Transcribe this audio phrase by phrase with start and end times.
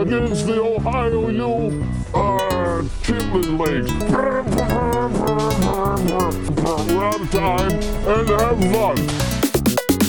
[0.00, 3.92] against the Ohio U uh, Chitlin Lakes.
[6.90, 10.08] We're out of time and have fun.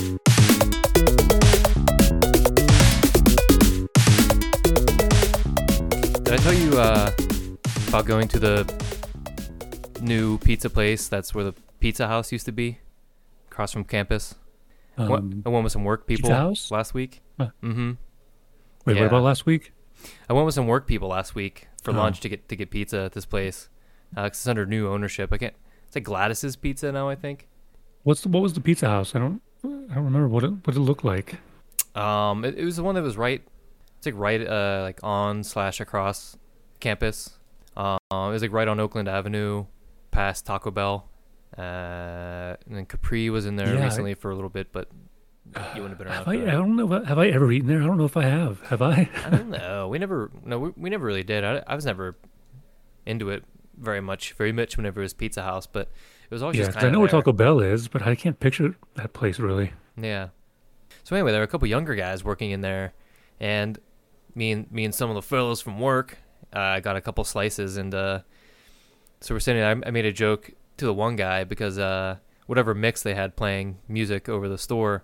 [6.24, 7.12] Did I tell you uh,
[7.88, 8.72] about going to the
[10.02, 11.08] new pizza place?
[11.08, 12.80] That's where the pizza house used to be,
[13.52, 14.36] across from campus.
[14.98, 16.72] Went- Um, I went with some work people Pizza House?
[16.72, 17.22] last week.
[17.40, 17.92] Mm-hmm.
[18.86, 19.02] wait, yeah.
[19.02, 19.74] what about last week?
[20.30, 21.96] I went with some work people last week for Oh.
[21.96, 23.70] lunch to get to get pizza at this place.
[24.16, 25.32] Uh, 'cause it's under new ownership.
[25.32, 25.54] I can't.
[25.88, 27.48] It's like Gladys's Pizza now, I think.
[28.04, 29.16] What's the, what was the pizza house?
[29.16, 31.38] I don't I don't remember what it what it looked like.
[31.96, 33.42] Um, it, it was the one that was right.
[33.98, 36.38] It's like right, uh, like on slash across
[36.80, 37.38] campus.
[37.76, 39.66] Um, it was like right on Oakland Avenue,
[40.12, 41.10] past Taco Bell.
[41.58, 44.88] Uh, and then Capri was in there Yeah, I- recently for a little bit, but
[45.76, 46.18] you wouldn't have been around.
[46.18, 46.34] Have I.
[46.34, 46.94] I don't know.
[46.94, 47.82] if- Have I ever eaten there?
[47.82, 48.62] I don't know if I have.
[48.68, 49.10] Have I?
[49.26, 49.88] I don't know.
[49.88, 51.44] We never, no, we, we never really did.
[51.44, 52.18] I, I was never
[53.06, 53.44] into it
[53.78, 55.88] very much, very much whenever it was Pizza House, but
[56.30, 57.08] it was always yeah, just I know where.
[57.10, 59.72] Taco Bell is, but I can't picture that place really.
[60.00, 60.30] Yeah.
[61.04, 62.94] So anyway, there were a couple younger guys working in there,
[63.40, 63.80] and
[64.36, 66.18] me and me and some of the fellows from work,
[66.54, 68.20] uh, got a couple slices, and uh,
[69.22, 69.62] so we're sitting.
[69.62, 69.70] there.
[69.84, 73.36] I, I made a joke to the one guy because uh, whatever mix they had
[73.36, 75.04] playing music over the store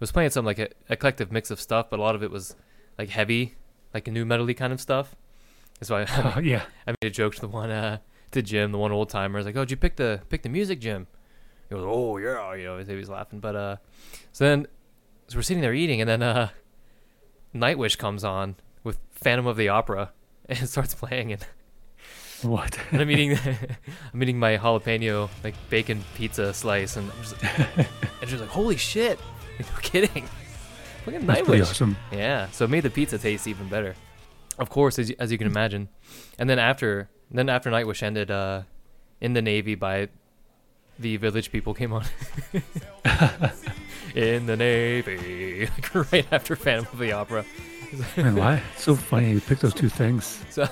[0.00, 2.54] was playing some like a eclectic mix of stuff, but a lot of it was
[2.98, 3.54] like heavy,
[3.94, 5.16] like a new metally kind of stuff.
[5.80, 6.62] That's so I, Uh, yeah.
[6.86, 7.98] I made a joke to the one uh,
[8.32, 9.38] to Jim, the one old timer.
[9.38, 11.06] I was like, "Oh, did you pick the pick the music, Jim?"
[11.68, 13.40] He goes, "Oh yeah," you know, he was laughing.
[13.40, 13.76] But uh,
[14.32, 14.66] so then
[15.28, 16.48] so we're sitting there eating, and then uh,
[17.54, 20.12] Nightwish comes on with Phantom of the Opera
[20.48, 21.46] and starts playing, and,
[22.42, 22.78] What?
[22.92, 23.38] and I'm eating
[24.12, 27.42] I'm eating my jalapeno like bacon pizza slice, and I'm just
[28.20, 29.18] and she's like, "Holy shit!"
[29.74, 30.28] No kidding.
[31.06, 31.62] Look at That's Nightwish.
[31.62, 31.96] awesome.
[32.12, 33.94] Yeah, so it made the pizza taste even better.
[34.58, 35.88] Of course, as you, as you can imagine.
[36.38, 38.62] And then after then after Nightwish ended uh,
[39.20, 40.08] in the Navy by
[40.98, 42.04] the Village People came on.
[44.14, 47.44] in the Navy, like right after Phantom of the Opera.
[48.16, 48.62] Man, why?
[48.74, 50.44] It's so funny you picked those two things.
[50.50, 50.68] So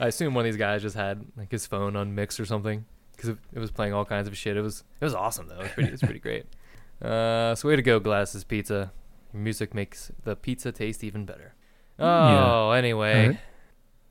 [0.00, 2.84] I assume one of these guys just had like his phone on mix or something
[3.14, 4.56] because it, it was playing all kinds of shit.
[4.56, 5.60] It was it was awesome though.
[5.60, 6.46] It was pretty, it was pretty great.
[7.02, 8.92] Uh, so way to go, Glasses Pizza.
[9.32, 11.54] Your music makes the pizza taste even better.
[11.98, 13.40] Oh, anyway, Alright.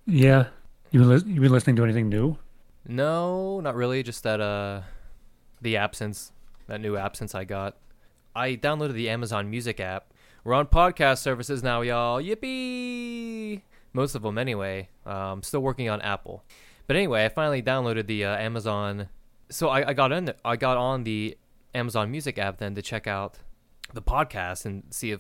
[0.06, 0.48] Yeah.
[0.92, 2.38] You been, lis- you been listening to anything new?
[2.88, 4.04] no, not really.
[4.04, 4.82] Just that uh,
[5.62, 6.32] the absence,
[6.68, 7.76] that new absence I got.
[8.36, 10.14] I downloaded the Amazon Music app.
[10.44, 12.22] We're on podcast services now, y'all.
[12.22, 13.62] Yippee!
[13.94, 14.90] Most of them, anyway.
[15.06, 16.44] Um, still working on Apple,
[16.86, 19.08] but anyway, I finally downloaded the uh, Amazon.
[19.50, 20.32] So I, I got in.
[20.44, 21.38] I got on the
[21.76, 23.38] Amazon Music app then to check out
[23.94, 25.20] the podcast and see if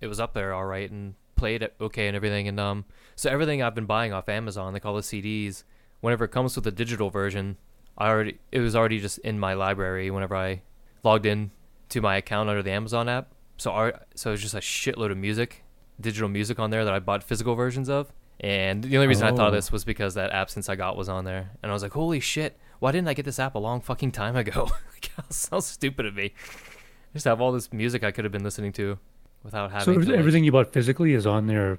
[0.00, 2.46] it was up there all right and played it okay and everything.
[2.48, 2.84] And um,
[3.16, 5.64] so everything I've been buying off Amazon, like all the CDs,
[6.00, 7.56] whenever it comes with the digital version,
[7.96, 10.62] I already it was already just in my library whenever I
[11.02, 11.50] logged in
[11.90, 13.32] to my account under the Amazon app.
[13.56, 15.62] So our, so it was just a shitload of music,
[16.00, 18.12] digital music on there that I bought physical versions of.
[18.40, 19.56] And the only reason I thought of Oh.
[19.56, 21.92] this was because that app since I got was on there, and I was like,
[21.92, 22.58] "Holy shit!
[22.82, 26.04] Why didn't I get this app a long fucking time ago?" like, how, how stupid
[26.06, 26.32] of me!
[26.34, 28.98] I just have all this music I could have been listening to
[29.44, 29.84] without having.
[29.84, 31.78] So to, like- everything you bought physically is on there.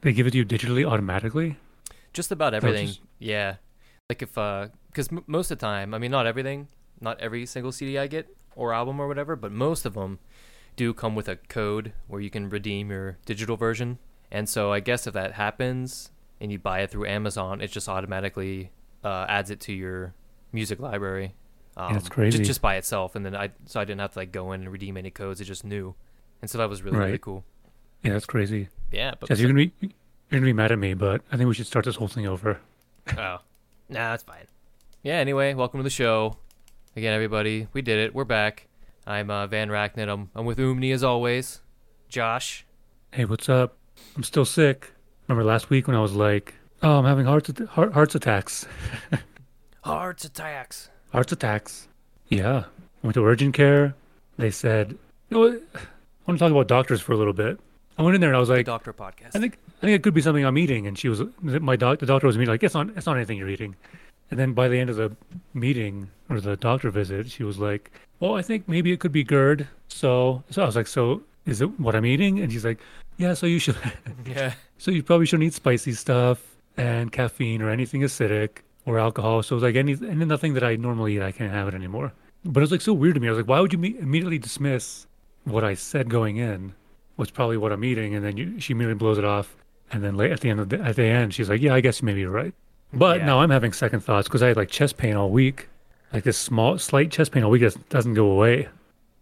[0.00, 1.56] They give it to you digitally automatically.
[2.12, 2.88] Just about everything.
[2.88, 3.56] just- Yeah.
[4.08, 6.66] Like if uh cuz m- most of the time, I mean not everything,
[7.00, 10.18] not every single CD I get or album or whatever, but most of them
[10.74, 13.98] do come with a code where you can redeem your digital version.
[14.32, 17.88] And so I guess if that happens and you buy it through Amazon, it just
[17.88, 18.72] automatically
[19.04, 20.14] uh, adds it to your
[20.52, 21.34] music library.
[21.76, 22.42] Um, that's crazy.
[22.42, 24.72] Just, by itself, and then I so I didn't have to like go in and
[24.72, 25.40] redeem any codes.
[25.40, 25.94] It just knew,
[26.42, 27.44] and so that was really really cool.
[28.02, 28.68] Yeah, that's crazy.
[28.90, 31.48] Yeah, but Jess, you're gonna be you're gonna be mad at me, but I think
[31.48, 32.60] we should start this whole thing over.
[33.16, 33.38] Oh,
[33.88, 34.46] nah, that's fine.
[35.02, 35.14] Yeah.
[35.14, 36.36] Anyway, welcome to the show.
[36.96, 38.14] Again, everybody, we did it.
[38.14, 38.66] We're back.
[39.06, 40.08] I'm uh, Van Racknet.
[40.08, 41.60] I'm, I'm with Umni as always.
[42.08, 42.66] Josh.
[43.12, 43.76] Hey, what's up?
[44.16, 44.92] I'm still sick.
[45.28, 48.66] Remember last week when I was like, "Oh, I'm having heart at- heart hearts attacks."
[49.82, 50.90] Hearts attacks.
[51.12, 51.88] Hearts attacks.
[52.28, 52.64] Yeah.
[53.02, 53.94] Went to urgent care.
[54.36, 54.98] They said,
[55.28, 55.62] you know what?
[55.74, 55.80] I
[56.26, 57.58] want to talk about doctors for a little bit.
[57.98, 59.34] I went in there and I was like, Doctor podcast.
[59.34, 60.86] I think I think it could be something I'm eating.
[60.86, 61.98] And she was my doc.
[61.98, 63.76] The doctor was me like, it's not it's not anything you're eating.
[64.30, 65.14] And then by the end of the
[65.54, 67.90] meeting or the doctor visit, she was like,
[68.20, 69.66] well, I think maybe it could be GERD.
[69.88, 72.38] So so I was like, so is it what I'm eating?
[72.40, 72.78] And she's like,
[73.18, 73.34] yeah.
[73.34, 73.76] So you should
[74.26, 74.54] yeah.
[74.78, 76.40] so you probably shouldn't eat spicy stuff
[76.76, 79.42] and caffeine or anything acidic or alcohol.
[79.42, 81.74] So it was like any and nothing that I normally eat, I can't have it
[81.74, 82.12] anymore.
[82.44, 83.28] But it was like so weird to me.
[83.28, 85.06] I was like, why would you me- immediately dismiss
[85.44, 86.72] what I said going in
[87.16, 89.54] was probably what I'm eating, and then you, she immediately blows it off,
[89.92, 91.80] and then late at the end of the, at the end, she's like, yeah, I
[91.82, 92.54] guess maybe you're right.
[92.94, 93.26] But Yeah.
[93.26, 95.68] now I'm having second thoughts because I had like chest pain all week,
[96.14, 98.68] like this small, slight chest pain all week that doesn't go away.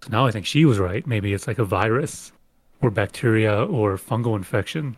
[0.03, 1.05] So now I think she was right.
[1.07, 2.31] Maybe it's like a virus,
[2.81, 4.97] or bacteria, or fungal infection.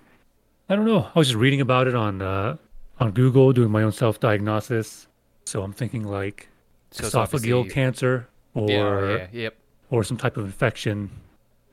[0.68, 1.08] I don't know.
[1.14, 2.56] I was just reading about it on uh,
[3.00, 5.08] on Google, doing my own self diagnosis.
[5.46, 6.48] So I'm thinking like
[6.92, 9.56] So esophageal cancer or Yeah, oh, yeah, yep.
[9.90, 11.10] or some type of infection.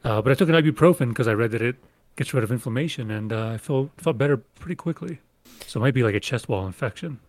[0.04, 1.76] Uh, but I took an ibuprofen because I read that it
[2.16, 5.20] gets rid of inflammation, and uh, I felt felt better pretty quickly.
[5.66, 7.20] So it might be like a chest wall infection.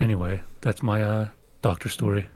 [0.00, 1.28] Anyway, that's my uh,
[1.62, 2.28] doctor story.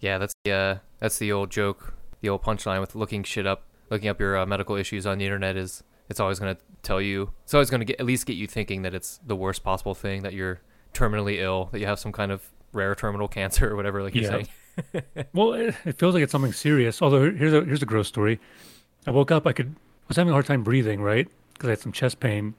[0.00, 3.62] Yeah, that's the uh, that's the old joke, the old punchline with looking shit up,
[3.90, 7.30] looking up your uh, medical issues on the internet is it's always gonna tell you,
[7.44, 10.22] it's always gonna get at least get you thinking that it's the worst possible thing
[10.22, 10.60] that you're
[10.94, 14.24] terminally ill, that you have some kind of rare terminal cancer or whatever, like you're
[14.24, 14.30] Yeah.
[14.30, 14.48] saying.
[15.34, 17.02] Well, it, it feels like it's something serious.
[17.02, 18.38] Although here's a here's a gross story.
[19.06, 19.74] I woke up, I could
[20.06, 21.28] was having a hard time breathing, right?
[21.54, 22.54] Because I had some chest pain.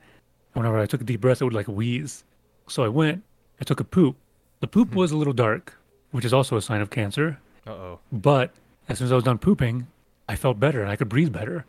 [0.54, 2.24] And whenever I took a deep breath, it would like wheeze.
[2.68, 3.24] So I went,
[3.62, 4.18] I took a poop.
[4.60, 5.78] The poop was a little dark,
[6.12, 7.40] which is also a sign of cancer.
[7.66, 8.00] Uh oh.
[8.12, 8.52] But
[8.90, 9.88] as soon as I was done pooping,
[10.28, 11.66] I felt better and I could breathe better.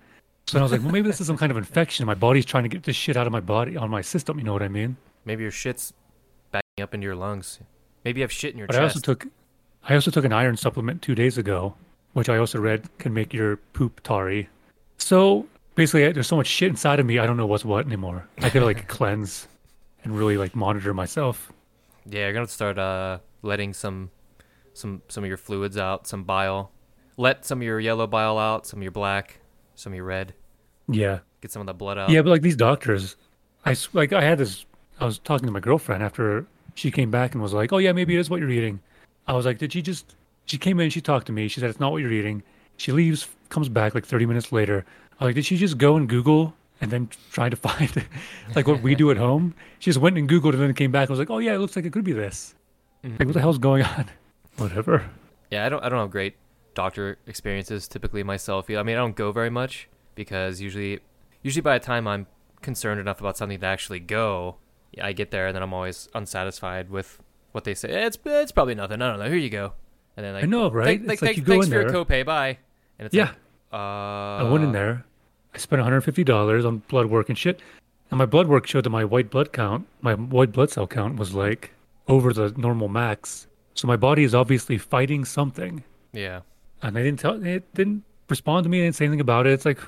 [0.50, 2.04] So then I was like, well, maybe this is some kind of infection.
[2.06, 4.36] My body's trying to get this shit out of my body, on my system.
[4.36, 4.96] You know what I mean?
[5.24, 5.92] Maybe your shit's
[6.50, 7.60] backing up into your lungs.
[8.04, 9.28] Maybe you have shit in your But I also took,
[9.88, 11.76] I also took an iron supplement two days ago,
[12.14, 14.48] which I also read can make your poop tarry.
[14.98, 18.26] So basically, there's so much shit inside of me, I don't know what's what anymore.
[18.38, 19.46] I gotta like cleanse
[20.02, 21.52] and really like monitor myself.
[22.06, 24.10] Yeah, you're gonna start uh letting some
[24.72, 26.72] some some of your fluids out, some bile.
[27.16, 29.38] Let some of your yellow bile out, some of your black,
[29.76, 30.34] some of your red.
[30.94, 31.20] Yeah.
[31.40, 32.10] Get some of the blood out.
[32.10, 33.16] Yeah, but like these doctors,
[33.64, 34.66] I like I had this.
[35.00, 37.92] I was talking to my girlfriend after she came back and was like, "Oh yeah,
[37.92, 38.80] maybe it is what you're eating."
[39.26, 40.16] I was like, "Did she just?"
[40.46, 41.48] She came in, she talked to me.
[41.48, 42.42] She said it's not what you're eating.
[42.76, 44.84] She leaves, comes back like 30 minutes later.
[45.18, 48.06] I was like, "Did she just go and Google and then try to find
[48.54, 51.08] like what we do at home?" She just went and Googled and then came back
[51.08, 52.54] and was like, "Oh yeah, it looks like it could be this."
[53.04, 53.16] Mm-hmm.
[53.18, 54.06] Like, what the hell's going on?
[54.56, 55.08] Whatever.
[55.50, 56.36] Yeah, I don't I don't have great
[56.74, 58.68] doctor experiences typically myself.
[58.68, 61.00] I mean, I don't go very much because usually
[61.42, 62.26] usually by the time I'm
[62.62, 64.56] concerned enough about something to actually go,
[65.00, 67.18] I get there and then I'm always unsatisfied with
[67.52, 67.90] what they say.
[67.90, 69.00] "Eh, It's it's probably nothing.
[69.02, 69.26] I don't know.
[69.28, 69.72] Here you go.
[70.16, 70.86] And then like, I know, right?
[70.86, 72.04] Thank, It's like, like go thanks in for your there.
[72.04, 72.26] copay.
[72.26, 72.58] Bye.
[72.98, 73.26] And it's Yeah.
[73.28, 73.36] like,
[73.72, 75.04] uh, I went in there.
[75.54, 77.60] I spent $150 on blood work and shit.
[78.10, 81.16] And my blood work showed that my white blood count, my white blood cell count
[81.16, 81.72] was like
[82.08, 83.46] over the normal max.
[83.74, 85.84] So my body is obviously fighting something.
[86.12, 86.40] Yeah.
[86.82, 89.52] And they didn't tell it didn't respond to me, they didn't say anything about it.
[89.52, 89.78] It's like,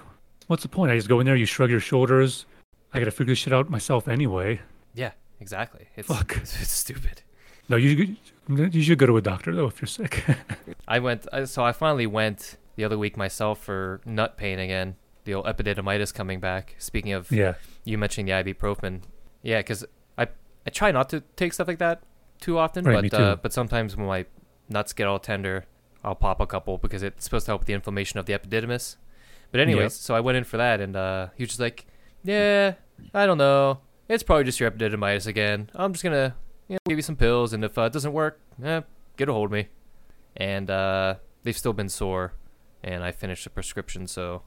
[0.53, 0.93] what's the point?
[0.93, 2.45] I just go in there, you shrug your shoulders.
[2.93, 4.61] I gotta figure this shit out myself anyway.
[4.95, 5.13] Yeah.
[5.41, 5.89] Exactly.
[5.97, 6.37] It's, Fuck.
[6.37, 7.23] it's, it's stupid.
[7.69, 8.17] No, you
[8.49, 10.25] you should go to a doctor though if you're sick.
[10.89, 11.27] I went.
[11.47, 14.97] So I finally went the other week myself for nut pain again.
[15.25, 16.77] The old epididymitis coming back.
[16.79, 17.55] Speaking of yeah.
[17.85, 19.03] you mentioning the ibuprofen,
[19.43, 19.85] yeah, because
[20.19, 20.29] I
[20.67, 22.03] I try not to take stuff like that
[22.41, 24.27] too often, Right, me but uh, but sometimes when my
[24.69, 25.65] nuts get all tender,
[26.05, 28.97] I'll pop a couple because it's supposed to help with the inflammation of the epididymis.
[29.53, 29.91] But anyways, Yep.
[29.93, 31.87] so I went in for that, and uh, he was just like,
[32.25, 32.75] "Yeah,
[33.15, 33.79] I don't know.
[34.09, 35.71] It's probably just your epididymitis again.
[35.75, 36.35] I'm just gonna
[36.69, 38.81] you know, give you some pills, and if uh, it doesn't work, eh,
[39.17, 39.69] get a hold of me."
[40.37, 42.33] And uh, they've still been sore,
[42.83, 44.43] and I finished the prescription, so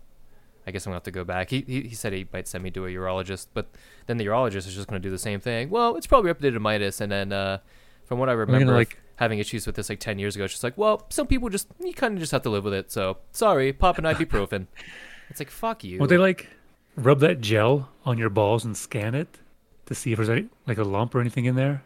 [0.65, 1.51] I guess I'm gonna have to go back.
[1.51, 3.67] He, he he said he might send me to a urologist, but
[4.07, 5.69] then the urologist is just gonna do the same thing.
[5.69, 7.59] Well, it's probably epididymitis, and then uh,
[8.05, 10.63] from what I remember, like- having issues with this like ten years ago, it's just
[10.63, 12.91] like, well, some people just you kind of just have to live with it.
[12.91, 14.67] So sorry, pop an ibuprofen.
[15.29, 15.99] it's like fuck you.
[15.99, 16.49] Would they like
[16.95, 19.39] rub that gel on your balls and scan it
[19.85, 21.83] to see if there's any like a lump or anything in there?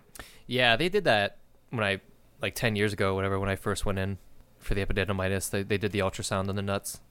[0.48, 1.38] Yeah, they did that
[1.70, 2.02] when I
[2.42, 3.40] like ten years ago, whatever.
[3.40, 4.18] When I first went in
[4.58, 7.02] for the epididymitis, they they did the ultrasound on the nuts.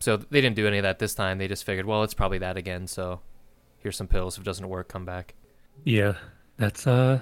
[0.00, 1.38] So they didn't do any of that this time.
[1.38, 2.86] They just figured, well, it's probably that again.
[2.86, 3.20] So
[3.78, 4.36] here's some pills.
[4.36, 5.34] If it doesn't work, come back.
[5.84, 6.14] Yeah,
[6.56, 7.20] that's uh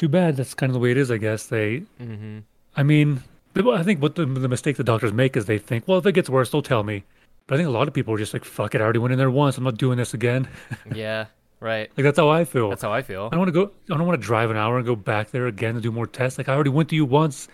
[0.00, 0.36] too bad.
[0.36, 1.46] That's kind of the way it is, I guess.
[1.46, 2.38] They, Mm-hmm.
[2.76, 3.22] I mean,
[3.56, 6.12] I think what the the mistake the doctors make is they think, well, if it
[6.12, 7.02] gets worse, they'll tell me.
[7.46, 9.12] But I think a lot of people are just like, fuck it, I already went
[9.12, 9.58] in there once.
[9.58, 10.48] I'm not doing this again.
[10.94, 11.26] Yeah,
[11.60, 11.90] right.
[11.96, 12.68] Like that's how I feel.
[12.70, 13.26] That's how I feel.
[13.26, 13.64] I don't want to go.
[13.92, 16.06] I don't want to drive an hour and go back there again to do more
[16.06, 16.38] tests.
[16.38, 17.48] Like I already went to you once,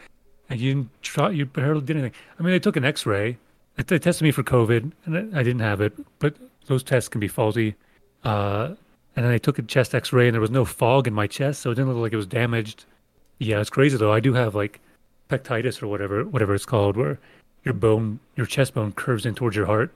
[0.50, 1.30] and you didn't try.
[1.30, 2.16] You barely did anything.
[2.38, 3.38] I mean, they took an X-ray.
[3.76, 5.92] They- They tested me for COVID, and I I didn't have it.
[6.18, 6.32] But
[6.66, 7.74] those tests can be faulty.
[8.24, 8.74] Uh,
[9.16, 11.60] and then they took a chest X-ray, and there was no fog in my chest,
[11.62, 12.84] so it didn't look like it was damaged.
[13.38, 14.12] Yeah, it's crazy though.
[14.12, 14.80] I do have like
[15.28, 17.18] pectitis or whatever, whatever it's called, where
[17.64, 19.92] your bone, your chest bone, curves in towards your heart,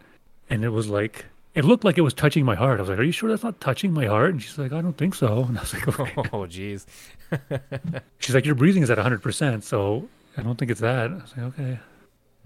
[0.48, 1.26] and it was like.
[1.52, 2.78] It looked like it was touching my heart.
[2.78, 4.80] I was like, "Are you sure that's not touching my heart?" And she's like, "I
[4.80, 6.86] don't think so." And I was like, "Okay." Oh, jeez.
[8.18, 11.10] She's like, your breathing is at 100%, so I don't think it's that.
[11.10, 11.78] I was like, okay.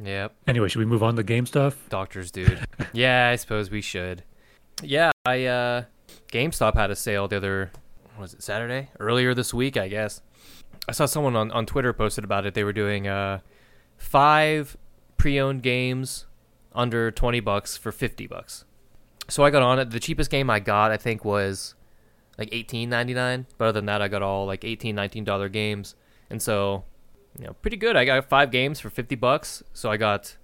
[0.03, 0.35] Yep.
[0.47, 1.77] Anyway, should we move on to game stuff?
[1.89, 2.61] Doctors, dude.
[2.93, 4.23] yeah, I suppose we should.
[4.83, 5.85] Yeah, I uh
[6.33, 7.71] GameStop had a sale the other
[8.19, 8.91] was it Saturday?
[9.01, 10.23] Earlier this week, I guess.
[10.89, 12.55] I saw someone on, on Twitter posted about it.
[12.55, 13.41] They were doing uh
[13.97, 14.77] five
[15.17, 16.27] pre-owned games
[16.75, 18.65] under 20 bucks for 50 bucks.
[19.29, 19.91] So I got on it.
[19.91, 21.75] The cheapest game I got I think was
[22.39, 25.95] like 18.99, but other than that I got all like 18 19 dollar games.
[26.31, 26.85] And so,
[27.39, 27.97] you know, pretty good.
[27.97, 29.63] I got 5 games for 50 bucks.
[29.73, 30.37] So I got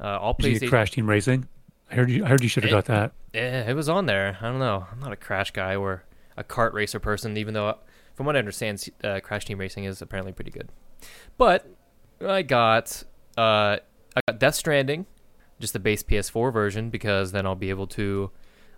[0.00, 1.48] uh, all Did you PlayStation Crash Team Racing?
[1.90, 2.24] I heard you.
[2.24, 3.12] I heard you should have Eh, got that.
[3.32, 4.36] Yeah, it was on there.
[4.40, 4.86] I don't know.
[4.92, 6.04] I'm not a crash guy or
[6.36, 7.76] a kart racer person, even though,
[8.14, 10.68] from what I understand, uh, Crash Team Racing is apparently pretty good.
[11.36, 11.66] But
[12.26, 13.04] I got
[13.36, 13.78] uh,
[14.16, 15.06] I got Death Stranding,
[15.60, 18.30] just the base PS4 version, because then I'll be able to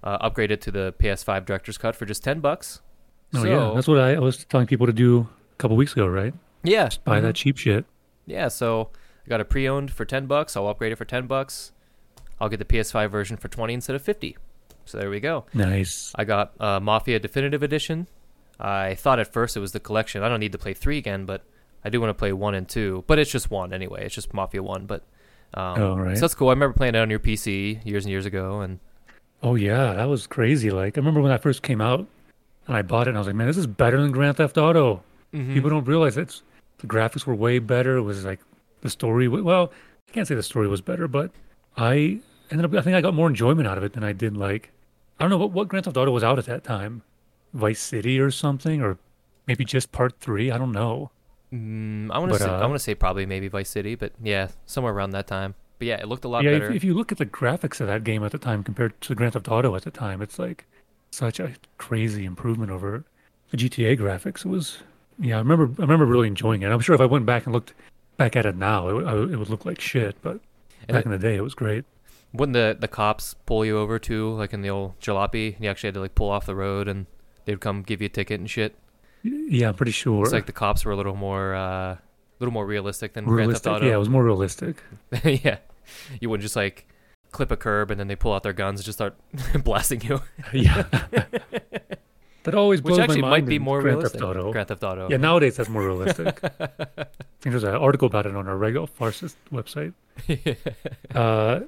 [0.05, 2.81] uh, upgrade it to the PS5 Director's Cut for just ten bucks.
[3.35, 5.93] Oh so, yeah, that's what I, I was telling people to do a couple weeks
[5.93, 6.35] ago, right?
[6.63, 7.23] yeah, Buy mhm.
[7.23, 7.85] that cheap shit.
[8.27, 8.91] Yeah, so
[9.25, 10.57] I got a pre-owned for ten bucks.
[10.57, 11.73] I'll upgrade it for ten bucks.
[12.41, 14.37] I'll get the PS5 version for twenty instead of fifty.
[14.87, 15.45] So there we go.
[15.55, 16.13] Nice.
[16.17, 18.07] I got uh, Mafia Definitive Edition.
[18.59, 20.23] I thought at first it was the collection.
[20.23, 21.43] I don't need to play three again, but
[21.85, 23.05] I do want to play one and two.
[23.07, 24.05] But it's just one anyway.
[24.05, 24.87] It's just Mafia one.
[24.87, 25.03] But
[25.55, 26.17] um, Oh, right.
[26.17, 26.49] so that's cool.
[26.49, 28.81] I remember playing it on your PC years and years ago, and
[29.43, 30.71] Oh yeah, that was crazy.
[30.71, 32.07] Like I remember when that first came out,
[32.67, 34.59] and I bought it, and I was like, man, this is better than Grand Theft
[34.59, 35.03] Auto.
[35.33, 35.55] Mm-hmm.
[35.55, 36.43] People don't realize it's
[36.79, 37.97] the graphics were way better.
[37.97, 38.41] It was like
[38.83, 39.29] the story.
[39.29, 39.73] Well,
[40.09, 41.31] I can't say the story was better, but
[41.77, 42.19] I
[42.51, 42.75] ended up.
[42.79, 44.71] I think I got more enjoyment out of it than I did like.
[45.19, 47.03] I don't know what what Grand Theft Auto was out at that time,
[47.55, 48.99] Vice City or something, or
[49.47, 50.51] maybe just Part Three.
[50.51, 51.11] I don't know.
[51.53, 53.95] mm, I want to But, say I uh, want to say probably maybe Vice City,
[53.95, 55.55] but yeah, somewhere around that time.
[55.79, 56.73] But yeah, it looked a lot yeah, if, better.
[56.75, 59.33] if you look at the graphics of that game at the time compared to Grand
[59.35, 60.67] Theft Auto at the time, it's like
[61.11, 63.05] such a crazy improvement over
[63.51, 64.45] the GTA graphics.
[64.45, 64.79] It was,
[65.19, 66.69] yeah, I remember, I remember really enjoying it.
[66.71, 67.73] I'm sure if I went back and looked
[68.17, 70.17] back at it now, it, it would look like shit.
[70.23, 70.39] But
[70.87, 71.85] And back it- in the day, it was great.
[72.33, 75.61] Wouldn't the the cops pull you over too, like in the old jalopy?
[75.61, 77.07] You actually had to like pull off the road, and
[77.45, 78.77] they'd come give you a ticket and shit.
[79.23, 80.23] Yeah, I'm pretty sure.
[80.23, 81.99] It's like the cops were a little more, uh, a
[82.39, 83.65] little more realistic than realistic.
[83.65, 83.87] Grand Theft Auto.
[83.87, 84.83] Yeah, it was more realistic.
[85.25, 85.59] yeah,
[86.21, 86.87] you wouldn't just like
[87.33, 89.17] clip a curb and then they pull out their guns and just start
[89.65, 90.21] blasting you,
[90.53, 90.85] yeah.
[92.43, 94.21] that always blows which actually my might be more Grand realistic.
[94.21, 94.53] Theft Auto.
[94.53, 95.09] Grand Theft Auto.
[95.11, 96.41] Yeah, nowadays that's more realistic.
[96.45, 96.69] I
[97.41, 99.93] think there's an article about it on our regular Farsis website.
[101.15, 101.67] Uh,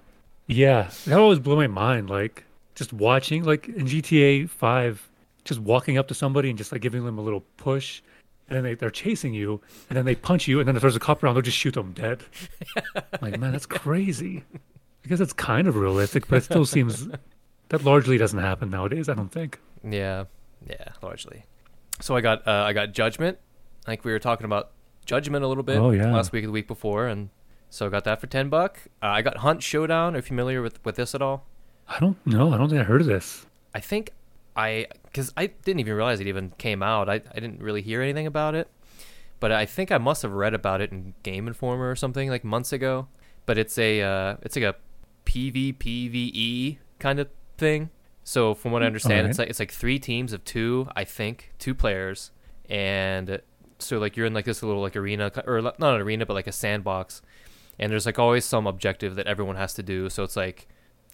[0.55, 2.11] yeah, that always blew my mind.
[2.11, 2.45] Like
[2.75, 5.09] just watching, like in GTA Five,
[5.45, 8.03] just walking up to somebody and just like giving them a little push,
[8.49, 10.97] and then they they're chasing you, and then they punch you, and then if there's
[10.97, 12.23] a cop around, they'll just shoot them dead.
[13.21, 14.45] like man, that's crazy.
[15.05, 17.09] I guess it's kind of realistic, but it still seems
[17.69, 19.09] that largely doesn't happen nowadays.
[19.09, 19.59] I don't think.
[19.83, 20.25] yeah,
[20.69, 21.45] yeah, largely.
[22.01, 23.39] So I got uh, I got Judgment.
[23.87, 24.71] Like we were talking about
[25.05, 26.13] Judgment a little bit Oh, yeah.
[26.13, 27.31] last week the week before, and
[27.73, 28.81] so I got that for ten buck.
[29.03, 30.15] Uh, I got Hunt Showdown.
[30.15, 31.47] Are you familiar with with this at all?
[31.89, 32.53] I don't know.
[32.53, 33.47] I don't think I heard of this.
[33.75, 34.13] I think
[34.55, 37.09] I because I didn't even realize it even came out.
[37.09, 38.69] I I didn't really hear anything about it,
[39.41, 42.45] but I think I must have read about it in Game Informer or something like
[42.45, 43.09] months ago.
[43.47, 44.77] But it's a uh, it's like a
[45.25, 47.89] PvPvE kind of thing.
[48.23, 51.53] So from what I understand, it's like it's like three teams of two, I think,
[51.59, 52.33] two players,
[52.69, 53.41] and
[53.79, 56.47] so like you're in like this little like arena or not an arena, but like
[56.47, 57.23] a sandbox,
[57.79, 60.09] and there's like always some objective that everyone has to do.
[60.11, 60.69] So it's like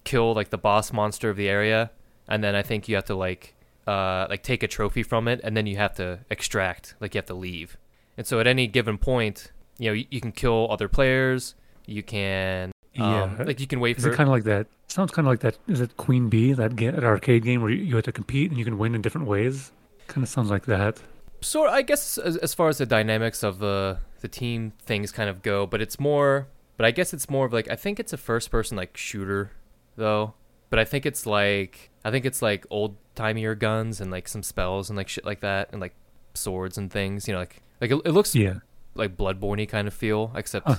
[0.05, 1.91] kill like the boss monster of the area,
[2.29, 3.55] and then I think you have to like
[3.87, 7.19] uh like take a trophy from it, and then you have to extract, like you
[7.19, 7.77] have to leave.
[8.17, 11.55] And so at any given point, you know, you, you can kill other players.
[11.87, 13.45] You can, um, Yeah.
[13.47, 14.67] like you can wait Is for it kind of like that?
[14.89, 15.57] Sounds kind of like that.
[15.69, 16.53] Is it Queen Bee?
[16.53, 19.01] That, that arcade game where you, you have to compete and you can win in
[19.03, 19.71] different ways.
[20.09, 21.01] Kind of sounds like that.
[21.41, 25.29] Sort I guess as, as far as the dynamics of the the team things kind
[25.31, 28.13] of go, but it's more but I guess it's more of like I think it's
[28.13, 29.51] a first person like shooter
[29.97, 30.35] though.
[30.71, 34.43] But I think it's like I think it's like old timeier guns and like some
[34.43, 35.95] spells and like shit like that and like
[36.35, 38.59] swords and things, you know, like like it, it looks Yeah.
[38.95, 40.77] like bloodborne kind of feel, except Huh.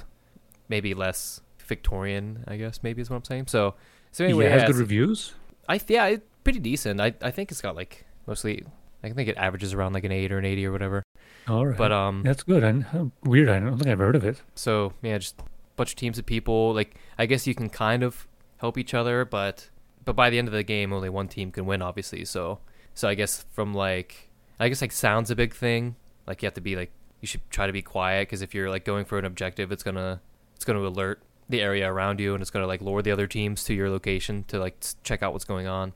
[0.67, 3.47] maybe less Victorian, I guess maybe is what I'm saying.
[3.47, 3.75] So
[4.11, 5.33] so anyway, yeah, it has yeah, good reviews.
[5.67, 6.99] I yeah, it's pretty decent.
[7.01, 8.65] I I think it's got like mostly
[9.03, 11.03] I think it averages around like an eight or an eighty or whatever.
[11.47, 11.77] All right.
[11.77, 12.63] But um, That's good.
[12.63, 13.49] I, how weird.
[13.49, 14.41] I don't think I've heard of it.
[14.55, 15.43] so yeah, just a
[15.75, 16.73] bunch of teams of people.
[16.73, 18.27] Like I guess you can kind of
[18.57, 19.69] help each other, but
[20.05, 22.25] but by the end of the game, only one team can win, obviously.
[22.25, 22.59] So
[22.93, 24.29] so I guess from like
[24.59, 25.95] I guess like sounds a big thing.
[26.27, 26.91] Like you have to be like
[27.21, 29.83] you should try to be quiet because if you're like going for an objective, it's
[29.83, 30.21] gonna
[30.55, 33.63] it's gonna alert the area around you and it's gonna like lure the other teams
[33.63, 35.93] to your location to like check out what's going on.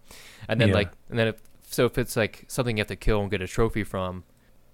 [0.47, 0.75] And then Yeah.
[0.75, 1.35] like and then if
[1.73, 4.23] so if it's like something you have to kill and get a trophy from,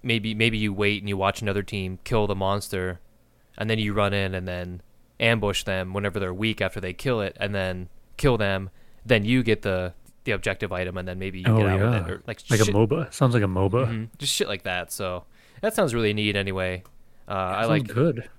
[0.04, 3.00] maybe maybe you wait and you watch another team kill the monster
[3.58, 4.82] and then you run in and then
[5.20, 8.70] ambush them whenever they're weak after they kill it and then kill them
[9.06, 9.94] then you get the
[10.26, 12.04] the objective item, and then maybe you Oh, get out yeah.
[12.06, 13.12] it, or like Like a MOBA.
[13.14, 13.88] Sounds like a MOBA.
[13.88, 14.10] Mhm.
[14.18, 14.92] just shit like that.
[14.92, 15.24] So
[15.62, 16.36] that sounds really neat.
[16.36, 16.84] Anyway,
[17.28, 18.30] uh, I like good.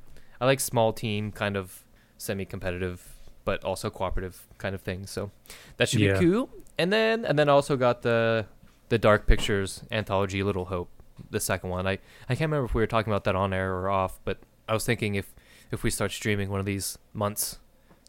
[0.40, 1.84] I like small team kind of
[2.18, 5.10] semi-competitive, but also cooperative kind of things.
[5.10, 5.30] So
[5.78, 6.18] that should Yeah.
[6.18, 6.50] be cool.
[6.78, 8.46] And then and then I also got the
[8.88, 10.90] the Dark Pictures anthology, Little Hope,
[11.30, 11.86] the second one.
[11.86, 11.92] I
[12.28, 14.74] I can't remember if we were talking about that on air or off, but I
[14.74, 15.34] was thinking if
[15.70, 17.58] if we start streaming one of these months,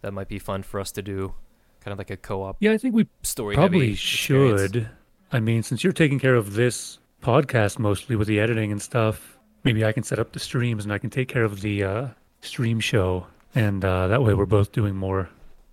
[0.02, 1.34] that might be fun for us to do,
[1.82, 3.56] kind of like a co-op Yeah, I think we story.
[3.56, 4.62] probably experience.
[4.62, 4.90] should.
[5.32, 9.38] I mean, since you're taking care of this podcast mostly with the editing and stuff,
[9.64, 12.08] maybe I can set up the streams and I can take care of the uh,
[12.42, 15.30] stream show, and uh, that way we're both doing more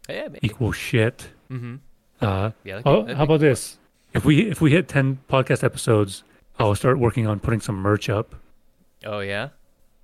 [0.09, 1.29] Yeah, equal shit.
[1.51, 1.77] Mm-hmm.
[2.21, 2.77] Uh, Yeah.
[2.77, 3.79] that'd oh, that'd how about this?
[4.15, 6.25] If we if we hit ten podcast episodes,
[6.59, 8.35] I'll start working on putting some merch up.
[9.05, 9.51] Oh yeah.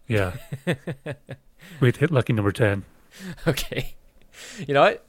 [0.07, 0.35] Yeah,
[1.81, 2.85] we hit lucky number ten.
[3.47, 3.95] Okay.
[4.67, 5.07] You know what?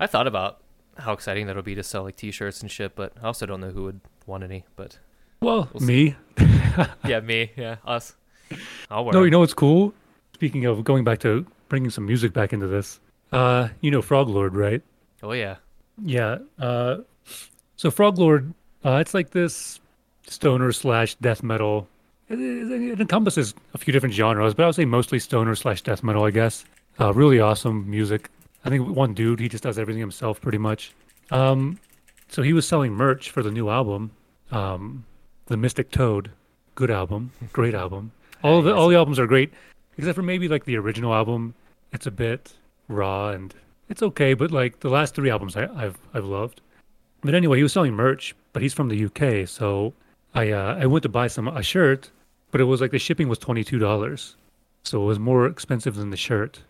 [0.00, 0.58] I thought about
[0.98, 3.70] how exciting that'll be to sell like T-shirts and shit, but I also don't know
[3.70, 4.64] who would want any.
[4.74, 4.98] But
[5.40, 6.16] Well, We'll me.
[7.06, 8.16] yeah, me, yeah, us.
[8.90, 9.12] I'll wear.
[9.12, 9.24] No, 'em.
[9.26, 9.94] you know what's cool?
[10.34, 12.98] Speaking of going back to bringing some music back into this,
[13.30, 14.82] uh, you know Froglord, right?
[15.22, 15.56] Oh yeah.
[16.04, 16.38] Yeah.
[16.58, 16.98] Uh,
[17.76, 18.52] so Froglord,
[18.84, 19.80] uh, it's like this
[20.26, 21.88] stoner slash death metal.
[22.28, 25.82] It, it, it encompasses a few different genres, but I would say mostly stoner slash
[25.82, 26.64] death metal, I guess.
[27.00, 28.28] Uh, really awesome music.
[28.64, 30.92] I think one dude, he just does everything himself pretty much.
[31.30, 31.78] Um,
[32.28, 34.12] so he was selling merch for the new album,
[34.50, 35.04] um,
[35.46, 36.30] The Mystic Toad.
[36.74, 38.12] Good album, great album.
[38.42, 39.52] All of the, all the albums are great,
[39.98, 41.54] except for maybe like the original album.
[41.92, 42.54] It's a bit
[42.88, 43.54] raw and
[43.92, 46.60] it's okay, but like the last three albums I, I've I've loved.
[47.20, 49.92] But anyway, he was selling merch, but he's from the UK, so
[50.34, 52.10] I uh, I went to buy some a shirt,
[52.50, 54.36] but it was like the shipping was twenty two dollars,
[54.82, 56.60] so it was more expensive than the shirt.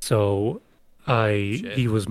[0.00, 0.60] So
[1.06, 1.78] I Shit.
[1.78, 2.06] he was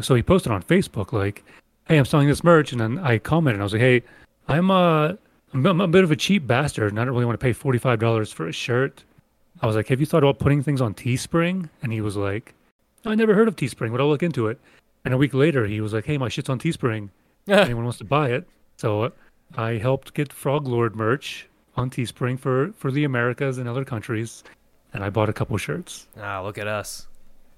[0.00, 1.44] so he posted on Facebook like,
[1.86, 4.02] "Hey, I'm selling this merch," and then I commented and I was like, "Hey,
[4.48, 5.12] I'm uh
[5.52, 7.52] I'm, I'm a bit of a cheap bastard, and I don't really want to pay
[7.52, 9.04] forty five dollars for a shirt."
[9.60, 12.54] I was like, "Have you thought about putting things on Teespring?" And he was like,
[13.04, 14.60] "I never heard of Teespring, but I'll look into it."
[15.04, 17.10] And a week later, he was like, "Hey, my shit's on Teespring.
[17.48, 19.12] Anyone wants to buy it?" So
[19.56, 24.44] I helped get Froglord merch on Teespring for for the Americas and other countries,
[24.92, 26.06] and I bought a couple shirts.
[26.20, 27.06] Ah, look at us.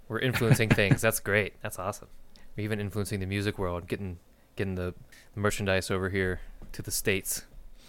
[0.08, 1.00] We're influencing things.
[1.00, 1.54] That's great.
[1.62, 2.08] That's awesome.
[2.56, 4.18] We're even influencing the music world, getting
[4.56, 4.94] getting the
[5.34, 6.40] merchandise over here
[6.72, 7.44] to the states.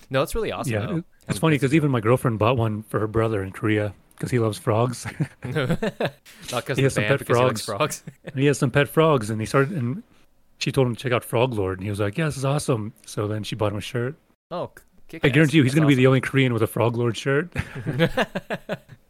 [0.09, 0.73] No, that's really awesome.
[0.73, 1.03] yeah, though.
[1.27, 4.39] it's funny because even my girlfriend bought one for her brother in Korea because he
[4.39, 5.05] loves frogs.
[5.43, 5.69] not
[6.51, 7.65] because He has some pet because he frogs.
[7.65, 8.03] frogs.
[8.23, 10.03] And he has some pet frogs, and he started and
[10.59, 12.93] she told him to check out Froglord, and he was like, "Yeah, this is awesome."
[13.05, 14.15] So then she bought him a shirt.
[14.51, 14.71] oh,
[15.09, 17.51] kick I guarantee you, he's going to be the only Korean with a Froglord shirt.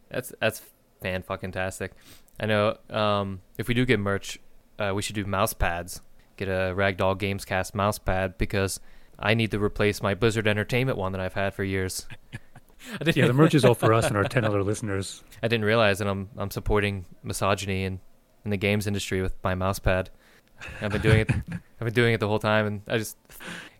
[0.09, 0.61] That's that's
[1.01, 1.93] fan fucking tastic.
[2.39, 2.77] I know.
[2.89, 4.39] Um, if we do get merch,
[4.79, 6.01] uh, we should do mouse pads.
[6.37, 8.79] Get a Ragdoll Gamescast mouse pad because
[9.19, 12.07] I need to replace my Blizzard Entertainment one that I've had for years.
[12.99, 15.23] I didn't, yeah, the merch is all for us and our ten other listeners.
[15.41, 17.99] I didn't realize that I'm I'm supporting misogyny in,
[18.45, 20.09] in the games industry with my mouse pad.
[20.81, 21.31] I've been doing it.
[21.51, 23.17] I've been doing it the whole time, and I just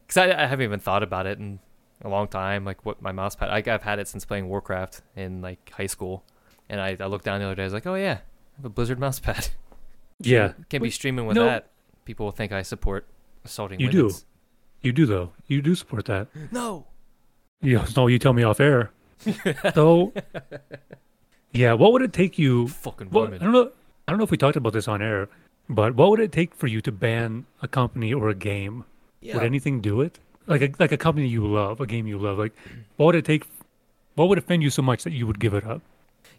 [0.05, 1.59] because I, I haven't even thought about it in
[2.01, 2.65] a long time.
[2.65, 3.49] Like what my mouse pad.
[3.49, 6.23] I, I've had it since playing Warcraft in like high school,
[6.69, 7.63] and I, I looked down the other day.
[7.63, 9.49] I was like, oh yeah, I have a Blizzard mouse pad.
[10.19, 11.45] Yeah, Can be streaming with no.
[11.45, 11.69] that.
[12.05, 13.07] People will think I support
[13.43, 14.11] assaulting You do.
[14.81, 15.31] you do though.
[15.47, 16.27] You do support that.
[16.51, 16.85] No.
[17.63, 18.91] Yeah, no, you tell me off air.
[19.73, 20.13] so,
[21.51, 22.67] yeah, what would it take you?
[22.67, 23.41] Fucking Well, women.
[23.41, 23.71] I don't know.
[24.07, 25.29] I don't know if we talked about this on air,
[25.69, 28.85] but what would it take for you to ban a company or a game?
[29.21, 29.35] yeah.
[29.35, 30.19] Would anything do it?
[30.45, 32.37] Like a, like a company you love, a game you love.
[32.37, 32.51] Like,
[32.97, 33.45] what would it take?
[34.15, 35.81] What would offend you so much that you would give it up?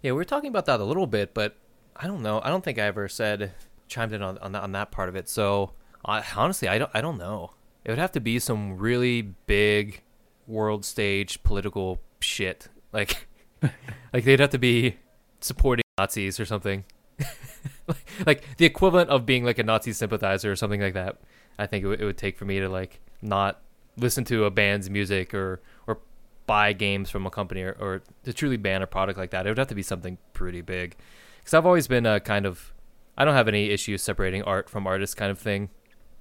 [0.02, 1.56] Yeah, we were talking about that a little bit, but
[1.96, 2.42] I don't know.
[2.44, 3.52] I don't think I ever said
[3.88, 5.30] chimed in on on that, on that part of it.
[5.30, 5.72] So
[6.04, 7.52] I, honestly, I don't I don't know.
[7.86, 10.02] It would have to be some really big
[10.46, 12.68] world stage political shit.
[12.92, 13.28] Like
[14.12, 14.96] like they'd have to be
[15.40, 16.84] supporting Nazis or something.
[17.86, 21.18] like, like the equivalent of being like a Nazi sympathizer or something like that.
[21.58, 23.60] I think it, would it would take for me to like not
[23.96, 25.98] listen to a band's music or or
[26.46, 29.46] buy games from a company or, or to truly ban a product like that.
[29.46, 30.96] It would have to be something pretty big.
[31.38, 32.72] Because I've always been a kind of
[33.16, 35.70] I don't have any issues separating art from artist kind of thing.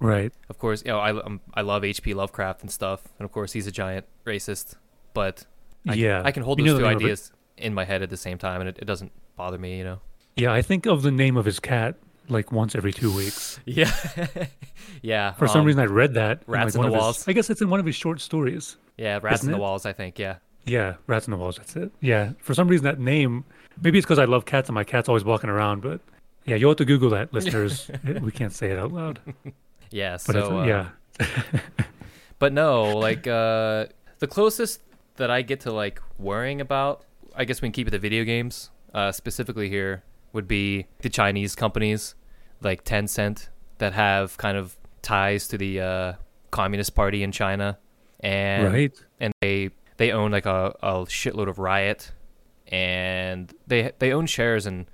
[0.00, 0.32] Right.
[0.48, 2.14] Of course, you know I um, I love H.P.
[2.14, 4.74] Lovecraft and stuff, and of course he's a giant racist.
[5.14, 5.46] But
[5.88, 6.22] I, yeah.
[6.24, 7.04] I can hold You those two the name of it?
[7.06, 9.84] ideas in my head at the same time, and it, it doesn't bother me, you
[9.84, 10.00] know.
[10.36, 11.96] Yeah, I think of the name of his cat
[12.28, 13.60] like once every two weeks.
[13.66, 13.92] Yeah,
[15.02, 15.32] yeah.
[15.32, 16.42] For some um, reason, I read that.
[16.46, 17.28] in, Rats like, in the of his- Walls.
[17.28, 18.76] I guess it's in one of his short stories.
[18.96, 19.60] yeah, rats in the it?
[19.60, 19.86] walls.
[19.86, 20.18] I think.
[20.18, 20.36] Yeah.
[20.66, 21.58] Yeah, Rats in the Walls.
[21.58, 21.92] That's it.
[22.00, 22.32] Yeah.
[22.40, 23.44] For some reason, that name.
[23.82, 25.82] Maybe it's because I love cats and my cat's always walking around.
[25.82, 26.00] But
[26.46, 27.90] yeah, you'll have to Google that, listeners.
[28.22, 29.20] We can't say it out loud.
[29.94, 30.18] Yeah.
[30.26, 30.88] But So uh, yeah,
[32.40, 33.86] But no, like uh,
[34.18, 34.80] the closest
[35.16, 37.04] that I get to like worrying about,
[37.34, 38.70] I guess we can keep it to video games.
[38.92, 40.02] Uh, specifically here
[40.32, 42.14] would be the Chinese companies
[42.60, 46.12] like Tencent that have kind of ties to the uh,
[46.50, 47.78] Communist Party in China,
[48.18, 48.92] and right.
[49.20, 52.10] and they they own like a, a shitload of Riot,
[52.66, 54.86] and they they own shares and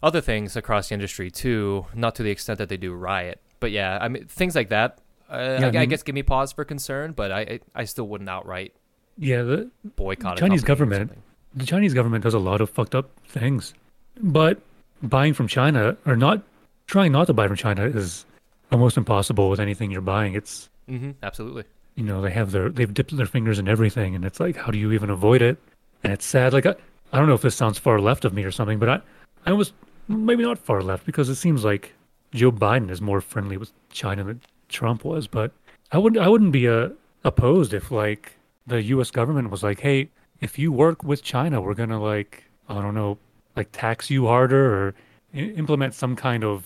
[0.00, 1.86] other things across the industry too.
[1.92, 4.98] Not to the extent that they do Riot, but yeah, I mean things like that.
[5.30, 8.08] Uh, Yeah, I, I I guess give me pause for concern, but I I, still
[8.08, 8.72] wouldn't outright
[9.18, 11.12] Yeah, the boycott Chinese government-
[11.54, 13.74] the Chinese government does a lot of fucked up things,
[14.20, 14.60] but
[15.02, 16.42] buying from China or not
[16.86, 18.24] trying not to buy from China is
[18.72, 20.34] almost impossible with anything you're buying.
[20.34, 21.64] It's Mm-hmm, absolutely.
[21.96, 24.70] you know they have their they've dipped their fingers in everything, and it's like how
[24.70, 25.58] do you even avoid it?
[26.02, 26.52] And it's sad.
[26.54, 26.74] Like I,
[27.12, 29.00] I don't know if this sounds far left of me or something, but I
[29.44, 29.74] I almost
[30.08, 31.92] maybe not far left because it seems like
[32.32, 35.52] Joe Biden is more friendly with China than Trump was, but
[35.92, 36.90] I wouldn't I wouldn't be uh,
[37.24, 38.32] opposed if like
[38.66, 39.10] the U.S.
[39.10, 40.08] government was like, hey,
[40.40, 43.18] if you work with China, we're gonna like I don't know,
[43.56, 44.94] like tax you harder or
[45.34, 46.64] I- implement some kind of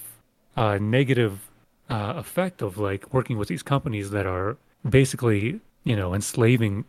[0.56, 1.48] uh, negative
[1.88, 4.56] uh, effect of like working with these companies that are
[4.88, 6.84] basically you know enslaving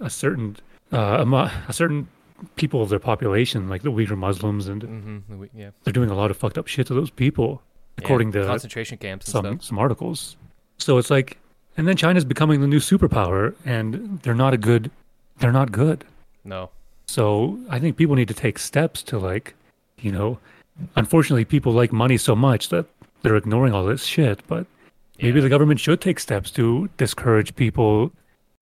[0.00, 0.56] a certain
[0.92, 1.24] uh,
[1.68, 2.08] a certain
[2.56, 5.44] people of their population, like the Uyghur Muslims, and Mm-hmm.
[5.54, 5.70] Yeah.
[5.84, 7.62] they're doing a lot of fucked up shit to those people,
[8.02, 8.40] according yeah.
[8.40, 9.64] to concentration camps and some stuff.
[9.64, 10.36] some articles.
[10.78, 11.38] So it's like,
[11.76, 14.90] and then China's becoming the new superpower, and they're not a good,
[15.38, 16.04] they're not good.
[16.44, 16.70] No.
[17.06, 19.54] So I think people need to take steps to like,
[19.98, 20.38] you know,
[20.96, 22.86] unfortunately people like money so much that
[23.22, 24.46] they're ignoring all this shit.
[24.46, 24.66] But
[25.20, 28.12] maybe the government should take steps to discourage people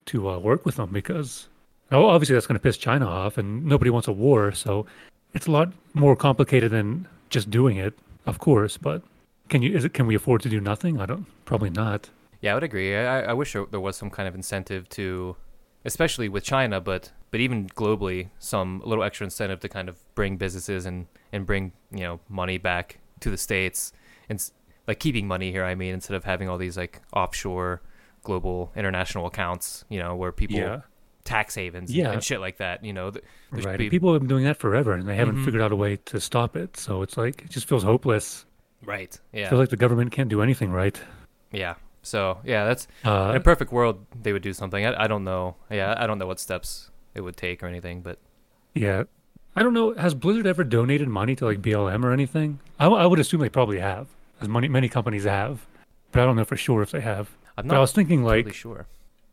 [0.07, 1.49] to uh, work with them because,
[1.93, 4.53] oh, obviously that's going to piss China off, and nobody wants a war.
[4.53, 4.87] So
[5.35, 8.77] it's a lot more complicated than just doing it, of course.
[8.77, 9.03] But
[9.49, 9.75] can you?
[9.77, 9.95] Is it?
[9.95, 11.01] Can we afford to do nothing?
[11.01, 11.27] I don't.
[11.45, 12.11] Probably not.
[12.41, 12.95] Yeah, I would agree.
[12.97, 15.37] I, I wish there was some kind of incentive to,
[15.85, 20.37] especially with China, but but even globally, some little extra incentive to kind of bring
[20.37, 23.93] businesses and and bring you know money back to the states
[24.29, 24.51] and
[24.87, 25.65] like keeping money here.
[25.65, 27.83] I mean, instead of having all these like offshore,
[28.23, 30.81] global, international accounts, you know, where people Yeah.
[31.25, 32.13] tax havens Yeah.
[32.13, 32.85] and shit like that.
[32.85, 33.77] You know, th- Right.
[33.79, 35.45] be- people have been doing that forever, and they haven't Mhm.
[35.45, 36.77] figured out a way to stop it.
[36.77, 38.47] So it's like it just feels hopeless.
[38.85, 39.19] Right.
[39.33, 39.47] Yeah.
[39.47, 41.01] I feel like the government can't do anything right.
[41.53, 41.75] yeah.
[42.03, 44.87] So yeah, that's uh, in a perfect world they would do something.
[44.87, 45.57] I, I don't know.
[45.71, 48.19] Yeah, I don't know what steps it would take or anything, but
[48.75, 49.03] yeah.
[49.57, 49.93] I don't know.
[49.95, 52.61] Has Blizzard ever donated money to like BLM or anything?
[52.79, 54.07] I, I would assume they probably have,
[54.41, 55.67] as many many companies have,
[56.13, 57.31] but I don't know for sure if they have.
[57.59, 58.87] I'm But I was thinking like totally sure.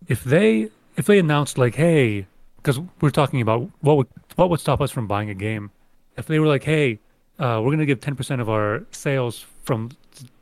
[0.08, 2.26] if they if they announced like, hey,
[2.58, 5.72] because we're talking about what would what would stop us from buying a game,
[6.18, 7.00] if they were like, hey,
[7.40, 9.90] uh, we're gonna give ten percent of our sales from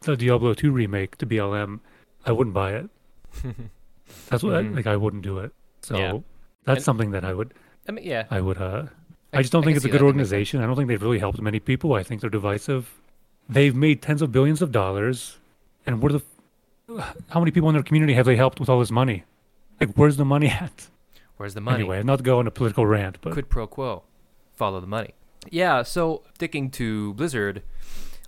[0.01, 1.79] the Diablo two remake to BLM,
[2.25, 2.89] I wouldn't buy it.
[4.29, 4.75] That's what Mhm.
[4.75, 5.51] like I wouldn't do it.
[5.81, 6.19] So Yeah.
[6.65, 7.53] that's And- something that I would
[7.87, 8.25] I mean, yeah.
[8.29, 8.85] I would uh
[9.33, 10.05] I- I just don't I think it's a good that.
[10.05, 10.33] That makes sense.
[10.33, 10.61] organization.
[10.61, 11.93] I don't think they've really helped many people.
[11.95, 13.01] I think they're divisive.
[13.49, 15.37] They've made tens of billions of dollars,
[15.87, 16.21] and where the
[17.29, 19.23] how many people in their community have they helped with all this money?
[19.81, 20.87] Like, where's the money at?
[21.37, 21.79] Where's the money?
[21.79, 24.03] Anyway, not to go on a political rant, but Quid pro quo.
[24.55, 25.13] Follow the money.
[25.49, 27.63] Yeah, so sticking to Blizzard,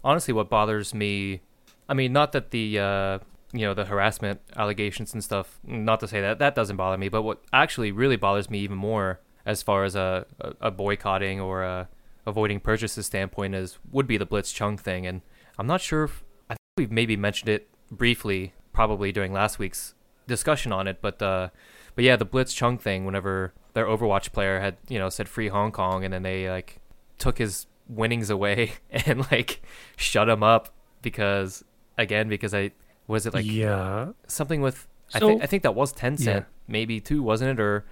[0.03, 1.41] honestly, what bothers me,
[1.89, 3.19] I mean, not that the, uh,
[3.53, 7.09] you know, the harassment allegations and stuff, not to say that, that doesn't bother me,
[7.09, 10.25] but what actually really bothers me even more as far as a,
[10.59, 11.87] a, boycotting or a
[12.25, 15.05] avoiding purchases standpoint is would be the Blitzchung thing.
[15.05, 15.21] And
[15.59, 19.93] I'm not sure if, I think we've maybe mentioned it briefly, probably during last week's
[20.27, 21.49] discussion on it, but, uh,
[21.93, 25.71] but yeah, the Blitzchung thing, whenever their Overwatch player had, you know, said free Hong
[25.71, 26.79] Kong and then they like
[27.17, 29.61] took his winnings away and like
[29.95, 31.63] shut him up because
[31.97, 32.71] again, because I
[33.07, 36.43] was it like yeah, something with I think I think that was Tencent Yeah.
[36.67, 37.61] maybe too, wasn't it?
[37.61, 37.85] Or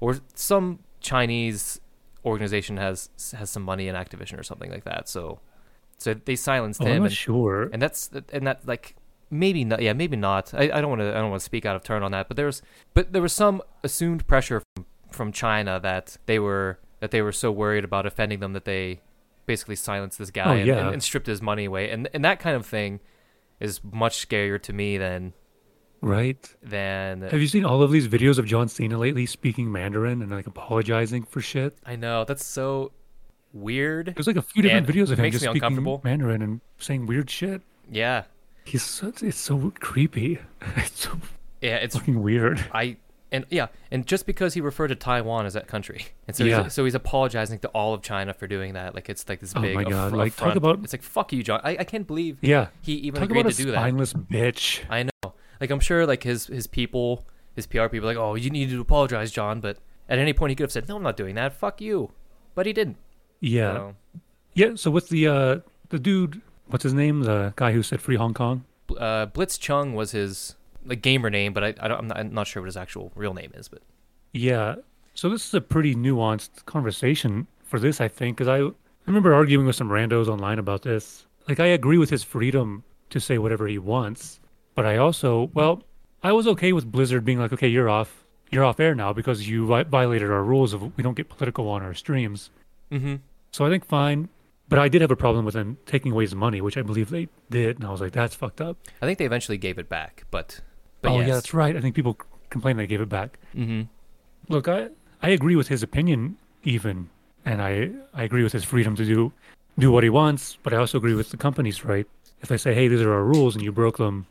[0.00, 1.80] or some Chinese
[2.24, 5.08] organization has has some money in Activision or something like that.
[5.08, 5.40] So
[5.98, 7.70] so they silenced oh, I'm him not and, sure.
[7.72, 8.94] and that's and that like
[9.30, 11.66] maybe not yeah maybe not i, I don't want to i don't want to speak
[11.66, 12.62] out of turn on that but there was
[12.94, 17.32] but there was some assumed pressure from, from china that they were that they were
[17.32, 19.00] so worried about offending them that they
[19.46, 20.78] basically silenced this guy Oh, and, yeah.
[20.78, 23.00] and, and stripped his money away and and that kind of thing
[23.60, 25.32] is much scarier to me than
[26.00, 26.54] Right?
[26.62, 30.30] than Have you seen all of these videos of John Cena lately speaking Mandarin and
[30.30, 31.76] like apologizing for shit?
[31.86, 32.92] i know that's so
[33.52, 36.00] weird There's like a few different videos of him just speaking.
[36.04, 37.62] Mandarin and saying weird shit.
[37.90, 38.24] yeah
[38.64, 40.38] He's so, it's so creepy.
[40.76, 41.18] It's so
[41.62, 42.62] yeah it's fucking weird.
[42.72, 42.96] I
[43.30, 46.64] and yeah, and just because he referred to Taiwan as that country, and so Yeah.
[46.64, 48.94] he's, so he's apologizing to all of China for doing that.
[48.94, 49.58] Like it's like this big.
[49.58, 49.74] Oh big.
[49.76, 50.56] my God, affr- like, talk affront.
[50.56, 51.60] about- it's like fuck you, John.
[51.64, 52.68] I, I can't believe Yeah.
[52.82, 53.78] he even Talk agreed to do that.
[53.78, 54.82] spineless bitch.
[54.90, 55.34] I know.
[55.60, 58.80] like I'm sure like his his people, his PR people, like, oh, you need to
[58.80, 59.60] apologize, John.
[59.60, 61.52] But at any point, he could have said, no, I'm not doing that.
[61.52, 62.12] Fuck you.
[62.54, 62.96] But he didn't.
[63.40, 63.72] Yeah.
[63.74, 63.94] So,
[64.54, 64.70] Yeah.
[64.76, 65.58] So with the uh
[65.90, 67.22] the dude, what's his name?
[67.22, 68.64] The guy who said free Hong Kong.
[68.98, 70.54] uh, Blitzchung was his
[70.88, 73.12] like gamer name, but I, I don't, I'm, not, I'm not sure what his actual
[73.14, 73.68] real name is.
[73.68, 73.82] But
[74.32, 74.76] Yeah.
[75.14, 78.72] So this is a pretty nuanced conversation for this, I think, because I, I
[79.06, 81.26] remember arguing with some randos online about this.
[81.48, 84.38] Like, I agree with his freedom to say whatever he wants,
[84.74, 85.82] but I also, well,
[86.22, 89.48] I was okay with Blizzard being like, okay, you're off, you're off air now because
[89.48, 92.50] you violated our rules of we don't get political on our streams.
[92.92, 93.16] mm-hmm.
[93.50, 94.28] So I think fine,
[94.68, 97.08] but I did have a problem with them taking away his money, which I believe
[97.08, 98.76] they did, and I was like, that's fucked up.
[99.00, 100.24] I think they eventually gave it back.
[100.30, 100.60] But
[101.02, 101.28] but oh yes.
[101.28, 101.76] yeah, that's right.
[101.76, 102.18] I think people
[102.50, 103.38] complained they gave it back.
[103.54, 103.82] mm-hmm.
[104.48, 104.88] Look, I
[105.22, 107.08] I agree with his opinion even,
[107.44, 109.32] and I I agree with his freedom to do
[109.78, 112.06] do what he wants, but I also agree with the company's right.
[112.40, 114.26] If they say, "Hey, these are our rules and you broke them,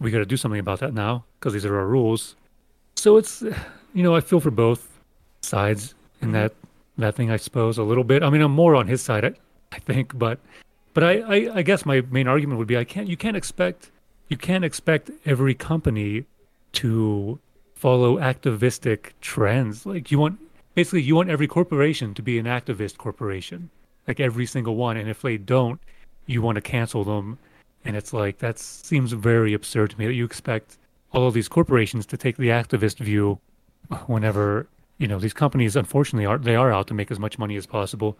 [0.00, 2.36] we got to do something about that now because these are our rules."
[2.96, 3.42] So it's
[3.94, 4.98] you know, I feel for both
[5.40, 6.52] sides in that
[6.98, 8.22] that thing, I suppose, a little bit.
[8.22, 9.32] I mean, I'm more on his side, I,
[9.72, 10.38] I think, but
[10.94, 13.90] but I, I I guess my main argument would be I can't you can't expect
[14.28, 16.24] you can't expect every company
[16.72, 17.38] to
[17.74, 19.86] follow activistic trends.
[19.86, 20.38] Like you want
[20.74, 23.70] basically you want every corporation to be an activist corporation.
[24.08, 24.96] Like every single one.
[24.96, 25.80] And if they don't,
[26.26, 27.38] you want to cancel them.
[27.84, 30.78] And it's like that seems very absurd to me that you expect
[31.12, 33.38] all of these corporations to take the activist view
[34.06, 34.66] whenever,
[34.98, 37.66] you know, these companies unfortunately are they are out to make as much money as
[37.66, 38.16] possible.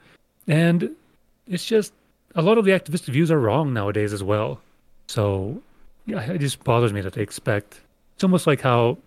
[0.46, 0.94] And
[1.48, 1.92] it's just
[2.34, 4.60] a lot of the activist views are wrong nowadays as well.
[5.08, 5.62] So
[6.06, 7.80] it just bothers me that they expect.
[8.14, 8.98] It's almost like how,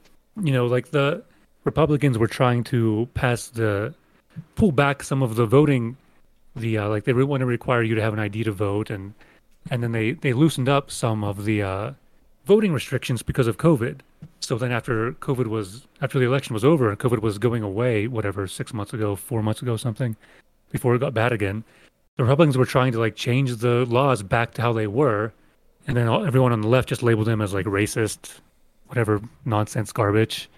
[0.42, 1.24] you know, like the
[1.64, 3.94] Republicans were trying to pass the
[4.56, 5.98] pull back some of the voting,
[6.56, 9.14] the uh, like they want to require you to have an ID to vote, and
[9.72, 11.92] and then they they loosened up some of the uh,
[12.46, 14.00] voting restrictions because of COVID.
[14.42, 18.08] So then after COVID was after the election was over and COVID was going away,
[18.08, 20.16] whatever six months ago, four months ago, something,
[20.72, 21.64] before it got bad again,
[22.18, 25.32] the Republicans were trying to like change the laws back to how they were,
[25.88, 28.39] and then all, everyone on the left just labeled them as like racist,
[28.88, 30.50] whatever nonsense garbage.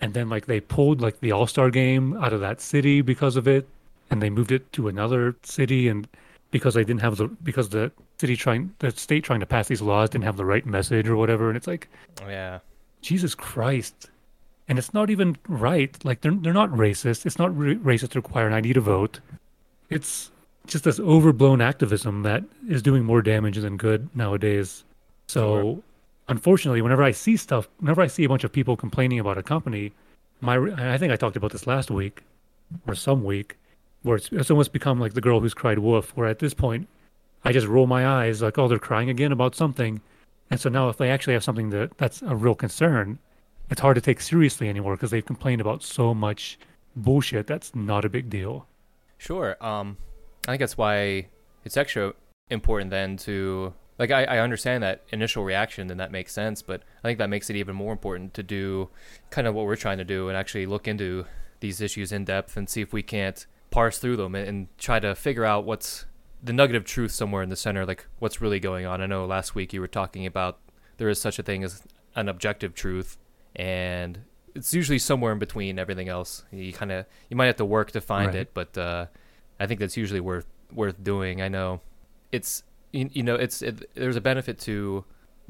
[0.00, 3.36] And then like they pulled like the All Star game out of that city because
[3.36, 3.68] of it,
[4.10, 6.06] and they moved it to another city, and
[6.50, 9.82] because they didn't have the because the city trying the state trying to pass these
[9.82, 11.88] laws didn't have the right message or whatever, and it's like
[12.22, 12.60] oh, Yeah.
[13.02, 14.10] Jesus Christ.
[14.68, 15.96] And it's not even right.
[16.04, 17.26] Like they're they're not racist.
[17.26, 19.20] It's not re- racist to require an ID to vote.
[19.88, 20.30] It's
[20.68, 24.84] just this overblown activism that is doing more damage than good nowadays.
[25.26, 25.78] So, Sure.
[26.28, 29.42] unfortunately, whenever I see stuff, whenever I see a bunch of people complaining about a
[29.42, 29.92] company,
[30.40, 32.22] my I think I talked about this last week
[32.86, 33.56] or some week,
[34.02, 36.12] where it's, it's almost become like the girl who's cried wolf.
[36.16, 36.86] Where at this point,
[37.44, 40.00] I just roll my eyes like, oh, they're crying again about something,
[40.50, 43.18] and so now if they actually have something that that's a real concern,
[43.70, 46.58] it's hard to take seriously anymore because they've complained about so much
[46.96, 48.66] bullshit that's not a big deal.
[49.18, 49.56] Sure.
[49.60, 49.96] Um,
[50.48, 51.26] I think that's why
[51.64, 52.14] it's extra
[52.50, 56.82] important then to like I, I understand that initial reaction and that makes sense, but
[57.04, 58.88] I think that makes it even more important to do
[59.28, 61.26] kind of what we're trying to do and actually look into
[61.60, 64.98] these issues in depth and see if we can't parse through them and, and try
[64.98, 66.06] to figure out what's
[66.42, 69.02] the nugget of truth somewhere in the center, like what's really going on.
[69.02, 70.58] I know last week you were talking about
[70.96, 71.82] there is such a thing as
[72.16, 73.18] an objective truth
[73.54, 74.20] and
[74.54, 76.44] it's usually somewhere in between everything else.
[76.50, 78.36] You kind of you might have to work to find Right.
[78.36, 79.06] it, but uh,
[79.60, 81.42] I think that's usually worth worth doing.
[81.42, 81.80] I know
[82.32, 85.04] it's you, you know it's it, there's a benefit to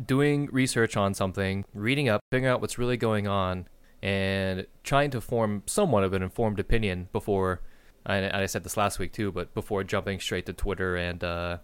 [0.04, 3.66] doing research on something, reading up, figuring out what's really going on,
[4.02, 7.60] and trying to form somewhat of an informed opinion before.
[8.06, 11.58] And I said this last week too, but before jumping straight to Twitter and uh,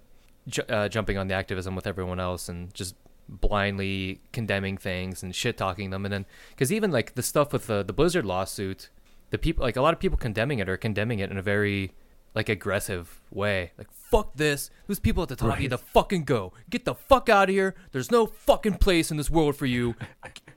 [0.47, 2.97] ju- uh, jumping on the activism with everyone else and just
[3.29, 7.67] blindly condemning things and shit talking them, and then because even like the stuff with
[7.67, 8.91] the the Blizzard lawsuit,
[9.31, 11.93] the people like a lot of people condemning it are condemning it in a very
[12.35, 13.73] like aggressive way.
[13.79, 14.71] Like fuck this.
[14.87, 16.53] Those people at the top need to fucking go.
[16.71, 17.75] Get the fuck out of here.
[17.93, 19.95] There's no fucking place in this world for you.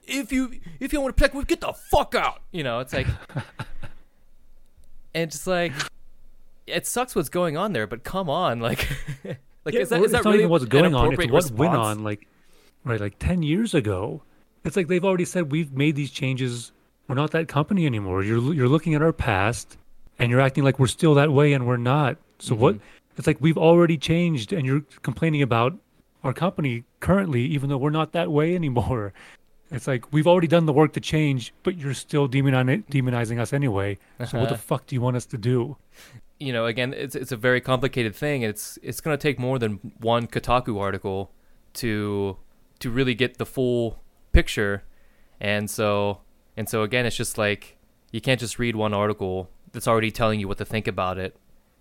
[0.06, 2.42] If you if you want to protect, get the fuck out.
[2.52, 3.06] You know, it's like,
[5.14, 5.72] and it's like,
[6.66, 7.86] it sucks what's going on there.
[7.86, 8.88] But come on, like,
[9.64, 11.12] like Yeah, is that is that not really even what's going on?
[11.12, 12.26] It's what went on like
[12.84, 14.22] right like 10 years ago.
[14.64, 16.72] It's like they've already said we've made these changes.
[17.06, 18.22] We're not that company anymore.
[18.22, 19.78] You're you're looking at our past
[20.18, 22.16] and you're acting like we're still that way and we're not.
[22.38, 23.18] So what Mm-hmm.
[23.18, 25.74] it's like we've already changed and you're complaining about
[26.24, 29.12] our company currently even though we're not that way anymore.
[29.70, 33.52] It's like we've already done the work to change, but you're still demoni- demonizing us
[33.52, 33.98] anyway.
[34.26, 34.56] So what the Uh-huh.
[34.56, 35.76] fuck do you want us to do?
[36.40, 38.40] you know, again, it's it's a very complicated thing.
[38.40, 41.32] It's it's going to take more than one Kotaku article
[41.74, 42.38] to
[42.78, 44.00] to really get the full
[44.32, 44.84] picture,
[45.38, 46.20] and so
[46.56, 47.76] and so again, it's just like
[48.10, 51.36] you can't just read one article that's already telling you what to think about it,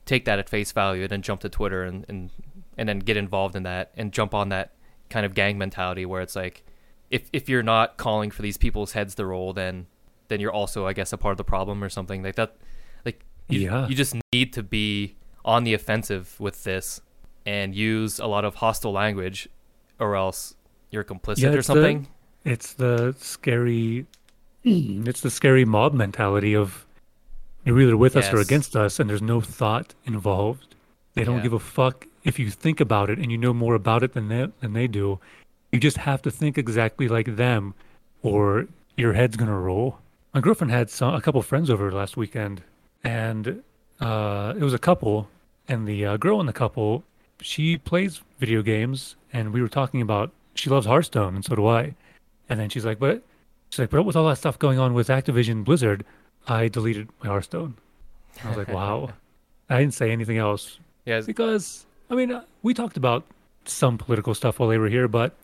[0.05, 2.29] take that at face value, and then jump to Twitter and and
[2.77, 4.71] and then get involved in that and jump on that
[5.09, 6.63] kind of gang mentality where it's like
[7.09, 9.87] if if you're not calling for these people's heads to roll, then
[10.27, 12.55] then you're also, I guess, a part of the problem or something like that.
[13.05, 13.87] Like you, Yeah.
[13.87, 17.01] you just need to be on the offensive with this
[17.45, 19.47] and use a lot of hostile language,
[19.99, 20.55] or else
[20.91, 22.07] you're complicit Yeah, or it's the- something.
[22.45, 24.05] It's the scary.
[24.63, 26.85] It's the scary mob mentality of
[27.67, 30.75] you're either with us or against us, and there's no thought involved.
[31.13, 31.43] They don't Yeah.
[31.43, 34.29] give a fuck if you think about it and you know more about it than
[34.29, 35.19] they than they do.
[35.71, 37.73] You just have to think exactly like them,
[38.23, 39.99] or your head's gonna roll.
[40.33, 42.61] My girlfriend had some, a couple friends over last weekend,
[43.03, 43.63] and
[43.99, 45.27] uh, it was a couple,
[45.67, 47.03] and the uh, girl in the couple,
[47.41, 51.67] she plays video games, and we were talking about she loves Hearthstone, and so do
[51.67, 51.95] I.
[52.49, 53.23] And then she's like, but
[53.69, 56.05] she's like, but with all that stuff going on with Activision Blizzard,
[56.47, 57.75] I deleted my Hearthstone.
[58.43, 59.09] I was like, wow.
[59.69, 63.23] I didn't say anything else it's- because I mean uh, we talked about
[63.65, 65.35] some political stuff while they were here, but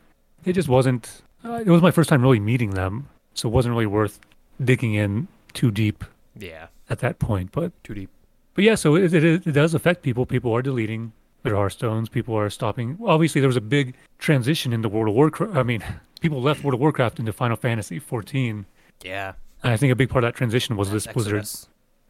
[0.46, 1.22] it just wasn't.
[1.44, 4.20] Uh, it was my first time really meeting them, so it wasn't really worth
[4.64, 6.06] digging in too deep
[6.38, 7.52] yeah, at that point.
[7.52, 8.10] But too deep.
[8.54, 10.26] but yeah, so it, it, it does affect people.
[10.26, 11.12] People are deleting
[11.44, 12.10] their Hearthstones.
[12.10, 12.98] People are stopping.
[13.06, 15.56] Obviously, there was a big transition in the World of Warcraft.
[15.56, 15.84] I mean,
[16.22, 18.66] people left World of Warcraft into Final Fantasy 14.
[19.04, 19.34] Yeah,
[19.64, 21.46] And I think a big part of that transition was this That's Blizzard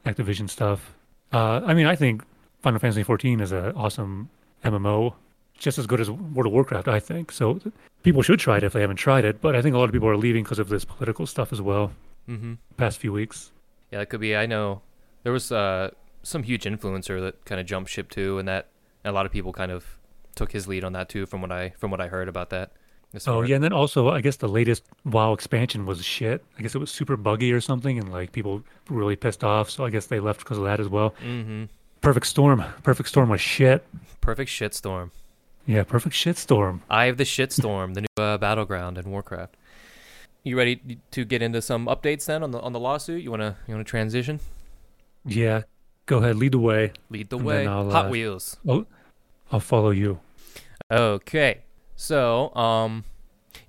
[0.06, 0.96] Activision stuff.
[1.32, 2.24] Uh, I mean, I think
[2.62, 4.30] Final Fantasy 14 is an awesome
[4.63, 5.13] MMO,
[5.58, 7.32] just as good as World of Warcraft, I think.
[7.32, 7.60] So
[8.02, 9.42] people should try it if they haven't tried it.
[9.42, 11.62] But I think a lot of people are leaving because of this political stuff as
[11.62, 11.92] well.
[12.28, 12.54] Mm-hmm.
[12.78, 13.52] Past few weeks.
[13.92, 14.36] Yeah, that could be.
[14.36, 14.82] I know
[15.24, 15.92] there was uh,
[16.24, 18.68] some huge influencer that kind of jumped ship too, and that
[19.06, 20.00] a lot of people kind of
[20.36, 21.26] took his lead on that too.
[21.26, 22.72] From what I from what I heard about that.
[23.28, 26.43] Oh yeah, and then also I guess the latest WoW expansion was shit.
[26.58, 29.69] I guess it was super buggy or something, and like people were really pissed off.
[29.69, 31.13] So I guess they left because of that as well.
[31.23, 31.65] Mm-hmm.
[32.02, 32.63] Perfect Storm.
[32.82, 33.86] Perfect Storm was shit.
[34.19, 35.12] Perfect shit storm.
[35.65, 36.82] Yeah, perfect shit storm.
[36.89, 39.56] Eye of the shit storm, the new uh, battleground in Warcraft.
[40.43, 43.23] You ready to get into some updates then on the on the lawsuit?
[43.23, 44.41] You wanna you wanna transition?
[45.26, 45.62] Yeah,
[46.06, 46.91] go ahead, lead the way.
[47.10, 47.65] Lead the way.
[47.65, 48.58] Hot uh, Wheels.
[48.67, 48.86] Oh,
[49.52, 50.19] I'll follow you.
[50.91, 51.60] Okay.
[52.04, 53.06] So, um,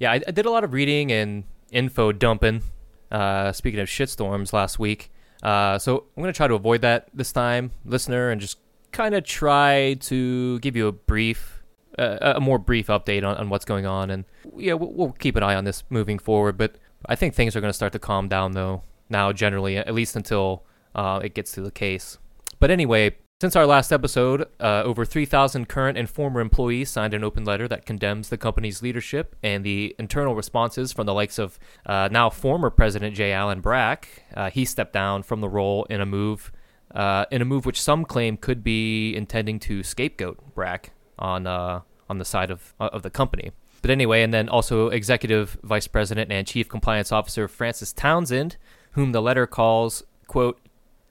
[0.00, 2.62] yeah, I, I did a lot of reading and info dumping.
[3.08, 5.12] Uh, speaking of shitstorms last week.
[5.40, 8.58] Uh, so I'm gonna try to avoid that this time, listener, and just
[8.90, 11.62] kind of try to give you a brief,
[11.96, 14.10] uh, a more brief update on, on what's going on.
[14.10, 14.24] And
[14.56, 16.58] yeah, we'll, we'll keep an eye on this moving forward.
[16.58, 16.74] But
[17.06, 20.64] I think things are gonna start to calm down though now, generally, at least until
[20.96, 22.18] uh, it gets to the case.
[22.58, 27.24] But anyway, since our last episode, uh, over 3,000 current and former employees signed an
[27.24, 31.58] open letter that condemns the company's leadership and the internal responses from the likes of
[31.84, 33.32] uh, now former President J.
[33.32, 34.24] Allen Brack.
[34.34, 36.52] Uh, he stepped down from the role in a move,
[36.94, 41.80] uh, in a move which some claim could be intending to scapegoat Brack on uh,
[42.08, 43.50] on the side of of the company.
[43.82, 48.56] But anyway, and then also Executive Vice President and Chief Compliance Officer Frances Townsend,
[48.92, 50.58] whom the letter calls quote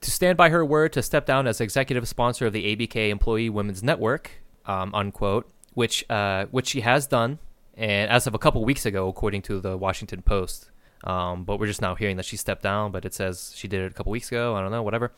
[0.04, 3.50] to stand by her word to step down as executive sponsor of the ABK Employee
[3.50, 4.30] Women's Network,
[4.66, 7.38] um, unquote, which uh, which she has done,
[7.76, 10.70] and as of a couple weeks ago, according to the Washington Post.
[11.04, 13.82] Um, but we're just now hearing that she stepped down, but it says she did
[13.82, 14.56] it a couple weeks ago.
[14.56, 15.12] I don't know, whatever.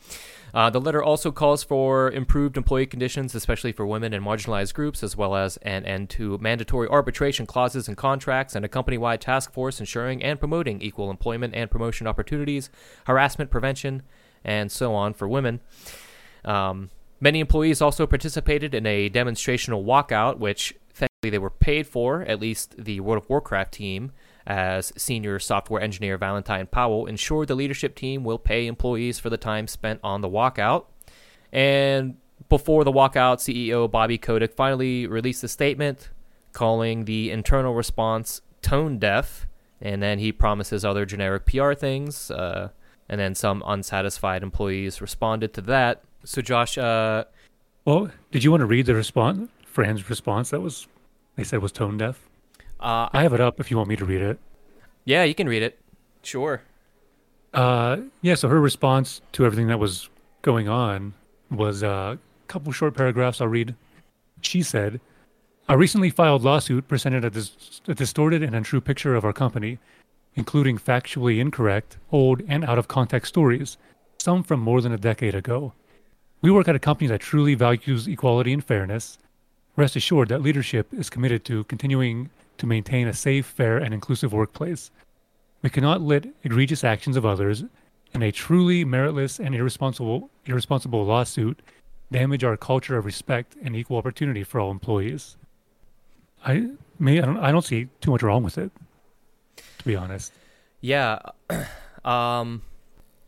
[0.53, 5.01] Uh, the letter also calls for improved employee conditions, especially for women and marginalized groups,
[5.01, 9.21] as well as an end to mandatory arbitration clauses in contracts and a company wide
[9.21, 12.69] task force ensuring and promoting equal employment and promotion opportunities,
[13.05, 14.03] harassment prevention,
[14.47, 15.59] and so on for women.
[16.45, 22.21] Um, many employees also participated in a demonstrational walkout, which thankfully they were paid for,
[22.21, 24.11] at least the World of Warcraft team,
[24.47, 29.37] as senior software engineer Valentine Powell ensured the leadership team will pay employees for the
[29.37, 30.85] time spent on the walkout.
[31.51, 32.15] And
[32.47, 36.09] before the walkout, CEO Bobby Kotick finally released a statement
[36.53, 39.47] calling the internal response tone deaf,
[39.81, 42.31] and then he promises other generic PR things.
[42.31, 42.69] Uh,
[43.09, 46.01] and then some unsatisfied employees responded to that.
[46.23, 47.23] So, Josh, uh,
[47.85, 49.49] Well, did you want to read the response?
[49.65, 50.87] Fran's response that was
[51.35, 52.27] they said was tone deaf.
[52.79, 54.39] uh, I have it up if you want me to read it.
[55.05, 55.79] yeah, you can read it.
[56.23, 56.61] Sure.
[57.53, 58.35] Uh, yeah.
[58.35, 60.09] So her response to everything that was
[60.41, 61.13] going on
[61.49, 63.39] was uh, a couple short paragraphs.
[63.39, 63.75] I'll read.
[64.41, 64.99] She said,
[65.69, 69.79] "A recently filed lawsuit presented a, dis- a distorted and untrue picture of our company,
[70.37, 73.75] including factually incorrect, old, and out of context stories,
[74.19, 75.73] some from more than a decade ago.
[76.41, 79.17] We work at a company that truly values equality and fairness.
[79.75, 82.29] Rest assured that leadership is committed to continuing
[82.59, 84.91] to maintain a safe, fair, and inclusive workplace.
[85.63, 87.63] We cannot let egregious actions of others
[88.13, 91.59] and a truly meritless and irresponsible irresponsible lawsuit
[92.11, 95.35] damage our culture of respect and equal opportunity for all employees.
[96.45, 96.69] I
[96.99, 98.71] may I don't I don't see too much wrong with it,
[99.87, 100.31] be honest.
[100.81, 101.19] Yeah.
[102.05, 102.61] um,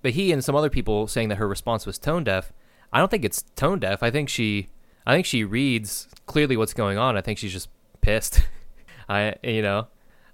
[0.02, 2.54] but he and some other people saying that her response was tone deaf.
[2.94, 4.02] I don't think it's tone deaf.
[4.04, 4.70] I think she,
[5.06, 7.18] I think she reads clearly what's going on.
[7.18, 7.70] I think she's just
[8.02, 8.42] pissed.
[9.10, 9.88] I, you know,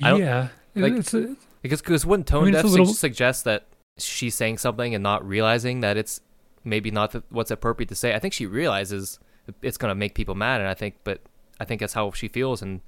[0.03, 3.43] I don't- yeah, like- it's a, because because wouldn't tone mean, deaf little- su- suggest
[3.45, 3.65] that
[3.97, 6.19] she's saying something and not realizing that it's
[6.63, 8.13] maybe not the, what's appropriate to say?
[8.13, 9.19] I think she realizes
[9.61, 11.21] it's gonna make people mad, and I think, but
[11.59, 12.82] I think that's how she feels, and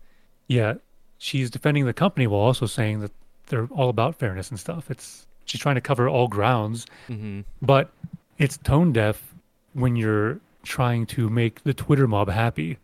[0.47, 0.75] yeah.
[1.19, 3.11] She's defending the company while also saying that
[3.47, 4.89] they're all about fairness and stuff.
[4.91, 7.89] It's she's trying to cover all grounds, hmm but
[8.37, 9.33] it's tone deaf
[9.73, 12.77] when you're trying to make the Twitter mob happy.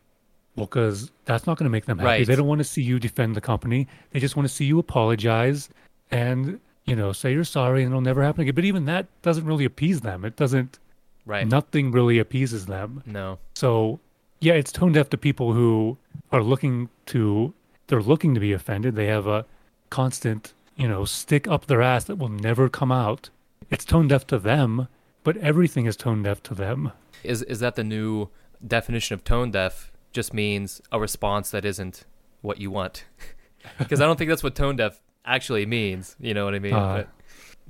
[0.55, 2.07] Well, because that's not going to make them happy.
[2.07, 2.27] Right.
[2.27, 3.87] They don't want to see you defend the company.
[4.11, 5.69] They just want to see you apologize
[6.11, 8.53] and, you know, say you're sorry and it'll never happen again.
[8.55, 10.23] But even that doesn't really appease them.
[10.23, 10.77] It doesn't,
[11.25, 11.47] right?
[11.47, 13.01] nothing really appeases them.
[13.05, 13.99] No, So,
[14.41, 15.97] yeah, it's tone deaf to people who
[16.31, 17.53] are looking to,
[17.87, 18.95] they're looking to be offended.
[18.95, 19.45] They have a
[19.93, 23.29] constant, you know, stick up their ass that will never come out.
[23.69, 24.87] It's tone deaf to them,
[25.23, 26.91] but everything is tone deaf to them.
[27.23, 28.29] is is that the new
[28.65, 29.91] definition of tone deaf?
[30.11, 32.05] Just means a response that isn't
[32.41, 33.05] what you want,
[33.77, 36.15] because I don't think that's what tone deaf actually means.
[36.19, 36.73] You know what I mean?
[36.73, 36.95] Uh.
[36.97, 37.07] but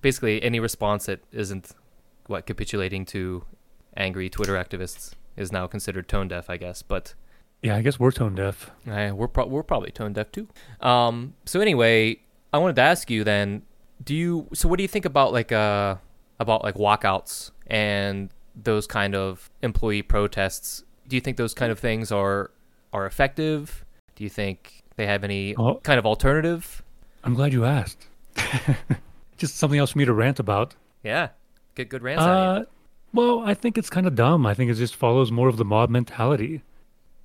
[0.02, 1.72] basically, any response that isn't
[2.28, 3.44] what capitulating to
[3.98, 6.82] angry Twitter activists is now considered tone deaf, I guess.
[6.82, 7.16] But
[7.64, 8.70] Yeah, I guess we're tone deaf.
[8.86, 10.48] I, we're pro- we're probably tone deaf too.
[10.82, 11.34] Um.
[11.46, 12.20] So anyway,
[12.52, 13.64] I wanted to ask you then.
[14.04, 15.96] Do you so what do you think about like uh
[16.40, 20.84] about like walkouts and those kind of employee protests?
[21.08, 22.52] Do you think those kind of things are
[22.92, 23.86] are effective?
[24.16, 25.76] Do you think they have any Oh.
[25.84, 26.84] kind of alternative?
[27.24, 28.08] I'm glad you asked.
[29.38, 30.76] Just something else for me to rant about.
[31.04, 31.30] Yeah,
[31.76, 32.22] get good rants.
[32.24, 32.62] out of you.
[32.64, 32.66] Uh,
[33.14, 34.46] well, I think it's kind of dumb.
[34.46, 36.62] I think it just follows more of the mob mentality.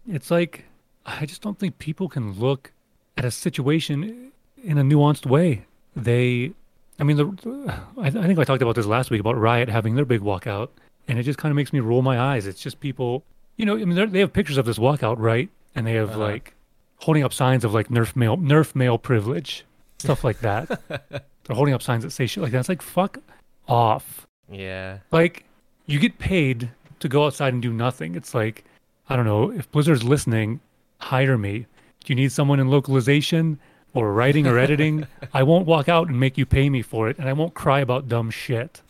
[0.09, 0.65] It's like
[1.07, 2.73] I just don't think people can look
[3.17, 4.33] at a situation
[4.63, 5.65] in a nuanced way.
[5.97, 6.53] They,
[6.99, 9.95] I mean, the I, I think I talked about this last week about Riot having
[9.97, 10.69] their big walkout,
[11.09, 12.47] and it just kind of makes me roll my eyes.
[12.47, 13.25] It's just people,
[13.57, 15.49] you know, I mean, they're- have pictures of this walkout, right?
[15.75, 16.19] And they have Uh-huh.
[16.21, 16.55] like
[16.99, 19.65] holding up signs of like nerf male nerf male privilege,
[19.99, 20.81] stuff like that.
[20.89, 22.61] they're holding up signs that say shit like that.
[22.61, 23.19] It's like fuck
[23.67, 24.27] off.
[24.51, 24.99] Yeah.
[25.11, 25.45] Like,
[25.87, 28.15] you get paid to go outside and do nothing.
[28.15, 28.65] It's like,
[29.09, 30.61] I don't know, if Blizzard's listening,
[30.99, 31.67] hire me.
[32.05, 33.59] Do you need someone in localization
[33.95, 35.07] or writing or editing?
[35.35, 37.81] I won't walk out and make you pay me for it, and I won't cry
[37.81, 38.83] about dumb shit.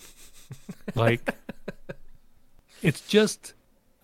[0.94, 1.34] Like,
[2.82, 3.54] it's just,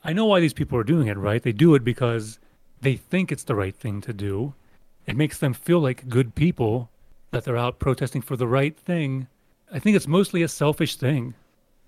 [0.05, 1.43] I know why these people are doing it, right?
[1.43, 2.39] They do it because
[2.81, 4.55] they think it's the right thing to do.
[5.07, 6.91] It makes them feel like good people
[7.31, 9.27] that they're out protesting for the right thing.
[9.73, 11.35] I think it's mostly a selfish thing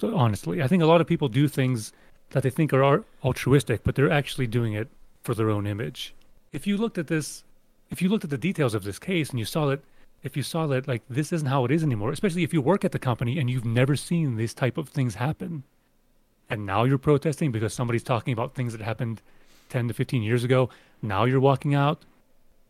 [0.02, 0.62] honestly.
[0.62, 1.92] I think a lot of people do things
[2.30, 4.88] that they think are altruistic, but they're actually doing it
[5.22, 6.14] for their own image.
[6.52, 7.44] If you looked at this,
[7.90, 9.80] if you looked at the details of this case and you saw that,
[10.22, 12.84] if you saw that like this isn't how it is anymore, especially if you work
[12.84, 15.62] at the company and you've never seen these type of things happen,
[16.48, 19.20] and now you're protesting because somebody's talking about things that happened
[19.68, 20.68] 10 to 15 years ago,
[21.02, 22.04] now you're walking out.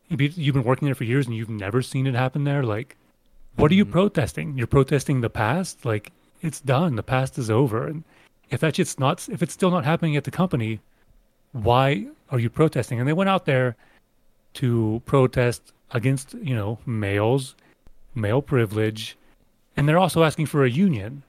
[0.08, 2.62] You've been- working there for years and you've never seen it happen there.
[2.62, 2.96] Like,
[3.56, 3.90] what are you Mhm.
[3.90, 4.56] protesting?
[4.56, 5.84] You're protesting the past?
[5.84, 6.96] Like, it's done.
[6.96, 7.86] The past is over.
[7.86, 8.04] And
[8.50, 10.80] if that shit's not, if it's still not happening at the company,
[11.52, 12.98] why are you protesting?
[12.98, 13.76] And they went out there
[14.54, 17.54] to protest against, you know, males,
[18.14, 19.16] male privilege,
[19.76, 21.22] and they're also asking for a union.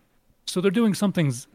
[0.45, 1.47] So they're doing something's.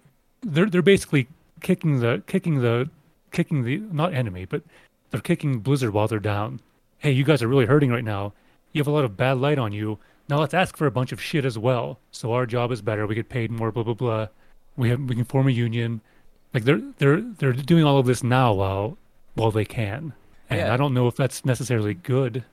[0.43, 1.29] They're they're basically
[1.61, 2.91] kicking the kicking the
[3.31, 4.63] kicking the not enemy, but
[5.11, 6.61] they're kicking Blizzard while they're down.
[6.99, 8.33] Hey, you guys are really hurting right now.
[8.73, 9.99] You have a lot of bad light on you.
[10.29, 11.99] Now let's ask for a bunch of shit as well.
[12.11, 13.07] So our job is better.
[13.07, 13.73] We get paid more.
[13.73, 14.29] Blah blah blah.
[14.77, 16.01] We have we can form a union.
[16.55, 18.99] Like they're they're they're doing all of this now while
[19.35, 20.13] while they can.
[20.51, 20.75] And Yeah.
[20.75, 22.45] I don't know if that's necessarily good.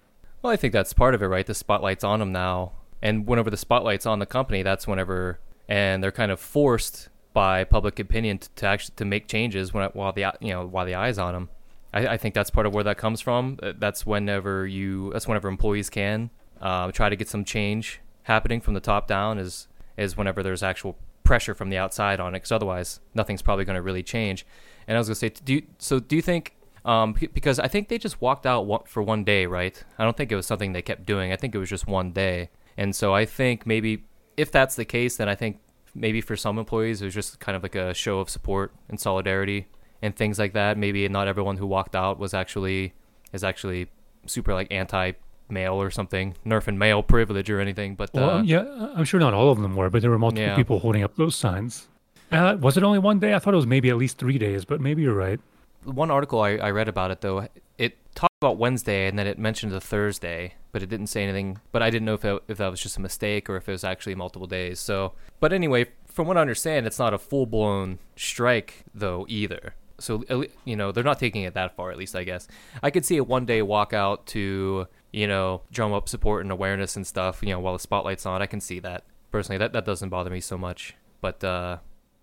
[0.42, 1.46] Well, I think that's part of it, right?
[1.46, 6.02] The spotlight's on them now, and whenever the spotlight's on the company, that's whenever, and
[6.02, 10.14] they're kind of forced by public opinion to, to actually to make changes when while
[10.14, 11.50] the you know while the eyes on them.
[11.94, 13.58] I, I think that's part of where that comes from.
[13.62, 16.30] Uh, That's whenever you that's whenever employees can
[16.62, 19.68] uh, try to get some change happening from the top down is
[19.98, 20.98] is whenever there's actual
[21.30, 22.40] pressure from the outside on it.
[22.40, 24.48] Because otherwise, nothing's probably going to really change.
[24.88, 26.00] And I was gonna say, do you, so?
[26.00, 29.82] Do you think um, because I think they just walked out for one day, right?
[30.00, 31.32] I don't think it was something they kept doing.
[31.32, 32.50] I think it was just one day.
[32.78, 34.06] And so I think maybe
[34.38, 35.60] if that's the case, then I think
[35.94, 39.00] maybe for some employees it was just kind of like a show of support and
[39.00, 39.68] solidarity
[40.02, 40.78] and things like that.
[40.78, 42.94] Maybe not everyone who walked out was actually
[43.34, 43.90] is actually
[44.26, 45.12] super like anti
[45.50, 47.96] male or something, nerfing male privilege or anything.
[47.96, 50.44] But uh, Well, yeah, I'm sure not all of them were, but there were multiple
[50.44, 50.56] Yeah.
[50.56, 51.88] people holding up those signs.
[52.32, 53.34] Uh, was it only one day?
[53.34, 55.40] I thought it was maybe at least three days, but maybe you're right.
[55.84, 57.48] one article I, I read about it though,
[57.78, 61.60] it talked about Wednesday and then it mentioned a Thursday, but it didn't say anything.
[61.72, 63.72] But I didn't know if it, if that was just a mistake or if it
[63.72, 64.80] was actually multiple days.
[64.80, 69.74] So, but anyway, from what I understand, it's not a full blown strike though either.
[70.00, 70.24] So
[70.66, 71.92] you know they're not taking it that far.
[71.92, 72.48] At least I guess
[72.84, 76.96] I could see a one day walkout to you know drum up support and awareness
[76.96, 77.42] and stuff.
[77.42, 79.58] You know while the spotlight's on, I can see that personally.
[79.58, 80.96] That that doesn't bother me so much.
[81.22, 81.78] But uh,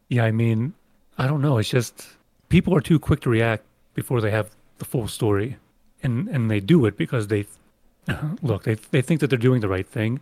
[0.08, 0.74] Yeah, I mean,
[1.18, 1.58] I don't know.
[1.58, 2.06] It's just
[2.48, 3.64] people are too quick to react
[3.94, 5.56] before they have the full story,
[6.02, 7.46] and and they do it because they
[8.42, 10.20] look they they think that they're doing the right thing,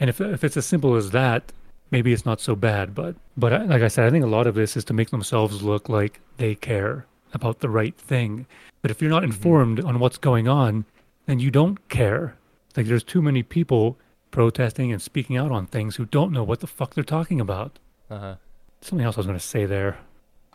[0.00, 1.52] and if if it's as simple as that,
[1.90, 2.94] maybe it's not so bad.
[2.94, 5.10] But but I- like I said, I think a lot of this is to make
[5.10, 7.04] themselves look like they care
[7.34, 8.46] about the right thing.
[8.82, 10.84] But if you're not informed on what's going on,
[11.26, 12.36] then you don't care.
[12.76, 13.98] Like there's too many people
[14.30, 17.78] protesting and speaking out on things who don't know what the fuck they're talking about
[18.10, 18.34] uh
[18.80, 19.98] something else I was going to say there,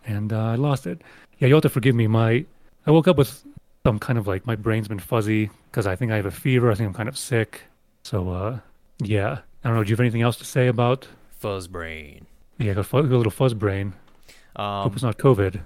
[0.05, 1.01] and uh, I lost it.
[1.39, 2.07] Yeah, you'll have to forgive me.
[2.07, 2.45] My
[2.85, 3.43] I woke up with
[3.85, 6.71] some kind of like my brain's been fuzzy because I think I have a fever.
[6.71, 7.63] I think I'm kind of sick.
[8.03, 8.59] So uh,
[8.99, 9.83] yeah, I don't know.
[9.83, 11.07] Do you have anything else to say about?
[11.41, 12.27] fuzz brain.
[12.59, 13.93] Yeah, I got a little fuzz brain.
[14.55, 15.59] Um, Hope it's not COVID.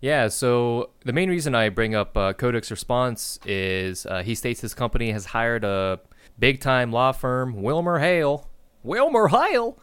[0.00, 4.62] Yeah, so the main reason I bring up uh, Kotick's response is uh, he states
[4.62, 6.00] his company has hired a
[6.38, 8.48] big time law firm, Wilmer Hale.
[8.82, 9.78] Wilmer Hale!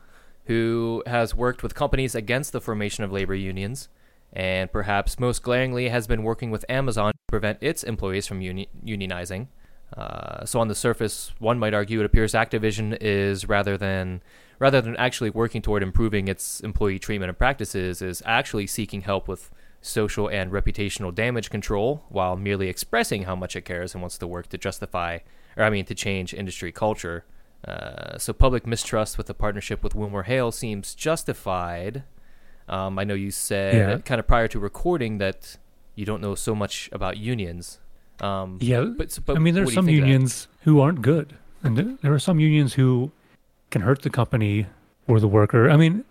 [0.45, 3.89] Who has worked with companies against the formation of labor unions,
[4.33, 8.69] and perhaps most glaringly has been working with Amazon to prevent its employees from uni-
[8.83, 9.47] unionizing.
[9.95, 14.21] Uh, so on the surface, one might argue it appears Activision is rather than
[14.57, 19.27] rather than actually working toward improving its employee treatment and practices, is actually seeking help
[19.27, 19.51] with
[19.81, 24.27] social and reputational damage control while merely expressing how much it cares and wants to
[24.27, 25.19] work to justify,
[25.55, 27.23] or I mean, to change industry culture.
[27.67, 32.03] Uh, so public mistrust with the partnership with Wilmer Hale seems justified.
[32.69, 33.97] Um, I know you said Yeah.
[33.99, 35.57] kind of prior to recording that
[35.95, 37.79] you don't know so much about unions.
[38.19, 40.07] Um, Yeah, but, but I mean, there are what do you some think of that?
[40.07, 43.11] unions who aren't good, and there, are some unions who
[43.71, 44.65] can hurt the company
[45.07, 45.69] or the worker.
[45.69, 46.03] I mean,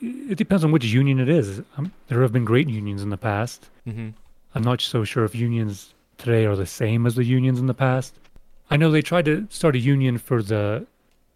[0.00, 1.62] it depends on which union it is.
[1.76, 3.68] Um, there have been great unions in the past.
[3.86, 4.14] Mhm.
[4.54, 7.74] I'm not so sure if unions today are the same as the unions in the
[7.74, 8.14] past.
[8.70, 10.86] I know they tried to start a union for the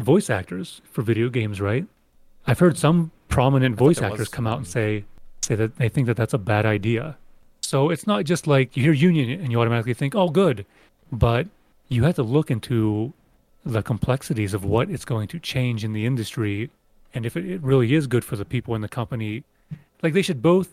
[0.00, 1.86] voice actors for video games, right?
[2.46, 5.04] I've heard some prominent voice actors was come out and say
[5.42, 7.16] say that they think that that's a bad idea.
[7.60, 10.64] So it's not just like you hear union and you automatically think, "Oh, good,"
[11.12, 11.46] but
[11.88, 13.12] you have to look into
[13.64, 16.70] the complexities of what it's going to change in the industry,
[17.14, 19.44] and if it, it really is good for the people in the company.
[20.02, 20.68] Like they should both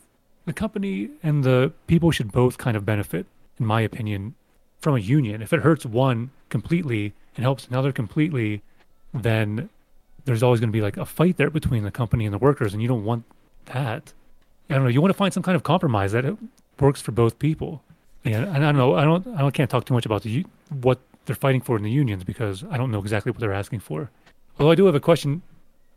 [0.45, 3.25] the company and the people should both kind of benefit,
[3.59, 4.35] in my opinion,
[4.79, 5.41] from a union.
[5.41, 8.61] If it hurts one completely and helps another completely,
[9.13, 9.69] then
[10.25, 12.73] there's always going to be like a fight there between the company and the workers,
[12.73, 13.23] and you don't want
[13.65, 14.13] that.
[14.69, 14.89] I don't know.
[14.89, 16.37] You want to find some kind of compromise that
[16.79, 17.83] works for both people.
[18.23, 18.95] And, and I don't know.
[18.95, 19.27] I don't.
[19.27, 22.23] I don't, can't talk too much about the what they're fighting for in the unions
[22.23, 24.09] because I don't know exactly what they're asking for.
[24.59, 25.41] Although I do have a question.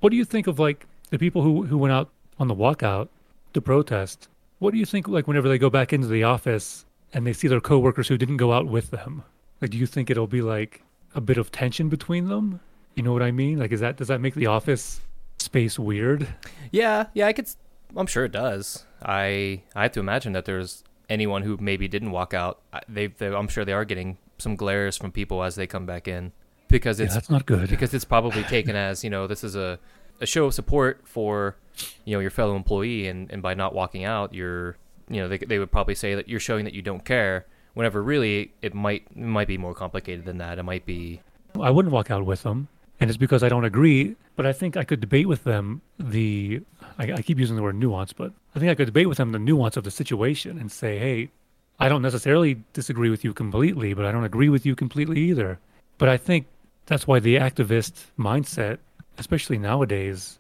[0.05, 3.09] What do you think of like the people who who went out on the walkout
[3.55, 4.29] to protest?
[4.59, 6.85] What do you think like whenever they go back into the office
[7.15, 9.25] and they see their coworkers who didn't go out with them?
[9.63, 10.83] Like, do you think it'll be like
[11.15, 12.61] a bit of tension between them?
[12.95, 13.59] You know what I mean?
[13.59, 15.01] Like, is that does that make the office
[15.39, 16.29] space weird?
[16.71, 17.49] Yeah, yeah, I could.
[17.97, 18.85] I'm sure it does.
[19.03, 22.61] I I have to imagine that there's anyone who maybe didn't walk out.
[22.91, 26.07] They, they I'm sure they are getting some glares from people as they come back
[26.07, 26.33] in
[26.79, 27.71] because Yeah, it's that's not good.
[27.71, 29.79] because it's probably taken as you know this is a
[30.21, 31.57] a show of support for
[32.05, 34.77] you know your fellow employee and and by not walking out you're
[35.09, 38.03] you know they they would probably say that you're showing that you don't care whenever
[38.03, 40.59] really it might it might be more complicated than that.
[40.59, 41.21] It might be
[41.61, 42.67] I wouldn't walk out with them,
[43.01, 44.17] and it's because I don't agree.
[44.37, 46.61] But I think I could debate with them the.
[46.99, 49.31] I, I keep using the word nuance, but I think I could debate with them
[49.31, 51.31] the nuance of the situation and say, hey,
[51.79, 55.61] I don't necessarily disagree with you completely, but I don't agree with you completely either.
[55.99, 56.47] But I think
[56.87, 58.79] that's why the activist mindset,
[59.19, 60.39] especially nowadays,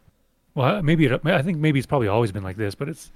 [0.54, 3.10] well, maybe it, I think maybe it's probably always been like this, but it's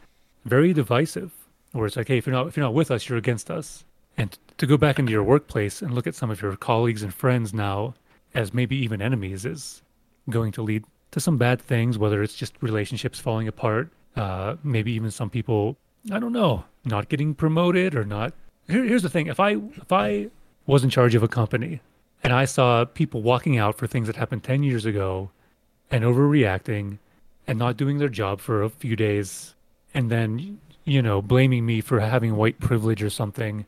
[0.44, 1.32] very divisive.
[1.72, 3.84] Where it's like, hey, if you're not if you're not with us, you're against us.
[4.16, 7.12] And to go back into your workplace and look at some of your colleagues and
[7.12, 7.94] friends now
[8.34, 9.82] as maybe even enemies is
[10.30, 14.92] going to lead to some bad things, whether it's just relationships falling apart, uh, maybe
[14.92, 15.76] even some people,
[16.10, 18.32] I don't know, not getting promoted or not.
[18.66, 20.30] Here, here's the thing: if I if I
[20.66, 21.80] was in charge of a company
[22.22, 25.30] and I saw people walking out for things that happened ten years ago
[25.90, 26.98] and overreacting
[27.46, 29.54] and not doing their job for a few days,
[29.94, 33.66] and then you know blaming me for having white privilege or something,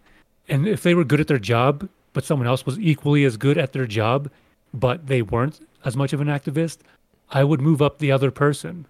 [0.48, 3.59] and if they were good at their job but someone else was equally as good
[3.59, 4.30] at their job,
[4.74, 6.78] but they weren't as much of an activist,
[7.30, 8.86] I would move up the other person.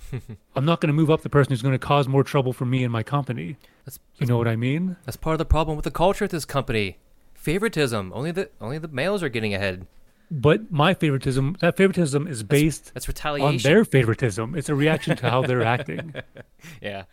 [0.56, 2.64] I'm not going to move up the person who's going to cause more trouble for
[2.64, 3.56] me and my company.
[3.84, 4.96] That's, You know what I mean?
[5.04, 6.98] that's part of the problem with the culture at this company.
[7.44, 8.10] Favoritism.
[8.14, 9.86] Only the only the males are getting ahead.
[10.30, 13.70] But my favoritism, that favoritism is based That's on retaliation.
[13.70, 14.54] their favoritism.
[14.56, 16.14] It's a reaction to how they're acting.
[16.82, 17.04] yeah.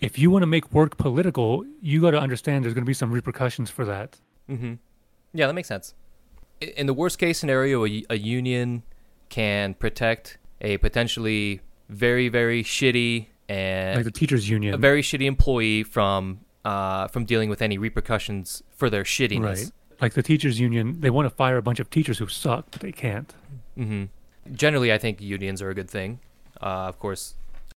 [0.00, 2.92] If you want to make work political, you got to understand there's going to be
[2.94, 4.18] some repercussions for that.
[4.50, 4.74] Mm-hmm.
[5.32, 5.94] Yeah, that makes sense.
[6.60, 8.82] In the worst case scenario, a, a union
[9.28, 14.74] can protect a potentially very, very shitty and Like the teachers union.
[14.74, 19.42] a very shitty employee from uh, from dealing with any repercussions for their shittiness.
[19.42, 19.70] Right.
[20.00, 22.80] Like the teachers union, they want to fire a bunch of teachers who suck, but
[22.80, 23.32] they can't.
[23.76, 24.04] hmm
[24.52, 26.20] Generally, I think unions are a good thing.
[26.60, 27.34] Uh, of course,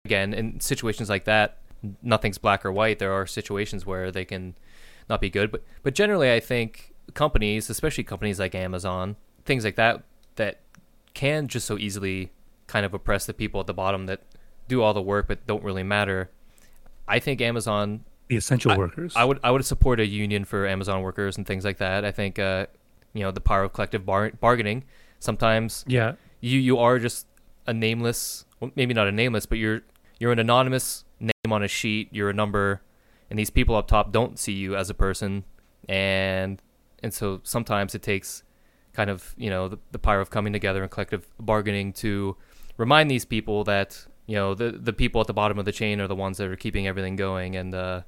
[0.04, 1.58] again, in situations like that,
[2.02, 2.98] nothing's black or white.
[2.98, 4.54] There are situations where they can
[5.08, 9.76] not be good, but but generally, I think companies, especially companies like Amazon, things like
[9.76, 10.02] that,
[10.36, 10.60] that
[11.14, 12.30] can just so easily
[12.66, 14.22] kind of oppress the people at the bottom that
[14.68, 16.30] do all the work but don't really matter.
[17.06, 19.14] I think Amazon The essential workers.
[19.14, 22.04] I would I would support a union for Amazon workers and things like that.
[22.04, 22.66] I think uh,
[23.12, 24.84] you know the power of collective bar- bargaining.
[25.18, 26.14] Sometimes yeah.
[26.40, 27.26] you you are just
[27.66, 29.82] a nameless, well, maybe not a nameless, but you're
[30.18, 32.08] you're an anonymous name on a sheet.
[32.10, 32.82] You're a number,
[33.30, 35.44] and these people up top don't see you as a person,
[35.88, 36.60] and
[37.02, 38.42] and so sometimes it takes
[38.92, 42.36] kind of you know the, the power of coming together and collective bargaining to
[42.76, 46.00] remind these people that you know the the people at the bottom of the chain
[46.00, 48.02] are the ones that are keeping everything going, and uh,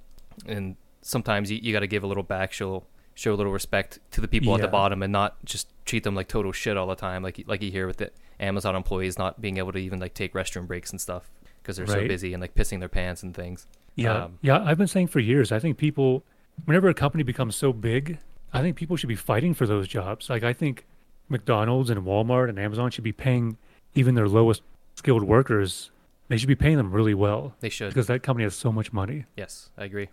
[0.47, 2.85] and sometimes you, you got to give a little back, show
[3.15, 6.15] show a little respect to the people at the bottom, and not just treat them
[6.15, 8.11] like total shit all the time, like like you hear with the
[8.41, 11.31] Amazon employees not being able to even like take restroom breaks and stuff
[11.63, 13.67] because they're so busy and like pissing their pants and things.
[13.97, 14.63] Yeah, Um, yeah.
[14.65, 15.51] I've been saying for years.
[15.51, 16.23] I think people,
[16.65, 18.19] whenever a company becomes so big,
[18.53, 20.31] I think people should be fighting for those jobs.
[20.31, 20.87] Like I think
[21.29, 23.59] McDonald's and Walmart and Amazon should be paying
[23.95, 24.63] even their lowest
[24.95, 25.91] skilled workers.
[26.29, 27.89] They should be paying them really well They should.
[27.89, 29.25] because that company has so much money.
[29.37, 30.09] Yes, I agree.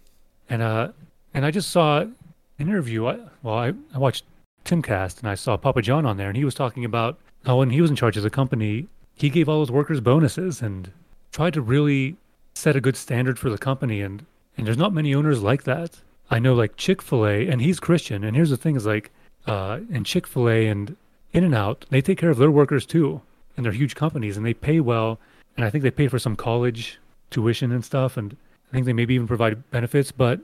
[0.50, 0.90] And uh,
[1.34, 2.16] and I just saw an
[2.60, 3.08] interview.
[3.08, 4.26] I, well, I, I watched
[4.64, 7.70] Timcast and I saw Papa John on there, and he was talking about how when
[7.70, 10.92] he was in charge of the company, he gave all his workers bonuses and
[11.32, 12.16] tried to really
[12.54, 14.02] set a good standard for the company.
[14.02, 14.26] And
[14.58, 16.00] and there's not many owners like that.
[16.32, 18.24] I know like Chick Fil A, and he's Christian.
[18.24, 19.12] And here's the thing: is like,
[19.46, 20.96] uh, and Chick Fil A and
[21.34, 23.22] In and Out, they take care of their workers too,
[23.56, 25.20] and they're huge companies, and they pay well.
[25.58, 28.36] And I think they pay for some college tuition and stuff, and
[28.72, 30.12] I think they maybe even provide benefits.
[30.12, 30.40] But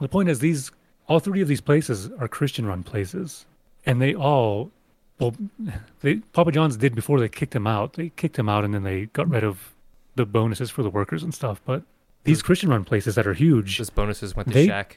[0.00, 0.70] the point is, these
[1.08, 3.46] all three of these places are Christian-run places,
[3.86, 4.70] and they all,
[5.18, 5.34] well,
[6.00, 7.94] they Papa John's did before they kicked him out.
[7.94, 9.72] They kicked him out, and then they got rid of
[10.16, 11.60] the bonuses for the workers and stuff.
[11.64, 11.82] But
[12.24, 14.92] these Christian-run places that are huge, Those bonuses went to They- Shaq.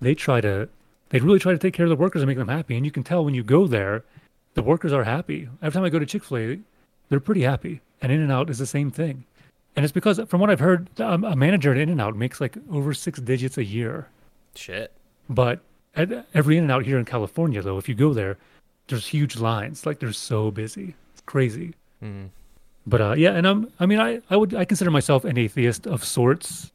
[0.00, 0.68] they try to,
[1.08, 2.76] they really try to take care of the workers and make them happy.
[2.76, 4.04] And you can tell when you go there,
[4.54, 5.48] the workers are happy.
[5.62, 6.58] Every time I go to Chick Fil A,
[7.08, 7.80] they're pretty happy.
[8.00, 9.24] And In and Out is the same thing.
[9.78, 12.40] And it's because, from what I've heard, um, a manager at In and Out makes
[12.40, 14.08] like over six digits a year.
[14.56, 14.90] Shit.
[15.30, 15.60] But
[15.94, 18.38] at every In and Out here in California, though, if you go there,
[18.88, 19.86] there's huge lines.
[19.86, 20.96] Like they're so busy.
[21.12, 21.74] It's crazy.
[22.02, 22.30] Mm.
[22.88, 25.86] But uh, yeah, and I'm, I mean, I, I would, I consider myself an atheist
[25.86, 26.72] of sorts.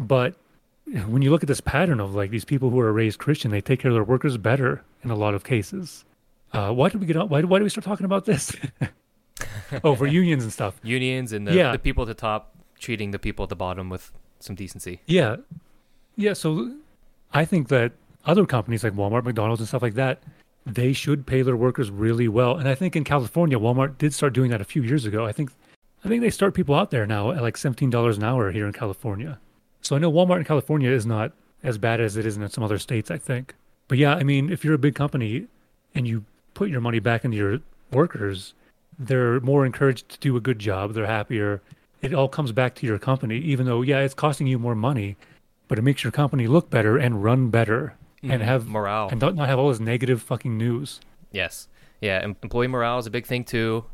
[0.00, 0.34] But
[1.08, 3.60] when you look at this pattern of like these people who are raised Christian, they
[3.60, 6.06] take care of their workers better in a lot of cases.
[6.54, 7.28] Uh, why did we get on?
[7.28, 8.56] Why, why did we start talking about this?
[9.84, 10.74] oh, for unions and stuff.
[10.82, 11.72] Unions and the, Yeah.
[11.72, 15.00] the people at the top treating the people at the bottom with some decency.
[15.06, 15.36] Yeah.
[16.16, 16.32] Yeah.
[16.34, 16.74] So
[17.32, 17.92] I think that
[18.24, 20.22] other companies like Walmart, McDonald's, and stuff like that,
[20.64, 22.56] they should pay their workers really well.
[22.56, 25.24] And I think in California, Walmart did start doing that a few years ago.
[25.24, 25.50] I think
[26.04, 28.66] I think they start people out there now at like seventeen dollars an hour here
[28.66, 29.38] in California.
[29.80, 31.32] So I know Walmart in California is not
[31.62, 33.54] as bad as it is in some other states, I think.
[33.88, 35.46] But yeah, I mean, if you're a big company
[35.94, 36.24] and you
[36.54, 37.60] put your money back into your
[37.92, 38.54] workers,
[38.98, 40.94] they're more encouraged to do a good job.
[40.94, 41.62] They're happier.
[42.02, 45.16] It all comes back to your company, even though, yeah, it's costing you more money,
[45.68, 48.44] but it makes your company look better and run better and Mhm.
[48.44, 49.08] have morale.
[49.10, 51.00] and don't not have all this negative fucking news.
[51.32, 51.68] Yes.
[52.00, 53.84] Yeah, em- employee morale is a big thing too.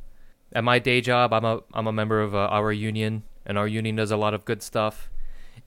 [0.53, 3.67] At my day job, I'm a I'm a member of uh, our union, and our
[3.69, 5.09] union does a lot of good stuff.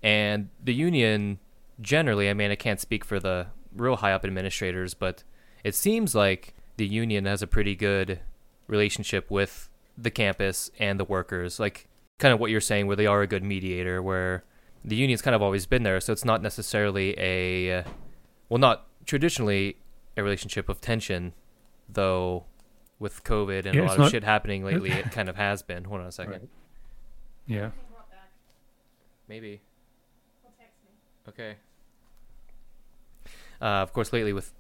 [0.04, 1.40] And the union,
[1.82, 5.24] generally, I mean, I can't speak for the real high up administrators, but
[5.64, 8.20] it seems like the union has a pretty good
[8.68, 11.60] relationship with the campus and the workers.
[11.60, 11.88] Like
[12.20, 14.44] kind of what you're saying, where they are a good mediator, where
[14.84, 17.84] the union's kind of always been there, so it's not necessarily a, uh,
[18.50, 19.78] well, not traditionally
[20.18, 21.34] a relationship of tension,
[21.90, 22.46] though.
[22.98, 25.62] With COVID and Yeah, a lot of not- shit happening lately, it kind of has
[25.62, 25.84] been.
[25.84, 26.32] Hold on a second.
[26.34, 26.50] Right.
[27.46, 27.72] Yeah.
[29.28, 29.60] Maybe.
[31.28, 31.56] Okay.
[33.62, 34.54] Uh, of course, lately with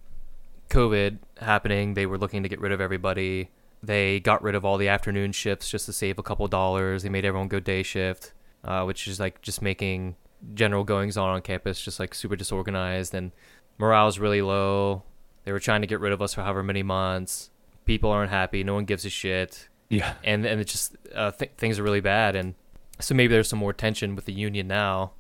[0.69, 3.49] COVID happening, they were looking to get rid of everybody.
[3.85, 7.03] They got rid of all the afternoon shifts just to save a couple dollars.
[7.03, 8.33] They made everyone go day shift,
[8.63, 10.15] uh, which is like just making
[10.53, 13.31] general goings on on campus just like super disorganized and
[13.77, 15.03] morale's really low.
[15.43, 17.49] They were trying to get rid of us for however many months.
[17.85, 18.63] People aren't happy.
[18.63, 20.13] No one gives a shit, Yeah.
[20.23, 22.35] and and it just uh, th- things are really bad.
[22.35, 22.55] And
[22.99, 25.11] so maybe there's some more tension with the union now.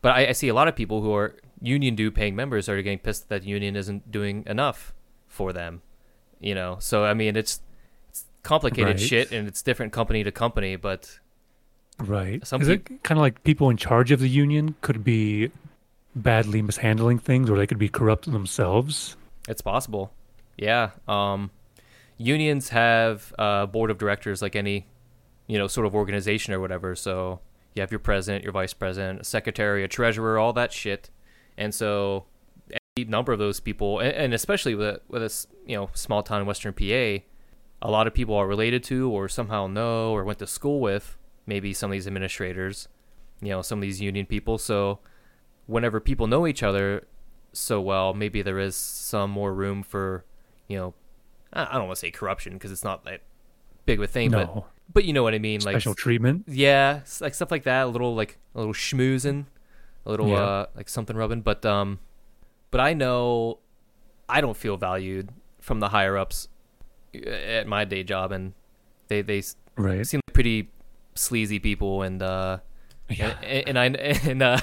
[0.00, 2.80] But I, I see a lot of people who are union due paying members are
[2.80, 4.94] getting pissed that the union isn't doing enough
[5.26, 5.82] for them.
[6.40, 7.65] You know, so I mean it's it's
[8.46, 9.00] complicated Right.
[9.00, 11.18] shit and it's different company to company, but
[11.98, 12.46] Right.
[12.46, 15.50] Some Is it kind of like people in charge of the union could be
[16.14, 19.16] badly mishandling things, or they could be corrupt themselves?
[19.48, 20.12] It's possible.
[20.58, 20.90] Yeah.
[21.08, 21.50] Um,
[22.18, 24.86] unions have a board of directors like any,
[25.46, 26.94] you know, sort of organization or whatever.
[26.94, 27.40] So
[27.74, 31.10] you have your president, your vice president, a secretary, a treasurer, all that shit.
[31.56, 32.26] And so
[32.96, 36.40] any number of those people, and, and especially with with a you know small town
[36.42, 37.24] in Western PA,
[37.82, 41.16] a lot of people are related to or somehow know or went to school with
[41.46, 42.88] maybe some of these administrators,
[43.40, 44.58] you know, some of these union people.
[44.58, 44.98] So
[45.66, 47.06] whenever people know each other
[47.52, 50.24] so well, maybe there is some more room for,
[50.68, 50.94] you know,
[51.52, 53.20] I don't want to say corruption because it's not that
[53.86, 54.66] big of a thing, but no.
[54.92, 56.44] but you know what I mean, like Special treatment.
[56.48, 59.46] yeah, like stuff like that, a little like a little schmoozing,
[60.04, 60.34] a little Yeah.
[60.42, 62.00] uh like something rubbing, but um,
[62.70, 63.60] but I know
[64.28, 66.48] I don't feel valued from the higher ups
[67.24, 68.52] at my day job, and
[69.08, 69.42] they they
[69.76, 70.06] Right.
[70.06, 70.70] seem like pretty
[71.14, 72.58] sleazy people, and uh,
[73.08, 73.36] Yeah.
[73.42, 73.86] and, and I
[74.30, 74.60] and uh,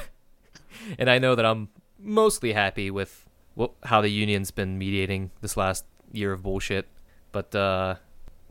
[0.97, 3.25] and I know that I'm mostly happy with
[3.55, 6.87] what, how the union's been mediating this last year of bullshit.
[7.31, 7.95] But uh,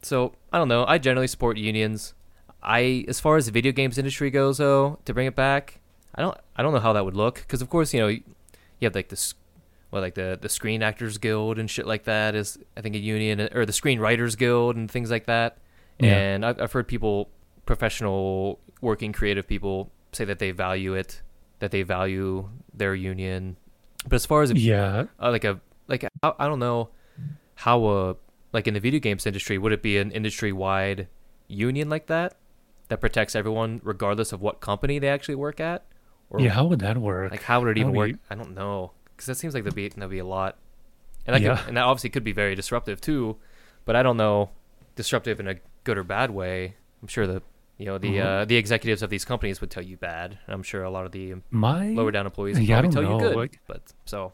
[0.02, 0.84] so I don't know.
[0.86, 2.14] I generally support unions.
[2.64, 5.80] I, as far as the video games industry goes, though, to bring it back,
[6.14, 8.22] I don't, I don't know how that would look because, of course, you know, you
[8.82, 9.34] have like this,
[9.92, 12.98] well, like the the Screen Actors Guild and shit like that is, I think, a
[12.98, 15.58] union, or the Screenwriters Guild and things like that.
[16.00, 16.16] Yeah.
[16.16, 17.28] And I've, I've heard people,
[17.66, 21.22] professional, working, creative people, say that they value it,
[21.60, 23.56] that they value their union.
[24.08, 25.04] But as far as a, Yeah.
[25.20, 26.88] uh, like a like I, I don't know
[27.54, 28.16] how a
[28.52, 31.08] like in the video games industry would it be an industry wide
[31.48, 32.34] union like that
[32.88, 35.84] that protects everyone regardless of what company they actually work at
[36.30, 36.50] or Yeah.
[36.50, 37.30] How would that work?
[37.30, 38.92] like how would it even work i don't know
[39.22, 40.56] because that seems like there'd be there'd be a lot
[41.26, 41.56] and that, Yeah.
[41.56, 43.36] could, and that obviously could be very disruptive too
[43.84, 44.50] but i don't know
[44.96, 45.54] disruptive in a
[45.84, 47.40] good or bad way i'm sure the
[47.78, 48.24] you know the Mhm.
[48.24, 51.12] uh, the executives of these companies would tell you bad i'm sure a lot of
[51.12, 53.82] the My lower down employees would Yeah, probably tell don't you know, good like- but
[54.04, 54.32] so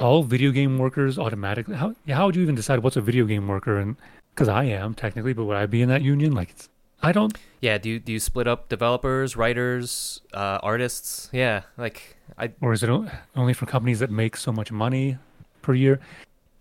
[0.00, 1.76] all video game workers automatically.
[1.76, 1.94] How?
[2.08, 3.78] How would you even decide what's a video game worker?
[3.78, 3.94] And
[4.34, 6.32] because I am technically, but would I be in that union?
[6.32, 6.68] Like, it's,
[7.06, 7.38] I don't.
[7.60, 11.30] Yeah, do you, do you split up developers, writers, uh, artists?
[11.32, 12.90] Yeah, like I Or is it
[13.36, 15.16] only for companies that make so much money
[15.62, 16.00] per year?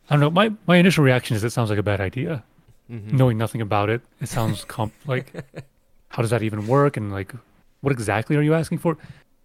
[0.08, 0.30] I don't know.
[0.30, 2.44] My my initial reaction is it sounds like a bad idea.
[2.92, 3.14] mhm.
[3.14, 5.34] Knowing nothing about it, it sounds comp like
[6.10, 6.96] how does that even work?
[6.96, 7.34] And like,
[7.82, 8.98] what exactly are you asking for?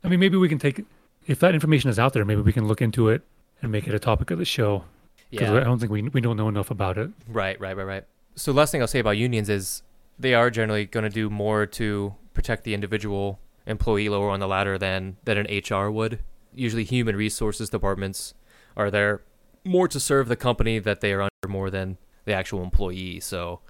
[0.05, 0.85] I mean, maybe we can take
[1.27, 2.25] if that information is out there.
[2.27, 3.23] Maybe we can look into it
[3.63, 4.85] and make it a topic of the show
[5.31, 7.11] because I don't think we we don't know enough about it.
[7.27, 8.05] right, right, right, right.
[8.37, 9.83] So last thing I'll say about unions is
[10.21, 14.49] they are generally going to do more to protect the individual employee lower on the
[14.49, 16.21] ladder than than an HR would.
[16.55, 18.35] Usually, human resources departments
[18.77, 19.23] are there
[19.65, 23.21] more to serve the company that they are under more than the actual employee.
[23.21, 23.61] So,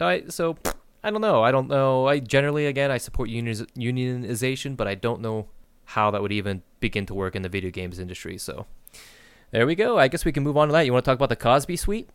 [0.00, 0.56] I so
[1.04, 1.42] I don't know.
[1.42, 2.06] I don't know.
[2.06, 5.48] I generally again I support unions, unionization, but I don't know
[5.84, 8.38] how that would even begin to work in the video games industry.
[8.38, 8.66] So,
[9.52, 9.98] there we go.
[9.98, 10.86] I guess we can move on to that.
[10.86, 12.08] You want to talk about the Cosby Suite?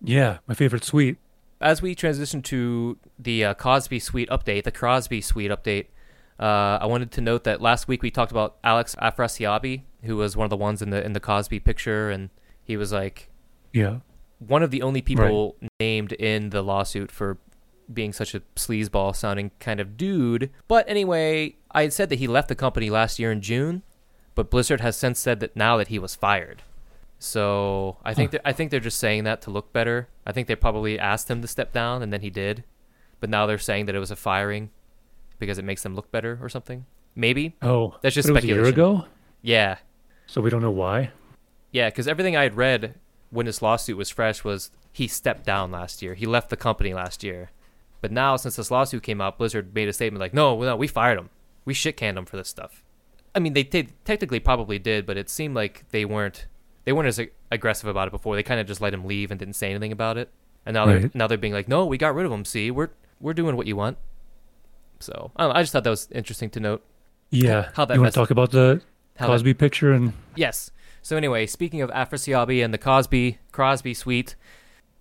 [0.00, 1.18] Yeah, my favorite suite.
[1.60, 5.86] As we transition to the uh, Cosby Suite update, the Crosby Suite update,
[6.38, 10.36] uh, I wanted to note that last week we talked about Alex Afrasiabi, who was
[10.36, 12.30] one of the ones in the in the Cosby picture, and
[12.62, 13.28] he was like
[13.72, 13.98] Yeah,
[14.38, 17.38] one of the only people named in the lawsuit for
[17.92, 20.50] being such a sleazeball sounding kind of dude.
[20.68, 23.82] But anyway, I had said that he left the company last year in June,
[24.34, 26.62] but Blizzard has since said that now that he was fired.
[27.18, 28.38] So I think Huh.
[28.44, 30.08] I think they're just saying that to look better.
[30.26, 32.64] I think they probably asked him to step down and then he did,
[33.20, 34.70] but now they're saying that it was a firing
[35.38, 36.86] because it makes them look better or something.
[37.14, 39.06] Maybe Oh, That's just was a year ago,
[39.42, 39.78] yeah,
[40.26, 41.10] so we don't know why.
[41.72, 42.94] Yeah, because everything I had read
[43.30, 46.14] when this lawsuit was fresh was he stepped down last year.
[46.14, 47.50] He left the company last year.
[48.00, 50.86] But now, since this lawsuit came out, Blizzard made a statement like, no, no, we
[50.86, 51.30] fired him.
[51.64, 52.82] We shit canned him for this stuff.
[53.34, 56.46] I mean, they t- technically probably did, but it seemed like they weren't
[56.88, 58.34] they weren't as ag- aggressive about it before.
[58.34, 60.30] They kind of just let him leave and didn't say anything about it.
[60.64, 61.14] And now they're Right.
[61.14, 62.46] now they're being like, no, we got rid of him.
[62.46, 62.88] See, we're
[63.20, 63.98] we're doing what you want.
[65.00, 66.82] So I, don't know, I just thought that was interesting to note.
[67.30, 68.80] Yeah, How that you want to talk about the
[69.16, 70.70] How that- Cosby picture and Yes.
[71.02, 74.34] So anyway, speaking of Afrasiabi and the Cosby Crosby suite,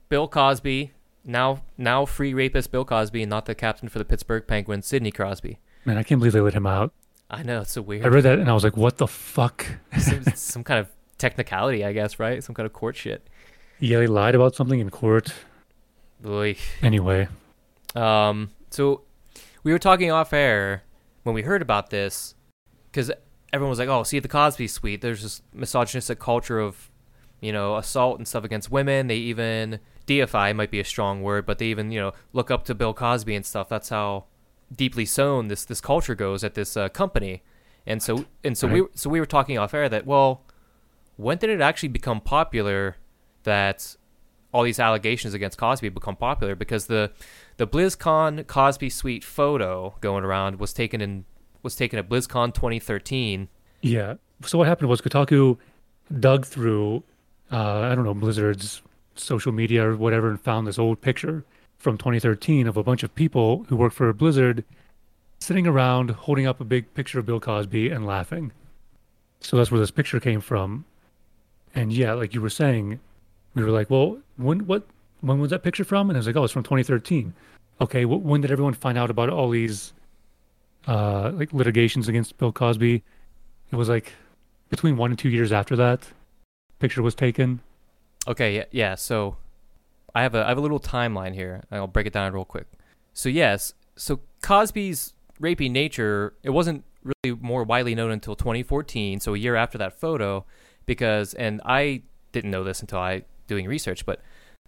[0.10, 0.92] Bill Cosby,
[1.24, 5.12] now now free rapist Bill Cosby, and not the captain for the Pittsburgh Penguins, Sidney
[5.12, 5.60] Crosby.
[5.86, 6.92] Man, I can't believe they let him out.
[7.30, 8.06] I know it's so weird.
[8.06, 9.66] I read that and I was like, what the fuck?
[9.98, 12.44] Seems some kind of technicality, I guess, right?
[12.44, 13.28] Some kind of court shit.
[13.80, 15.34] Yeah, he lied about something in court.
[16.20, 16.56] Boy.
[16.82, 17.28] Anyway,
[17.96, 19.04] Um, so
[19.64, 20.84] we were talking off air
[21.24, 22.36] when we heard about this
[22.92, 23.12] because
[23.54, 26.90] everyone was like, "Oh, see the Cosby Suite, there's this misogynistic culture of,
[27.40, 29.08] you know, assault and stuff against women.
[29.08, 32.66] They even deify might be a strong word, but they even you know look up
[32.66, 33.70] to Bill Cosby and stuff.
[33.70, 34.26] That's how
[34.76, 37.44] deeply sown this this culture goes at this uh, company.
[37.86, 40.44] And so and so we so we were talking off air that well,
[41.18, 42.96] when did it actually become popular
[43.44, 43.96] that
[44.54, 46.56] all these allegations against Cosby become popular?
[46.56, 47.12] Because the
[47.58, 51.26] the BlizzCon Cosby Suite photo going around was taken in
[51.64, 53.50] was taken at BlizzCon 2013.
[53.82, 54.16] yeah.
[54.46, 55.58] So what happened was Kotaku
[56.20, 57.04] dug through,
[57.52, 58.84] uh, I don't know, Blizzard's
[59.16, 61.44] social media or whatever and found this old picture
[61.78, 64.64] from 2013 of a bunch of people who work for Blizzard
[65.40, 68.52] sitting around holding up a big picture of Bill Cosby and laughing.
[69.40, 70.86] So that's where this picture came from.
[71.78, 73.00] And yeah, like you were saying,
[73.54, 74.88] we were like, well, when what
[75.22, 76.10] when was that picture from?
[76.10, 77.36] And I was like, oh, it's from 2013.
[77.80, 79.94] Okay, wh- when did everyone find out about all these
[80.88, 83.04] uh, like litigations against Bill Cosby?
[83.72, 84.14] It was like
[84.70, 86.08] between one and two years after that
[86.80, 87.60] picture was taken.
[88.28, 88.96] Okay, yeah, yeah.
[88.96, 89.38] So
[90.16, 91.64] I have a I have a little timeline here.
[91.72, 92.66] I'll break it down real quick.
[93.14, 99.36] So yes, so Cosby's rapey nature it wasn't really more widely known until 2014, so
[99.36, 100.44] a year after that photo,
[100.88, 104.22] because and I didn't know this until I doing research, but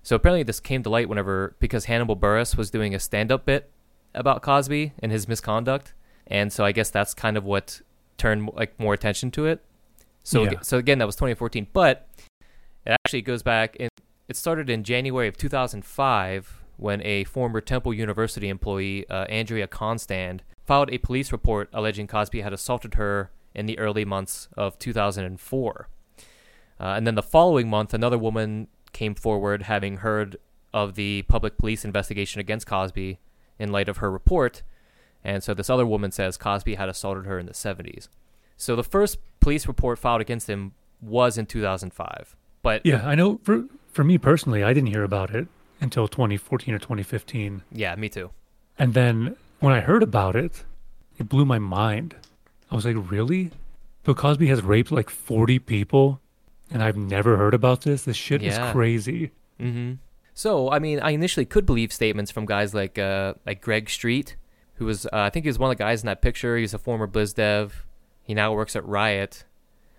[0.03, 3.71] so apparently this came to light whenever because Hannibal Buress was doing a stand-up bit
[4.13, 5.93] about Cosby and his misconduct,
[6.27, 7.81] and so I guess that's kind of what
[8.17, 9.63] turned like more attention to it.
[10.23, 10.59] So Yeah.
[10.61, 12.07] so again, that was 2014, but
[12.85, 13.89] it actually goes back and
[14.27, 20.43] it started in January of 2005 when a former Temple University employee, uh, Andrea Constand,
[20.65, 25.89] filed a police report alleging Cosby had assaulted her in the early months of 2004.
[26.79, 30.37] Uh, and then the following month, another woman came forward having heard
[30.73, 33.19] of the public police investigation against Cosby
[33.57, 34.63] in light of her report.
[35.23, 38.07] And so this other woman says Cosby had assaulted her in the 70s.
[38.55, 42.35] So the first police report filed against him was in 2005.
[42.61, 43.39] But Yeah, I know.
[43.43, 45.47] For for me personally, I didn't hear about it
[45.81, 47.63] until 2014 or 2015.
[47.71, 48.31] yeah, me too.
[48.77, 50.63] And then when I heard about it,
[51.17, 52.15] it blew my mind.
[52.71, 53.51] I was like, really?
[54.03, 56.21] Bill Cosby has raped like 40 people
[56.71, 58.03] and I've never heard about this?
[58.03, 58.67] This shit Yeah.
[58.67, 59.31] is crazy.
[59.59, 59.93] hmm
[60.33, 64.35] So, I mean, I initially could believe statements from guys like uh, like Greg Street,
[64.75, 66.55] who was uh, I think he was one of the guys in that picture.
[66.57, 67.85] He's a former Blizz dev.
[68.23, 69.43] He now works at Riot.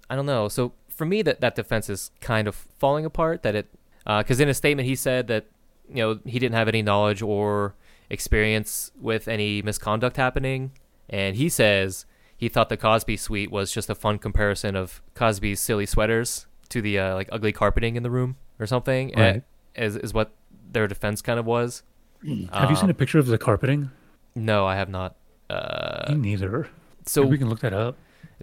[0.08, 0.48] I don't know.
[0.48, 3.42] So for me, that that defense is kind of falling apart.
[3.42, 3.66] That it
[4.06, 5.46] because in a statement he said that
[5.88, 7.74] you know he didn't have any knowledge or
[8.08, 10.72] experience with any misconduct happening,
[11.08, 12.06] and he says
[12.36, 16.80] he thought the Cosby suite was just a fun comparison of Cosby's silly sweaters to
[16.82, 19.12] the uh, like ugly carpeting in the room or something.
[19.16, 19.42] Right.
[19.76, 20.32] Is is what
[20.72, 21.82] their defense kind of was.
[22.52, 23.90] Have you seen Um, a picture of the carpeting?
[24.34, 25.16] No, I have not.
[25.48, 26.68] Uh, Me neither.
[27.06, 27.96] so Maybe we can look that up.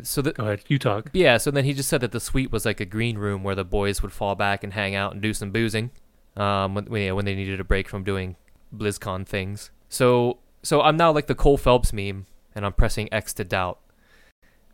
[0.03, 0.63] so the Go ahead.
[0.67, 1.09] You talk.
[1.13, 1.37] yeah.
[1.37, 3.63] So then he just said that the suite was like a green room where the
[3.65, 5.91] boys would fall back and hang out and do some boozing,
[6.35, 8.35] um, when when, yeah, when they needed a break from doing
[8.75, 9.71] BlizzCon things.
[9.89, 12.25] So so I'm now like the Cole Phelps meme,
[12.55, 13.79] and I'm pressing X to doubt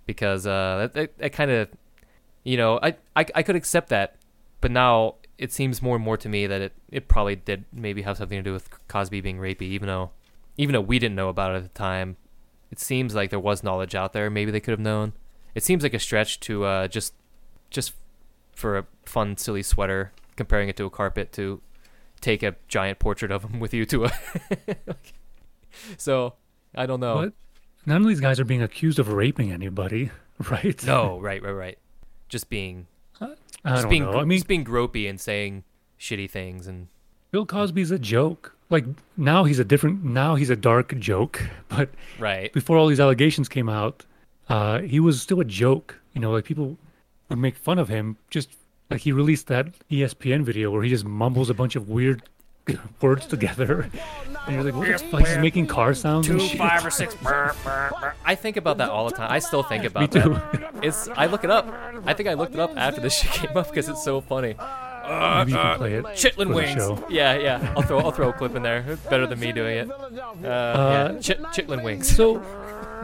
[0.06, 1.70] because uh, that that, that kind of
[2.44, 4.16] you know I, I I could accept that,
[4.62, 8.04] but now it seems more and more to me that it it probably did maybe
[8.04, 10.12] have something to do with Cosby being rapey, even though
[10.58, 12.18] even though we didn't know about it at the time.
[12.72, 14.30] It seems like there was knowledge out there.
[14.32, 15.14] Maybe they could have known.
[15.54, 17.14] It seems like a stretch to uh, just
[17.70, 17.94] just
[18.56, 21.62] for a fun, silly sweater, comparing it to a carpet, to
[22.22, 24.12] take a giant portrait of him with you to a.
[25.98, 26.34] so
[26.74, 27.16] I don't know.
[27.18, 27.34] What?
[27.86, 30.10] None of these guys are being accused of raping anybody,
[30.50, 30.84] right?
[30.86, 31.78] No, right, right, right.
[32.34, 32.88] Just being,
[33.21, 34.13] I just don't being, know.
[34.13, 35.65] I mean, just being gropey and saying
[35.99, 36.88] shitty things, and
[37.29, 38.55] Bill Cosby's a joke.
[38.71, 40.03] Like now he's a different.
[40.03, 41.43] Now he's a dark joke.
[41.69, 44.07] But right, before all these allegations came out,
[44.49, 45.99] uh, he was still a joke.
[46.13, 46.75] You know, like people
[47.29, 48.17] would make fun of him.
[48.31, 48.49] Just
[48.89, 52.23] like he released that ESPN video where he just mumbles a bunch of weird
[53.01, 53.89] words together,
[54.47, 55.28] and you're like, what the fuck?
[55.28, 56.59] He's making car sounds and shit.
[56.61, 57.16] or six.
[57.24, 59.32] I think about that all the time.
[59.32, 60.30] I still think about Me too.
[60.34, 60.74] that.
[60.82, 61.07] It's.
[61.09, 61.68] I look it up.
[62.05, 64.55] I think I looked it up after this shit came up because it's so funny.
[64.57, 66.05] Maybe you can play it.
[66.05, 66.74] Chitlin for the wings.
[66.76, 67.05] show.
[67.09, 67.74] Yeah, yeah.
[67.76, 67.99] I'll throw.
[67.99, 68.86] I'll throw a clip in there.
[68.88, 69.91] It's better than me doing it.
[69.91, 71.20] Uh, yeah.
[71.20, 72.07] Chit, chitlin wings.
[72.14, 72.39] So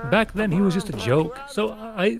[0.09, 1.37] back then he was just a joke.
[1.49, 2.19] So I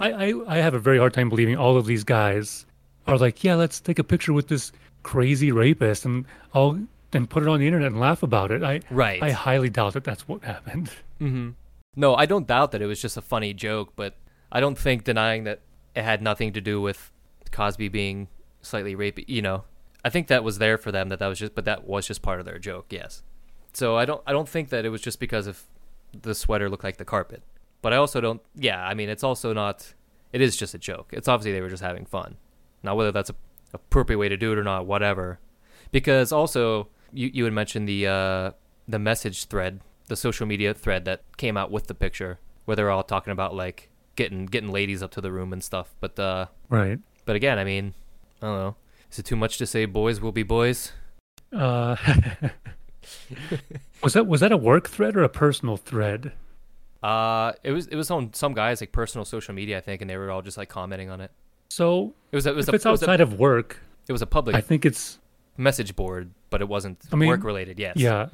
[0.00, 2.66] I, I I have a very hard time believing all of these guys
[3.06, 4.72] are like, yeah, let's take a picture with this
[5.02, 6.24] crazy rapist and
[6.54, 6.80] I'll
[7.12, 8.62] and put it on the internet and laugh about it.
[8.62, 9.22] I Right.
[9.22, 10.90] I highly doubt that that's what happened.
[11.20, 11.50] Mm-hmm.
[11.96, 14.14] No, I don't doubt that it was just a funny joke, but
[14.52, 15.62] I don't think denying that
[15.96, 17.10] it had nothing to do with
[17.50, 18.28] Cosby being
[18.62, 19.24] slightly rapey.
[19.26, 19.64] You know,
[20.04, 21.08] I think that was there for them.
[21.08, 22.86] That that was just, but that was just part of their joke.
[22.90, 23.24] Yes.
[23.72, 25.64] So I don't, I don't think that it was just because of
[26.22, 27.42] the sweater looked like the carpet.
[27.82, 28.40] But I also don't.
[28.54, 29.94] Yeah, I mean, it's also not.
[30.32, 31.08] It is just a joke.
[31.12, 32.36] It's obviously they were just having fun.
[32.84, 33.34] Now, whether that's a
[33.72, 35.38] appropriate way to do it or not, whatever.
[35.92, 38.50] Because also, you you had mentioned the uh,
[38.86, 42.90] the message thread, the social media thread that came out with the picture, where they're
[42.90, 45.94] all talking about like getting getting ladies up to the room and stuff.
[46.00, 46.98] But uh, Right.
[47.24, 47.94] but again, I mean,
[48.42, 48.76] I don't know.
[49.10, 50.92] Is it too much to say boys will be boys?
[51.52, 51.96] Uh,
[54.02, 56.32] was that was that a work thread or a personal thread?
[57.02, 60.10] Uh, it was it was on some guys like personal social media, I think, and
[60.10, 61.30] they were all just like commenting on it.
[61.68, 63.80] So It was a, it was if a, it's it was a, outside of work,
[64.08, 65.18] it was a public I think it's
[65.56, 67.78] message board, but it wasn't I mean, work related.
[67.78, 67.96] Yes.
[67.96, 68.28] yeah.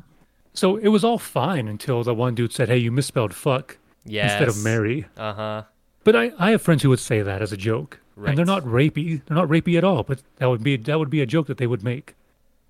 [0.53, 4.33] So it was all fine until the one dude said, "Hey, you misspelled fuck Yes.
[4.33, 5.63] instead of Mary." Uh huh.
[6.05, 8.63] But I, I have friends who would say that as a joke, and they're not
[8.63, 9.21] rapey.
[9.27, 10.05] They're not rapey at all.
[10.05, 12.15] But that would be that would be a joke that they would make.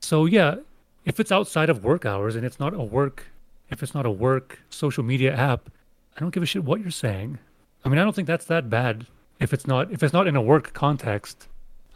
[0.01, 0.57] So yeah,
[1.05, 3.27] if it's outside of work hours and it's not a work,
[3.69, 5.69] if it's not a work social media app,
[6.17, 7.39] I don't give a shit what you're saying.
[7.85, 9.07] I mean, I don't think that's that bad.
[9.45, 11.47] If it's not if it's not in a work context,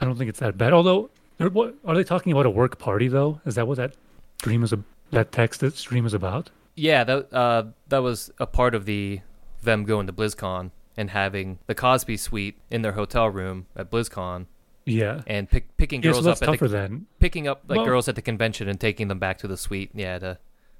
[0.01, 0.73] I don't think it's that bad.
[0.73, 3.41] Although, what are they talking about a work party though?
[3.45, 3.95] Is that what that
[4.39, 4.73] stream is?
[4.73, 4.79] A,
[5.11, 6.51] that text that stream is about?
[6.77, 9.21] Yeah, that uh, that was a part of the
[9.63, 14.47] them going to BlizzCon and having the Cosby suite in their hotel room at BlizzCon
[14.85, 15.23] Yeah.
[15.27, 17.07] and pick, picking Yeah, girls so up at the, then.
[17.21, 19.91] picking up like Well- girls at the convention and taking them back to the suite.
[19.95, 20.39] Yeah, to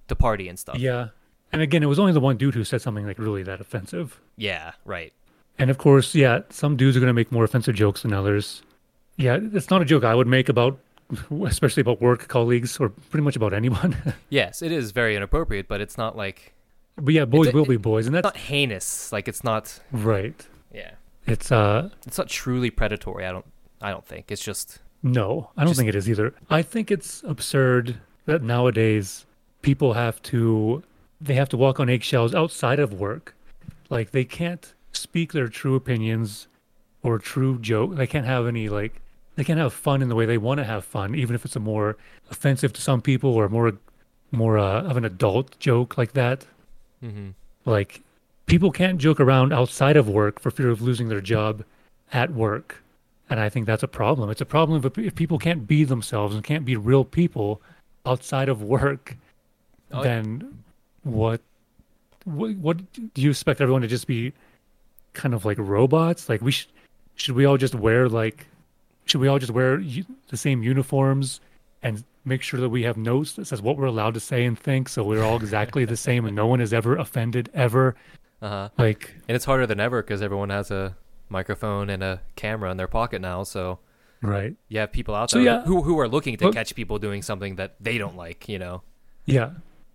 [0.09, 0.79] to party and stuff.
[0.79, 1.09] Yeah.
[1.53, 4.21] And again, it was only the one dude who said something like really that offensive.
[4.37, 5.12] Yeah, right.
[5.59, 8.62] And of course, yeah, some dudes are going to make more offensive jokes than others.
[9.16, 10.78] Yeah, it's not a joke I would make about,
[11.44, 13.96] especially about work colleagues or pretty much about anyone.
[14.30, 16.54] Yes, it is very inappropriate, but it's not like
[16.96, 19.11] but yeah, boys will be boys, and that's not heinous.
[19.12, 19.80] Like it's not.
[19.92, 20.46] right.
[20.72, 20.92] Yeah,
[21.26, 23.24] It's uh it's not truly predatory.
[23.26, 23.46] I don't.
[23.80, 24.78] I don't think it's just.
[25.02, 26.34] no, I don't Just- think it is either.
[26.50, 27.96] I think it's absurd
[28.26, 29.24] that nowadays
[29.62, 30.82] people have to
[31.20, 33.34] they have to walk on eggshells outside of work.
[33.90, 36.49] Like they can't speak their true opinions
[37.03, 37.96] or true joke.
[37.96, 39.01] They can't have any like
[39.36, 41.57] they can't have fun in the way they want to have fun, even if it's
[41.57, 41.96] a more
[42.30, 43.72] offensive to some people or more
[44.32, 46.46] more uh, of an adult joke like that.
[47.01, 47.30] hmm
[47.64, 48.03] Like
[48.46, 51.64] people can't joke around outside of work for fear of losing their job
[52.12, 52.82] at work.
[53.30, 54.30] And I think that's a problem.
[54.30, 57.61] It's a problem if, if people can't be themselves and can't be real people
[58.07, 59.16] outside of work,
[59.92, 60.64] Oh, then
[61.03, 61.40] what,
[62.24, 64.32] what what do you expect everyone to just be
[65.19, 66.29] kind of like robots?
[66.31, 66.69] Like we sh-
[67.16, 68.47] should we all just wear like
[69.05, 71.41] should we all just wear u- the same uniforms
[71.83, 74.59] and make sure that we have notes that says what we're allowed to say and
[74.59, 77.95] think so we're all exactly the same and no one is ever offended ever
[78.43, 78.69] Uh huh.
[78.79, 80.95] like And it's harder than ever because everyone has a
[81.31, 83.45] microphone and a camera in their pocket now.
[83.45, 83.79] So
[84.23, 86.99] right you have people out So, there yeah, who who are looking to catch people
[86.99, 88.49] doing something that they don't like.
[88.49, 88.83] You know.
[89.27, 89.51] yeah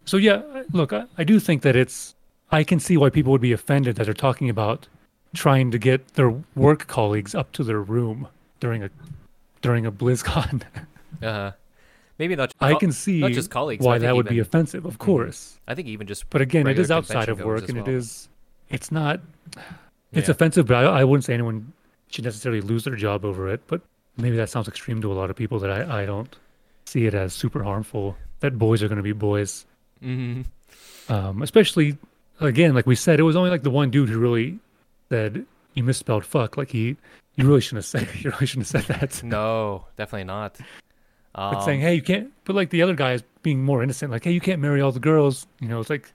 [0.06, 2.16] so yeah look I, I do think that it's
[2.52, 4.88] i can see why people would be offended that they're talking about
[5.34, 8.28] trying to get their work colleagues up to their room
[8.60, 8.90] during a
[9.62, 10.62] during a blizzcon
[11.22, 11.52] Uh huh.
[12.20, 12.54] Maybe not.
[12.60, 13.84] i can see not just colleagues.
[13.86, 16.30] why that think would be offensive of course I think even just.
[16.30, 17.96] but again it is outside of work and as it well.
[17.98, 18.30] is
[18.70, 19.20] it's not
[20.12, 20.32] it's Yeah.
[20.32, 21.74] offensive but I, I wouldn't say anyone
[22.10, 23.82] should necessarily lose their job over it but
[24.18, 26.34] maybe that sounds extreme to a lot of people that i, I don't
[26.86, 29.66] see it as super harmful that boys are going to be boys
[30.04, 30.46] Mhm.
[31.10, 31.98] um, especially
[32.42, 34.60] again like we said it was only like the one dude who really
[35.14, 35.46] said
[35.76, 36.96] you misspelled fuck like he
[37.36, 40.60] you really shouldn't have said you really shouldn't have said that No, definitely not.
[41.36, 44.12] Um, but saying hey you can't but like the other guy is being more innocent
[44.12, 46.14] like hey you can't marry all the girls you know it's like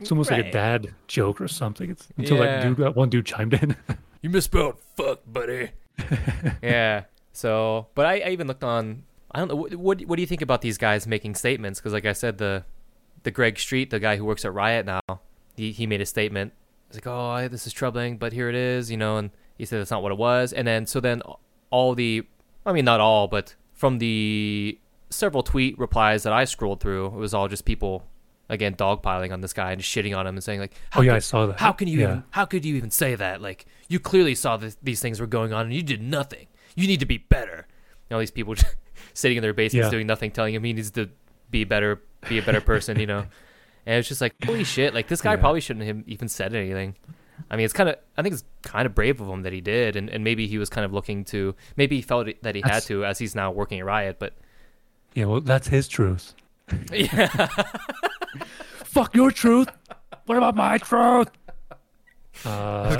[0.00, 2.46] it's almost like a dad joke or something it's until Yeah.
[2.46, 3.76] that dude that one dude chimed in
[4.22, 5.70] You misspelled fuck, buddy.
[6.62, 7.04] yeah.
[7.32, 9.04] So, but I, I even looked on.
[9.30, 9.54] I don't know.
[9.56, 11.78] What, what What do you think about these guys making statements?
[11.78, 12.64] Because, like I said, the
[13.22, 15.00] the Greg Street, the guy who works at Riot now,
[15.54, 16.54] he he made a statement.
[16.96, 19.16] Like, oh, this is troubling, but here it is, you know.
[19.18, 20.52] And he said it's not what it was.
[20.52, 21.22] And then so then
[21.70, 22.26] all the,
[22.64, 24.78] I mean, not all, but from the
[25.10, 28.04] several tweet replies that I scrolled through, it was all just people.
[28.48, 31.16] Again, dogpiling on this guy and shitting on him and saying like, oh yeah could-
[31.16, 32.04] i saw that how can you yeah.
[32.04, 35.26] even how could you even say that like you clearly saw that these things were
[35.26, 37.66] going on and you did nothing you need to be better
[38.08, 38.76] and all these people just
[39.14, 39.90] sitting in their basements Yeah.
[39.90, 41.10] doing nothing telling him he needs to
[41.50, 43.26] be better be a better person you know
[43.86, 45.40] and it's just like holy shit like this guy Yeah.
[45.40, 46.94] probably shouldn't have even said anything
[47.50, 49.60] I mean, it's kind of I think it's kind of brave of him that he
[49.60, 52.62] did, and, and maybe he was kind of looking to maybe he felt that he
[52.64, 54.32] had to as he's now working at Riot, but
[55.14, 56.34] Yeah, well, that's his truth.
[56.92, 57.26] yeah,
[58.84, 59.68] Fuck your truth.
[60.24, 61.28] What about my truth?
[62.44, 62.96] Uh,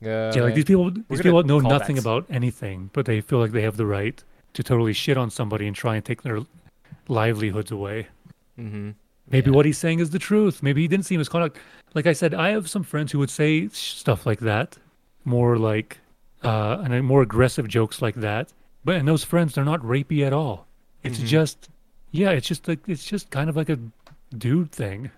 [0.00, 2.04] yeah, like these people, these people know nothing backs.
[2.04, 4.22] about anything, but they feel like they have the right
[4.52, 6.40] to totally shit on somebody and try and take their
[7.08, 8.06] livelihoods away.
[8.56, 8.90] hmm
[9.30, 9.56] Maybe Yeah.
[9.56, 10.62] what he's saying is the truth.
[10.62, 11.58] Maybe he didn't see misconduct.
[11.94, 14.78] Like I said, I have some friends who would say stuff like that,
[15.24, 15.98] more like,
[16.42, 18.52] uh, and more aggressive jokes like that.
[18.84, 20.66] But and those friends, they're not rapey at all.
[21.02, 21.26] It's Mhm.
[21.26, 21.68] just,
[22.10, 23.78] yeah, it's just like it's just kind of like a
[24.36, 25.10] dude thing.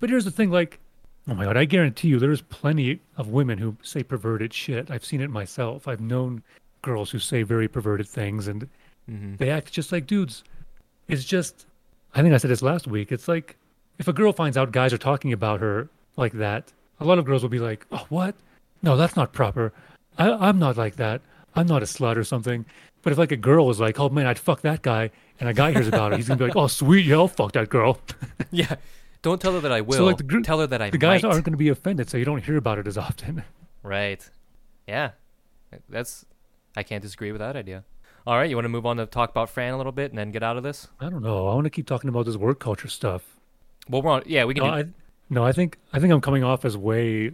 [0.00, 0.80] But here's the thing, like,
[1.28, 4.90] oh my god, I guarantee you, there's plenty of women who say perverted shit.
[4.90, 5.86] I've seen it myself.
[5.86, 6.42] I've known
[6.82, 8.68] girls who say very perverted things, and
[9.08, 10.42] hmm they act just like dudes.
[11.08, 11.66] It's just,
[12.14, 13.12] I think I said this last week.
[13.12, 13.56] It's like
[13.98, 17.24] if a girl finds out guys are talking about her like that, a lot of
[17.24, 18.34] girls will be like, "Oh, what?
[18.82, 19.72] No, that's not proper.
[20.18, 21.20] I, I'm not like that.
[21.54, 22.64] I'm not a slut or something."
[23.02, 25.10] But if like a girl is like, "Oh man, I'd fuck that guy,"
[25.40, 27.52] and a guy hears about it, he's gonna be like, "Oh sweet, yeah, I'll fuck
[27.52, 27.98] that girl."
[28.50, 28.76] yeah.
[29.22, 29.96] Don't tell her that I will.
[29.96, 31.32] So, like, the gr- tell her that I the guys might.
[31.32, 33.42] aren't gonna be offended, so you don't hear about it as often.
[33.82, 34.28] Right.
[34.86, 35.12] Yeah.
[35.88, 36.24] That's
[36.76, 37.84] I can't disagree with that idea.
[38.26, 40.18] All right, you want to move on to talk about Fran a little bit and
[40.18, 40.88] then get out of this?
[40.98, 41.46] I don't know.
[41.46, 43.36] I want to keep talking about this work culture stuff.
[43.88, 44.22] Well, we're on.
[44.24, 44.64] Yeah, we can.
[44.64, 44.84] No, do, I,
[45.28, 47.32] no, I think I think I'm coming off as way,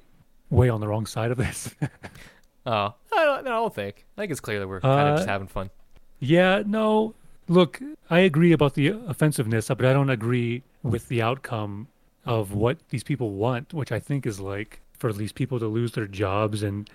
[0.51, 1.73] way on the wrong side of this.
[2.67, 4.05] oh, I don't, I don't think.
[4.17, 5.71] I think it's clear that we're kind of Uh, just having fun.
[6.19, 7.15] Yeah, no.
[7.47, 11.87] Look, I agree about the offensiveness, but I don't agree with the outcome
[12.25, 15.93] of what these people want, which I think is like for these people to lose
[15.93, 16.91] their jobs and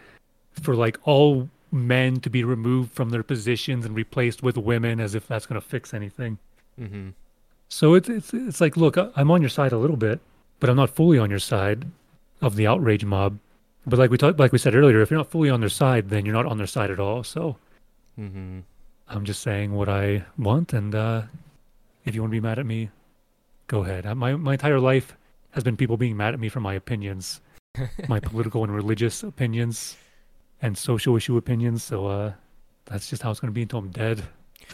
[0.54, 5.14] for like all men to be removed from their positions and replaced with women as
[5.16, 6.38] if that's going to fix anything.
[6.80, 7.10] hmm
[7.70, 10.20] So it's it's it's like, look, I'm on your side a little bit,
[10.60, 11.86] but I'm not fully on your side
[12.42, 13.40] of the outrage mob.
[13.86, 16.10] But like we talked, like we said earlier, if you're not fully on their side,
[16.10, 17.24] then you're not on their side at all.
[17.24, 17.58] So
[18.16, 18.60] hmm
[19.08, 21.22] I'm just saying what I want, and uh,
[22.06, 22.90] if you want to be mad at me,
[23.68, 24.06] go ahead.
[24.18, 25.16] My my entire life
[25.52, 27.42] has been people being mad at me for my opinions,
[28.08, 29.98] my political and religious opinions,
[30.66, 31.84] and social issue opinions.
[31.84, 32.34] So uh,
[32.86, 34.24] that's just how it's going to be until I'm dead.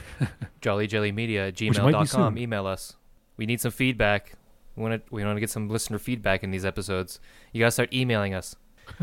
[1.70, 2.38] Which might be gmail.com.
[2.38, 2.96] Email us.
[3.38, 4.34] We need some feedback.
[4.76, 7.20] We want to we want to get some listener feedback in these episodes.
[7.52, 8.56] You gotta start emailing us.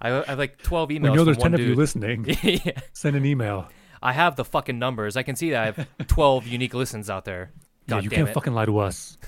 [0.00, 1.10] I, I have like twelve emails.
[1.10, 2.26] we know there's one ten of you listening.
[2.42, 2.80] yeah.
[2.92, 3.68] Send an email.
[4.02, 5.16] I have the fucking numbers.
[5.16, 7.52] I can see that I have twelve unique listens out there.
[7.86, 8.34] yeah, you can't it.
[8.34, 9.18] fucking lie to us.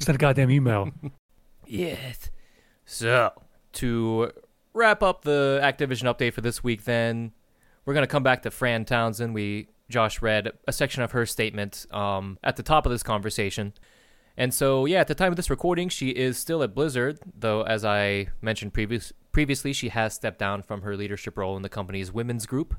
[0.00, 0.90] Send a goddamn email.
[1.66, 2.30] Yes.
[2.86, 3.32] So,
[3.74, 4.32] to
[4.74, 7.32] wrap up the Activision update for this week, then
[7.84, 9.34] we're gonna come back to Fran Townsend.
[9.34, 13.72] We Josh read a section of her statement um, at the top of this conversation,
[14.36, 17.62] and so yeah, at the time of this recording, she is still at Blizzard, though
[17.62, 21.68] as I mentioned previous previously, she has stepped down from her leadership role in the
[21.68, 22.74] company's women's group.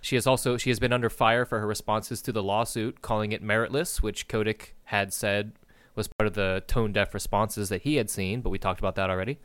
[0.00, 3.32] She has also she has been under fire for her responses to the lawsuit, calling
[3.32, 5.52] it meritless, which Kotick had said
[5.94, 8.94] was part of the tone deaf responses that he had seen, but we talked about
[8.94, 9.38] that already.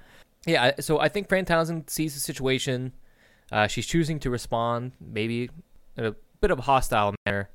[0.46, 2.94] Yeah, so I think Fran Townsend sees the situation.
[3.52, 5.50] Uh, she's choosing to respond, maybe
[5.98, 7.50] in a bit of a hostile manner,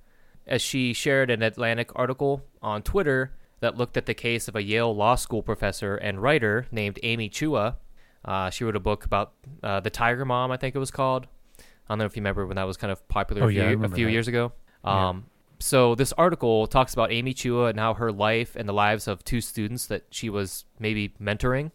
[0.46, 4.62] as she shared an Atlantic article on Twitter that looked at the case of a
[4.62, 7.76] Yale Law School professor and writer named Amy Chua.
[8.24, 9.32] Uh, she wrote a book about
[9.62, 11.26] uh, the Tiger Mom, I think it was called.
[11.58, 13.60] I don't know if you remember when that was kind of popular Oh, a few,
[13.62, 14.52] yeah, a few years ago.
[14.84, 15.08] Yeah.
[15.08, 15.26] Um,
[15.58, 19.24] so this article talks about Amy Chua and how her life and the lives of
[19.24, 21.72] two students that she was maybe mentoring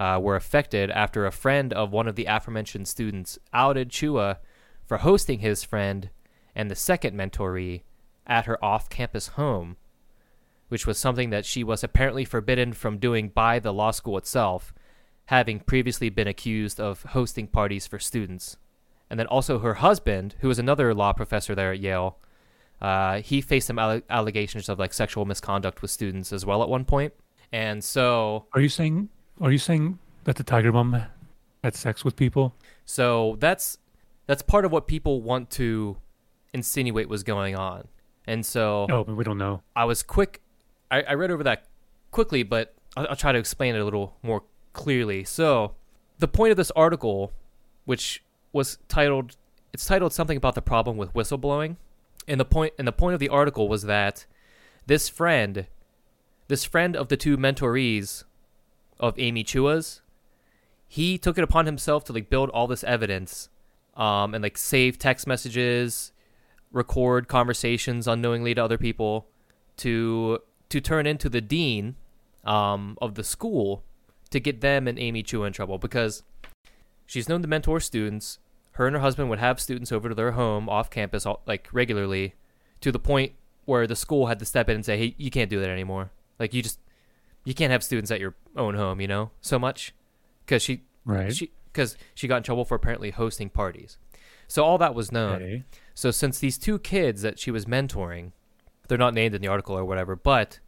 [0.00, 4.38] uh, were affected after a friend of one of the aforementioned students outed Chua
[4.86, 6.08] for hosting his friend
[6.56, 7.82] and the second mentoree
[8.26, 9.76] at her off-campus home,
[10.68, 14.72] which was something that she was apparently forbidden from doing by the law school itself,
[15.26, 18.56] having previously been accused of hosting parties for students.
[19.10, 22.18] And then also her husband, who was another law professor there at Yale,
[22.80, 26.70] uh, he faced some alle- allegations of like sexual misconduct with students as well at
[26.70, 27.12] one point.
[27.52, 29.10] And so, Are you saying?
[29.40, 31.02] Are you saying that the Tiger Mom
[31.64, 32.54] had sex with people?
[32.84, 33.78] so that's
[34.26, 35.96] that's part of what people want to
[36.52, 37.88] insinuate was going on.
[38.26, 39.62] And so, Oh, but we don't know.
[39.74, 40.40] I was quick.
[40.90, 41.64] I, I read over that
[42.12, 45.24] quickly, but I'll, I'll try to explain it a little more clearly.
[45.24, 45.74] So,
[46.18, 47.32] the point of this article,
[47.86, 48.22] which
[48.52, 49.36] was titled,
[49.72, 51.76] it's titled something about the problem with whistleblowing,
[52.28, 54.26] and the point and the point of the article was that
[54.86, 55.66] this friend,
[56.46, 58.24] this friend of the two mentorees
[59.00, 60.02] of Amy Chua's,
[60.86, 63.48] he took it upon himself to like build all this evidence,
[63.96, 66.12] um, and like save text messages,
[66.70, 69.26] record conversations unknowingly to other people
[69.78, 71.96] to to turn into the dean
[72.44, 73.82] um, of the school
[74.30, 76.22] to get them and Amy Chua in trouble because
[77.06, 78.38] she's known to mentor students.
[78.72, 82.34] Her and her husband would have students over to their home off campus like regularly
[82.80, 83.32] to the point
[83.64, 86.12] where the school had to step in and say, "Hey, you can't do that anymore.
[86.38, 86.78] Like you just
[87.44, 89.94] you can't have students at your own home, you know, so much."
[90.46, 91.34] Cuz she Right.
[91.34, 93.98] she cuz she got in trouble for apparently hosting parties.
[94.48, 95.36] So all that was known.
[95.42, 95.64] Okay.
[95.94, 98.32] So since these two kids that she was mentoring,
[98.88, 100.58] they're not named in the article or whatever, but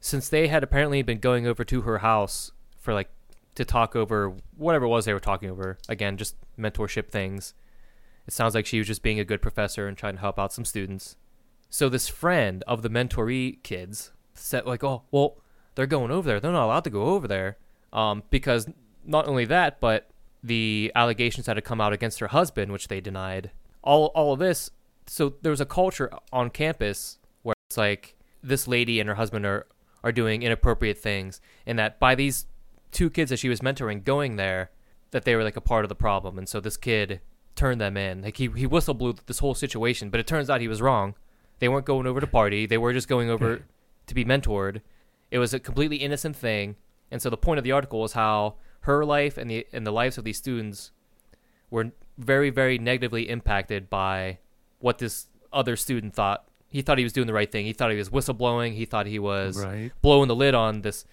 [0.00, 3.10] since they had apparently been going over to her house for like
[3.54, 7.54] to talk over whatever it was they were talking over, again, just mentorship things.
[8.26, 10.52] It sounds like she was just being a good professor and trying to help out
[10.52, 11.16] some students.
[11.68, 15.36] So this friend of the mentoree kids said like, "Oh, well,
[15.76, 16.40] they're going over there.
[16.40, 17.56] They're not allowed to go over there."
[17.92, 18.68] Um, because
[19.04, 20.10] not only that, but
[20.42, 23.52] the allegations that had come out against her husband, which they denied.
[23.82, 24.70] All all of this.
[25.06, 29.46] So there was a culture on campus where it's like this lady and her husband
[29.46, 29.66] are
[30.02, 32.46] are doing inappropriate things, and that by these
[32.92, 34.70] two kids that she was mentoring going there,
[35.10, 37.20] that they were like a part of the problem, and so this kid
[37.54, 38.22] turned them in.
[38.22, 41.14] Like he he whistle blew this whole situation, but it turns out he was wrong.
[41.58, 42.66] They weren't going over to party.
[42.66, 43.62] They were just going over
[44.06, 44.82] to be mentored.
[45.30, 46.76] It was a completely innocent thing,
[47.10, 49.90] and so the point of the article was how her life and the and the
[49.92, 50.92] lives of these students
[51.70, 54.38] were very very negatively impacted by
[54.78, 56.46] what this other student thought.
[56.68, 57.64] He thought he was doing the right thing.
[57.66, 58.74] He thought he was whistleblowing.
[58.74, 59.92] He thought he was Right.
[60.02, 61.04] blowing the lid on this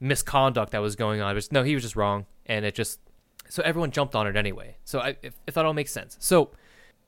[0.00, 1.38] misconduct that was going on.
[1.50, 3.00] No, he was just wrong, and it just
[3.48, 4.76] so everyone jumped on it anyway.
[4.84, 6.16] So I, if, if that all makes sense.
[6.20, 6.50] So,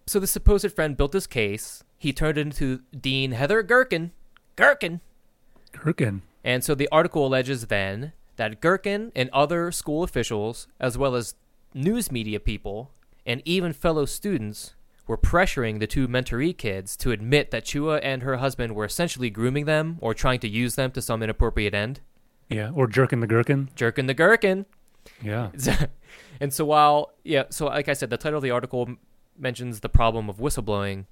[0.06, 1.82] so the supposed friend built this case.
[1.98, 4.10] He turned it into Dean Heather Gerken,
[4.56, 5.00] Gerken,
[5.76, 6.20] Kirkin.
[6.44, 11.34] and so the article alleges then that Gerken and other school officials, as well as
[11.74, 12.90] news media people
[13.24, 14.74] and even fellow students,
[15.06, 19.30] were pressuring the two mentoree kids to admit that Chua and her husband were essentially
[19.30, 22.00] grooming them or trying to use them to some inappropriate end.
[22.48, 22.70] Yeah.
[22.74, 23.70] Or jerking the gherkin.
[23.74, 24.66] Jerking the Gherkin.
[25.22, 25.50] Yeah.
[26.40, 28.98] and so while yeah, so like I said, the title of the article m-
[29.38, 31.06] mentions the problem of whistleblowing.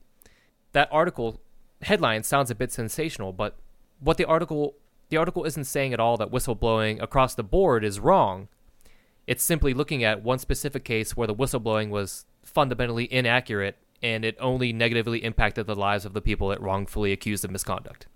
[0.72, 1.40] That article
[1.82, 3.56] headline sounds a bit sensational, but
[4.04, 4.74] what the article
[5.08, 8.48] the article isn't saying at all that whistleblowing across the board is wrong.
[9.26, 14.36] It's simply looking at one specific case where the whistleblowing was fundamentally inaccurate and it
[14.38, 18.06] only negatively impacted the lives of the people it wrongfully accused of misconduct.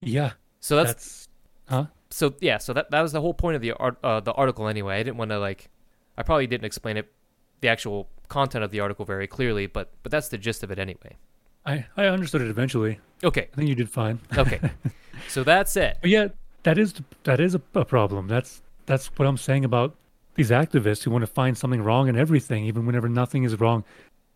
[0.00, 0.32] Yeah.
[0.60, 1.28] So that's That's.
[1.68, 1.86] Huh?
[2.10, 4.68] so yeah, so that that was the whole point of the art, uh, the article
[4.68, 4.96] anyway.
[4.96, 5.70] I didn't want to like,
[6.18, 7.12] I probably didn't explain it,
[7.60, 10.78] the actual content of the article very clearly, but but that's the gist of it
[10.78, 11.16] anyway.
[11.66, 13.00] I I understood it eventually.
[13.24, 14.20] Okay, I think you did fine.
[14.36, 14.60] okay,
[15.28, 15.98] so that's it.
[16.00, 16.28] But yeah,
[16.64, 16.94] that is
[17.24, 18.28] that is a, a problem.
[18.28, 19.94] That's that's what I'm saying about
[20.34, 23.84] these activists who want to find something wrong in everything, even whenever nothing is wrong.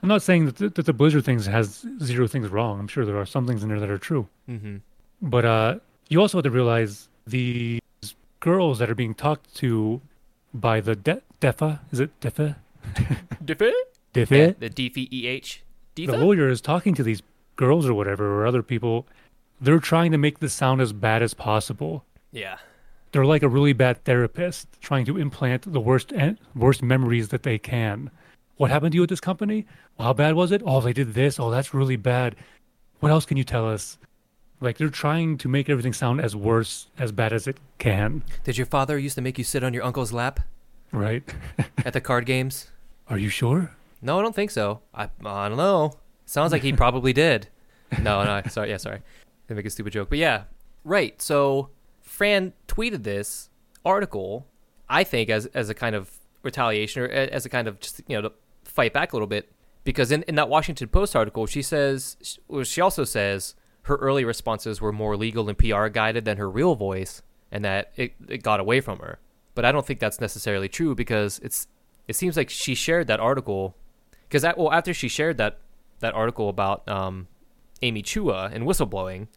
[0.03, 2.79] I'm not saying that the, that the Blizzard things has zero things wrong.
[2.79, 4.29] I'm sure there are some things in there that are true.
[4.49, 4.77] Mm-hmm.
[5.23, 5.79] But uh,
[6.09, 7.81] you also have to realize these
[8.41, 10.01] girls that are being talked to
[10.53, 12.57] by the de- DEFA, is it DEFA?
[13.45, 13.73] Diffe?
[14.15, 14.31] DEFA?
[14.31, 15.63] Yeah, the D F E H.
[15.97, 17.23] the lawyer is talking to these
[17.57, 19.07] girls or whatever, or other people.
[19.61, 22.05] They're trying to make this sound as bad as possible.
[22.33, 22.59] Yeah.
[23.13, 27.45] they're like a really bad therapist trying to implant the worst en- worst memories that
[27.45, 28.11] they can.
[28.59, 29.65] What happened to you at this company?
[29.97, 30.61] Well, how bad was it?
[30.67, 31.41] Oh, they did this.
[31.41, 32.37] Oh, that's really bad.
[33.01, 33.97] What else can you tell us?
[34.61, 38.57] Like they're trying to make everything sound as worse as bad as it can, Did
[38.59, 40.41] your father used to make you sit on your uncle's lap
[40.93, 41.23] right?
[41.85, 42.71] at the card games?
[43.09, 43.71] Are you sure?
[44.03, 44.81] No, I don't think so.
[44.95, 45.93] I I don't know.
[46.25, 47.49] Sounds like he probably did.
[48.03, 48.71] No, no, sorry.
[48.71, 49.01] Yeah, sorry.
[49.49, 50.45] I make a stupid joke, but yeah,
[50.85, 51.21] right.
[51.23, 51.71] So
[52.01, 53.49] Fran tweeted this
[53.85, 54.47] article,
[54.89, 56.11] I think, as as a kind of
[56.43, 58.33] retaliation or as a kind of just you know to
[58.65, 59.53] fight back a little bit
[59.85, 64.25] because in, in that Washington Post article, she says well, she also says her early
[64.25, 68.43] responses were more legal and PR guided than her real voice, and that it, it
[68.43, 69.21] got away from her.
[69.55, 71.69] But I don't think that's necessarily true because it's
[72.09, 73.77] it seems like she shared that article
[74.29, 75.59] because well after she shared that
[76.01, 77.27] that article about um,
[77.83, 79.29] Amy Chua and whistleblowing,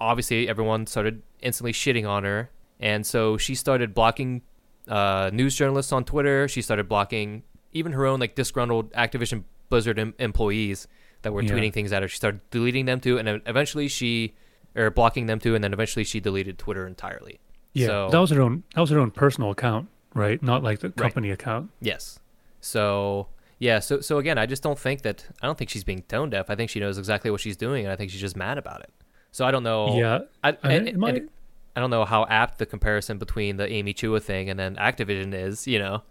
[0.00, 2.50] obviously everyone started instantly shitting on her,
[2.80, 4.42] and so she started blocking
[4.88, 6.48] uh, news journalists on Twitter.
[6.48, 7.42] She started blocking
[7.72, 10.86] even her own like disgruntled Activision Blizzard em- employees
[11.22, 11.50] that were Yeah.
[11.52, 12.08] tweeting things at her.
[12.08, 14.34] She started deleting them too, and then eventually she
[14.76, 17.40] or blocking them too, and then eventually she deleted Twitter entirely.
[17.72, 18.62] Yeah, So- that was her own.
[18.74, 20.42] That was her own personal account, right?
[20.42, 21.70] Not like the company account.
[21.80, 22.20] Yes.
[22.60, 23.28] So
[23.58, 26.30] yeah, so so again, I just don't think that I don't think she's being tone
[26.30, 26.50] deaf.
[26.50, 28.80] I think she knows exactly what she's doing, and I think she's just mad about
[28.82, 28.90] it.
[29.32, 29.96] So I don't know.
[29.98, 31.30] Yeah, I, I- and- and
[31.76, 35.34] I don't know how apt the comparison between the Amy Chua thing and then Activision
[35.34, 35.66] is.
[35.66, 36.02] You know,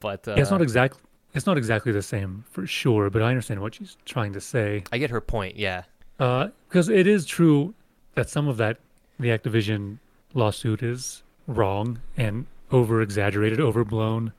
[0.00, 0.96] but uh, yeah, it's not exact.
[1.34, 4.82] It's not exactly the same for sure, but I understand what she's trying to say.
[4.90, 5.56] I get her point.
[5.56, 5.84] Yeah.
[6.18, 7.74] because it is true
[8.14, 8.78] that some of that
[9.18, 9.98] the Activision
[10.34, 14.32] lawsuit is wrong and over exaggerated, overblown.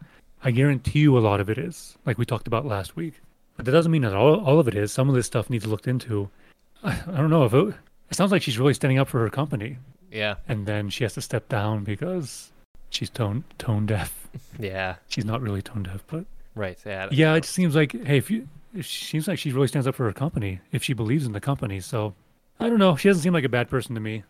[0.43, 3.15] I guarantee you a lot of it is, like we talked about last week.
[3.57, 4.91] But that doesn't mean that all, all of it is.
[4.91, 6.29] Some of this stuff needs looked into.
[6.83, 7.75] I, I don't know if it,
[8.09, 9.77] it sounds like she's really standing up for her company,
[10.11, 10.35] Yeah.
[10.47, 12.51] and then she has to step down because
[12.89, 14.17] she's tone tone deaf.
[14.59, 14.95] Yeah.
[15.09, 16.77] She's not really tone deaf, but Right.
[16.85, 17.09] Yeah.
[17.11, 20.05] yeah, it seems like hey, if you, it seems like she really stands up for
[20.05, 21.81] her company if she believes in the company.
[21.81, 22.15] So
[22.59, 22.95] I don't know.
[22.95, 24.23] She doesn't seem like a bad person to me.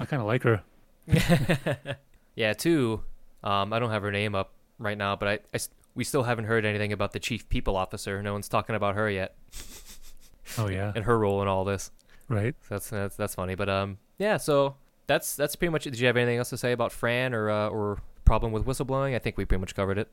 [0.00, 0.62] I kind of like her.
[2.34, 2.52] yeah.
[2.54, 3.02] Too.
[3.42, 5.58] Um, I don't have her name up right now, but I
[5.94, 8.22] we still haven't heard anything about the chief people officer.
[8.22, 9.36] No one's talking about her yet
[10.58, 11.90] Oh yeah, and her role in all this.
[12.28, 12.54] right.
[12.68, 13.54] So that's that's that's funny.
[13.54, 14.36] But um, yeah.
[14.36, 14.76] So
[15.06, 15.86] that's that's pretty much.
[15.86, 15.90] it.
[15.90, 19.14] Did you have anything else to say about Fran or uh, or problem with whistleblowing?
[19.14, 20.08] I think we pretty much covered it.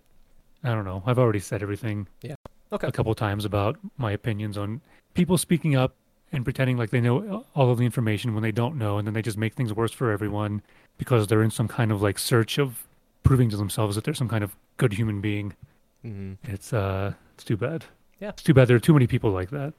[0.63, 1.03] I don't know.
[1.05, 2.07] I've already said everything.
[2.21, 2.35] Yeah.
[2.71, 2.88] Okay.
[2.88, 4.81] A couple times about my opinions on
[5.13, 5.95] people speaking up
[6.31, 9.13] and pretending like they know all of the information when they don't know, and then
[9.13, 10.61] they just make things worse for everyone
[10.97, 12.88] because they're in some kind of like search of
[13.23, 15.53] proving to themselves that they're some kind of good human being.
[16.02, 17.85] hmm It's uh, it's too bad.
[18.19, 18.30] Yeah.
[18.30, 19.73] It's too bad there are too many people like that.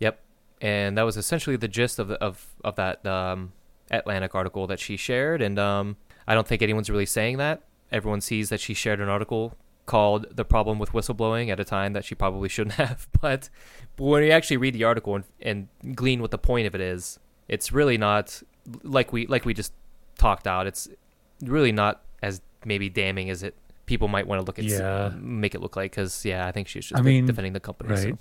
[0.00, 0.20] Yep,
[0.60, 3.52] and that was essentially the gist of the, of of that um,
[3.90, 5.40] Atlantic article that she shared.
[5.42, 5.96] And um,
[6.26, 7.62] I don't think anyone's really saying that.
[7.90, 9.56] Everyone sees that she shared an article
[9.86, 13.08] called "The Problem with Whistleblowing" at a time that she probably shouldn't have.
[13.20, 13.48] But,
[13.96, 16.80] but when you actually read the article and, and glean what the point of it
[16.80, 17.18] is,
[17.48, 18.42] it's really not
[18.82, 19.72] like we like we just
[20.18, 20.66] talked out.
[20.66, 20.88] It's
[21.42, 22.02] really not
[22.68, 23.54] maybe damning as it
[23.86, 25.10] people might want to look at Yeah.
[25.18, 27.96] make it look like because yeah i think she's just I mean, defending the company
[27.96, 28.04] so.
[28.04, 28.18] right.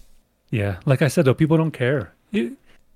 [0.49, 2.13] Yeah, like I said though, people don't care.
[2.31, 2.53] It,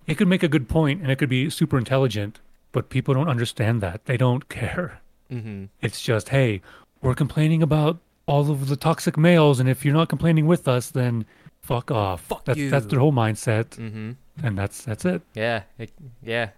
[0.07, 2.39] it could make a good point and it could be super intelligent,
[2.71, 4.05] but people don't understand that.
[4.05, 5.01] They don't care.
[5.29, 5.65] mm-hmm.
[5.81, 6.61] It's just, hey,
[7.01, 10.91] we're complaining about all of the toxic males, and if you're not complaining with us,
[10.91, 11.25] then
[11.61, 12.21] fuck off.
[12.21, 12.69] Fuck that's, you.
[12.69, 14.11] That's their whole mindset, Mm-hmm.
[14.45, 15.21] and that's that's it.
[15.35, 15.91] Yeah, it,
[16.23, 16.51] yeah.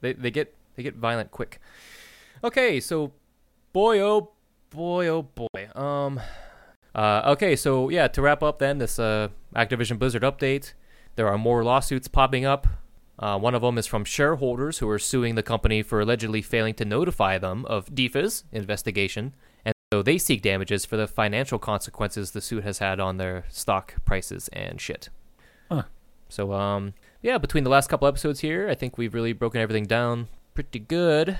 [0.00, 1.60] They they get they get violent quick.
[2.42, 3.12] Okay, so
[3.72, 4.30] boy oh
[4.70, 5.68] boy oh boy.
[5.74, 6.20] Um
[6.94, 10.72] uh okay, so yeah, to wrap up then this uh Activision Blizzard update,
[11.16, 12.66] there are more lawsuits popping up.
[13.18, 16.72] Uh, one of them is from shareholders who are suing the company for allegedly failing
[16.72, 22.30] to notify them of DIFA's investigation, and so they seek damages for the financial consequences
[22.30, 25.10] the suit has had on their stock prices and shit.
[25.70, 25.82] Huh.
[26.30, 29.84] So um yeah, between the last couple episodes here, I think we've really broken everything
[29.84, 31.38] down pretty good.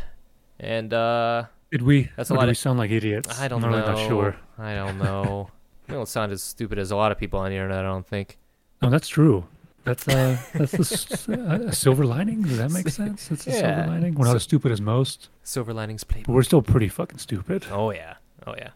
[0.58, 2.10] And uh Did we?
[2.16, 3.40] That's a lot did we sound like idiots?
[3.40, 3.76] I don't I'm know.
[3.78, 4.36] really not sure.
[4.58, 5.50] I don't know.
[5.88, 8.06] we don't sound as stupid as a lot of people on the internet, I don't
[8.06, 8.38] think.
[8.82, 9.46] No, that's true.
[9.84, 10.74] That's uh, that's
[11.28, 12.42] a silver lining.
[12.42, 13.30] Does that make sense?
[13.30, 13.76] It's a Yeah.
[13.76, 14.14] silver lining.
[14.14, 16.24] We're not as stupid as most, Silver linings playbook.
[16.26, 17.64] but we're still pretty fucking stupid.
[17.70, 18.14] Oh yeah.
[18.46, 18.70] Oh yeah.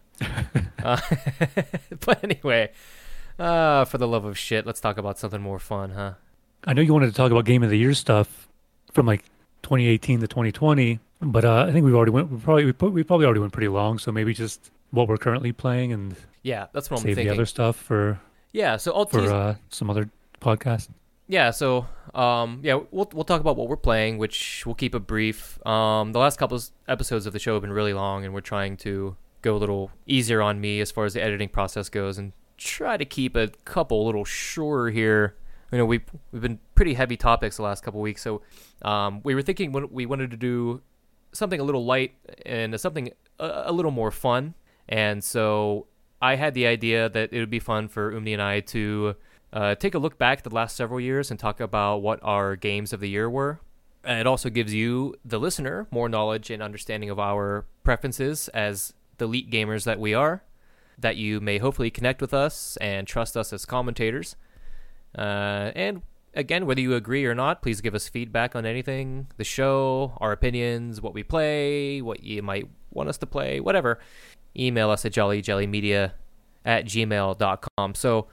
[0.83, 0.99] uh,
[1.99, 2.71] but anyway,
[3.37, 6.13] uh for the love of shit, let's talk about something more fun, huh?
[6.63, 8.47] I know you wanted to talk about game of the year stuff
[8.91, 9.23] from like
[9.63, 12.31] 2018 to 2020, but uh, I think we've already went.
[12.31, 13.99] We probably we, put, we probably already went pretty long.
[13.99, 17.45] So maybe just what we're currently playing and Yeah, that's what I'm save the other
[17.45, 18.19] stuff for
[18.51, 20.09] Yeah, so I'll for tease uh, some other
[20.41, 20.89] podcast.
[21.27, 25.07] Yeah, so um, yeah, we'll we'll talk about what we're playing, which we'll keep it
[25.07, 25.65] brief.
[25.65, 28.41] Um, the last couple of episodes of the show have been really long, and we're
[28.41, 32.17] trying to go a little easier on me as far as the editing process goes,
[32.17, 35.35] and try to keep a couple a little shorter here.
[35.71, 36.01] You know, we
[36.31, 38.41] we've been pretty heavy topics the last couple weeks, so
[38.83, 40.81] um, we were thinking when we wanted to do
[41.35, 42.13] something a little light
[42.45, 44.55] and something a, a little more fun,
[44.87, 45.87] and so
[46.21, 49.15] I had the idea that it would be fun for Umni and I to
[49.53, 52.93] uh, take a look back the last several years and talk about what our games
[52.93, 53.59] of the year were.
[54.03, 58.93] And it also gives you, the listener, more knowledge and understanding of our preferences as
[59.17, 60.43] the elite gamers that we are.
[60.97, 64.35] That you may hopefully connect with us and trust us as commentators.
[65.17, 66.01] Uh, and
[66.35, 70.31] again, whether you agree or not, please give us feedback on anything the show, our
[70.31, 73.99] opinions, what we play, what you might want us to play, whatever.
[74.57, 76.11] Email us at jollyjellymedia
[76.63, 77.95] at gmail.com.
[77.95, 78.27] So,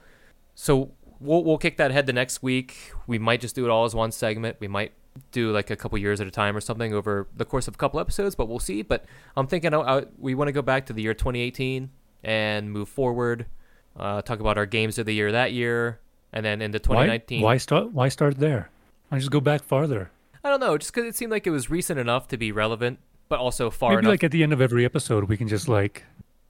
[0.55, 2.91] so we'll we'll kick that ahead the next week.
[3.07, 4.57] We might just do it all as one segment.
[4.59, 4.93] We might
[5.31, 7.77] do like a couple years at a time or something over the course of a
[7.77, 8.81] couple episodes, but we'll see.
[8.81, 9.05] But
[9.35, 11.89] I'm thinking uh, uh, we want to go back to the year 2018
[12.23, 13.45] and move forward.
[13.95, 15.99] Uh, talk about our games of the year that year,
[16.33, 17.41] and then in the 2019.
[17.41, 18.69] why start why start there?
[19.09, 20.09] Why just go back farther?
[20.43, 22.99] I don't know, just because it seemed like it was recent enough to be relevant,
[23.29, 24.09] but also far Maybe enough.
[24.11, 26.03] like at the end of every episode, we can just like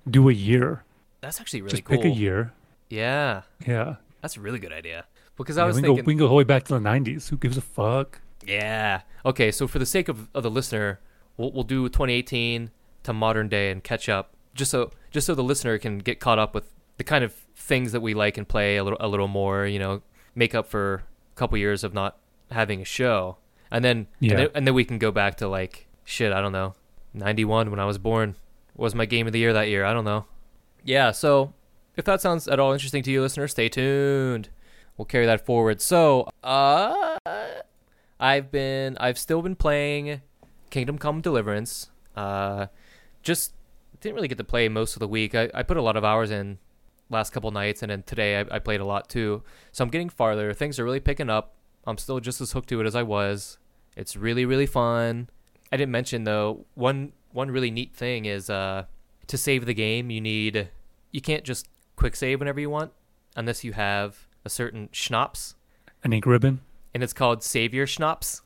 [0.09, 0.83] do a year.
[1.21, 1.97] That's actually really just cool.
[1.97, 2.53] pick a year.
[2.89, 3.95] Yeah, Yeah.
[4.21, 5.05] that's a really good idea.
[5.37, 6.63] Because I Yeah, was we can thinking, go we can go all the way back
[6.65, 7.29] to the '90s.
[7.29, 8.21] Who gives a fuck?
[8.45, 9.01] Yeah.
[9.25, 10.99] Okay, so for the sake of, of the listener,
[11.37, 12.71] we'll we'll do 2018
[13.03, 16.39] to modern day and catch up, just so just so the listener can get caught
[16.39, 19.27] up with the kind of things that we like and play a little a little
[19.27, 19.65] more.
[19.65, 20.01] You know,
[20.35, 21.03] make up for
[21.33, 22.17] a couple years of not
[22.51, 23.37] having a show,
[23.71, 24.31] and then Yeah.
[24.31, 26.31] and then, and then we can go back to like shit.
[26.33, 26.75] I don't know,
[27.13, 28.35] 91 when I was born.
[28.75, 29.85] was my game of the year that year.
[29.85, 30.25] I don't know.
[30.83, 31.53] Yeah, so
[31.95, 34.49] if that sounds at all interesting to you, listeners, stay tuned.
[34.97, 35.79] We'll carry that forward.
[35.81, 37.17] So, uh,
[38.19, 40.21] I've been, I've still been playing
[40.69, 41.89] Kingdom Come Deliverance.
[42.15, 42.67] Uh,
[43.21, 43.53] just
[44.01, 45.35] didn't really get to play most of the week.
[45.35, 46.57] I, I put a lot of hours in
[47.13, 49.43] last couple nights, and then today I, I played a lot too.
[49.71, 50.51] So I'm getting farther.
[50.53, 51.55] Things are really picking up.
[51.85, 53.57] I'm still just as hooked to it as I was.
[53.95, 55.29] It's really, really fun.
[55.71, 58.85] I didn't mention though one one really neat thing is uh,
[59.27, 60.69] to save the game you need
[61.11, 62.91] you can't just quick save whenever you want
[63.35, 65.55] unless you have a certain schnapps
[66.03, 66.61] An ink ribbon.
[66.93, 68.43] and it's called savior schnapps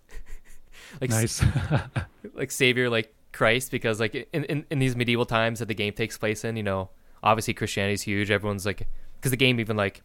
[1.01, 1.43] like Nice.
[2.33, 5.91] like savior like christ because like in, in, in these medieval times that the game
[5.91, 6.89] takes place in you know
[7.23, 10.01] obviously christianity's huge everyone's like because the game even like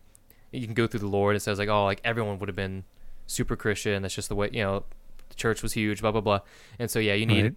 [0.51, 2.57] you can go through the lore and it says like oh like everyone would have
[2.57, 2.85] been
[3.27, 4.85] super christian that's just the way you know
[5.29, 6.41] the church was huge blah blah blah
[6.79, 7.55] and so yeah you need Right.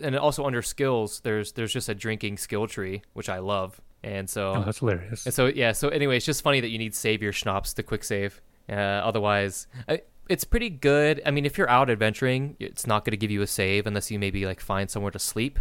[0.00, 4.30] and also under skills there's there's just a drinking skill tree which i love and
[4.30, 5.26] so oh, that's hilarious.
[5.26, 7.82] and so yeah, so anyway, it's just funny that you need save your schnapps to
[7.82, 8.40] quick save.
[8.66, 11.20] Uh, otherwise, I, it's pretty good.
[11.26, 14.10] I mean, if you're out adventuring, it's not going to give you a save unless
[14.10, 15.58] you maybe like find somewhere to sleep.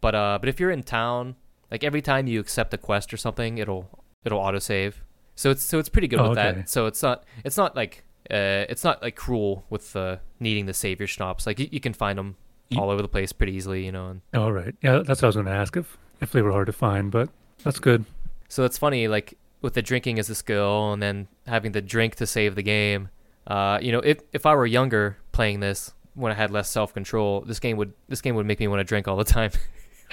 [0.00, 1.36] But uh, but if you're in town,
[1.72, 3.88] like every time you accept a quest or something, it'll
[4.24, 5.02] it'll auto save.
[5.34, 6.52] So it's so it's pretty good Oh, with okay.
[6.60, 6.68] that.
[6.68, 10.74] So it's not it's not like uh, it's not like cruel with uh, needing to
[10.74, 11.46] save your schnapps.
[11.46, 12.36] Like you, you can find them
[12.68, 14.08] Ye- all over the place pretty easily, you know.
[14.10, 14.74] And All right.
[14.82, 17.10] Yeah, that's what I was going to ask if if they were hard to find,
[17.10, 17.30] but
[17.64, 18.04] that's good.
[18.48, 22.14] So it's funny, like with the drinking as a skill, and then having the drink
[22.16, 23.08] to save the game.
[23.46, 26.92] Uh, you know, if if I were younger playing this when I had less self
[26.94, 29.50] control, this game would this game would make me want to drink all the time.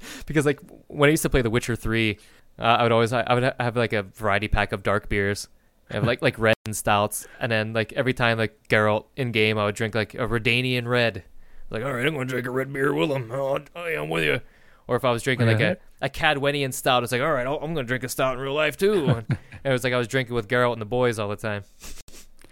[0.26, 2.18] because like when I used to play The Witcher Three,
[2.58, 5.48] uh, I would always I would have like a variety pack of dark beers,
[5.88, 9.58] and like like red and stouts, and then like every time like Geralt in game,
[9.58, 11.24] I would drink like a Redanian red.
[11.70, 13.30] Like, all right, I'm gonna drink a red beer with him.
[13.32, 14.40] Oh, oh yeah, I'm with you.
[14.88, 17.74] Or if I was drinking like a, a Kaedwenian stout, it's like, all right, I'm
[17.74, 19.08] gonna drink a stout in real life too.
[19.08, 21.62] and it was like I was drinking with Geralt and the boys all the time.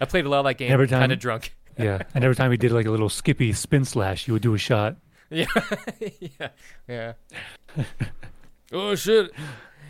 [0.00, 1.52] I played a lot of that game, kind of drunk.
[1.76, 2.02] Yeah.
[2.14, 4.58] and every time we did like a little skippy spin slash, you would do a
[4.58, 4.96] shot.
[5.30, 5.46] Yeah,
[6.20, 6.48] yeah,
[6.88, 7.12] yeah.
[8.72, 9.30] oh shit!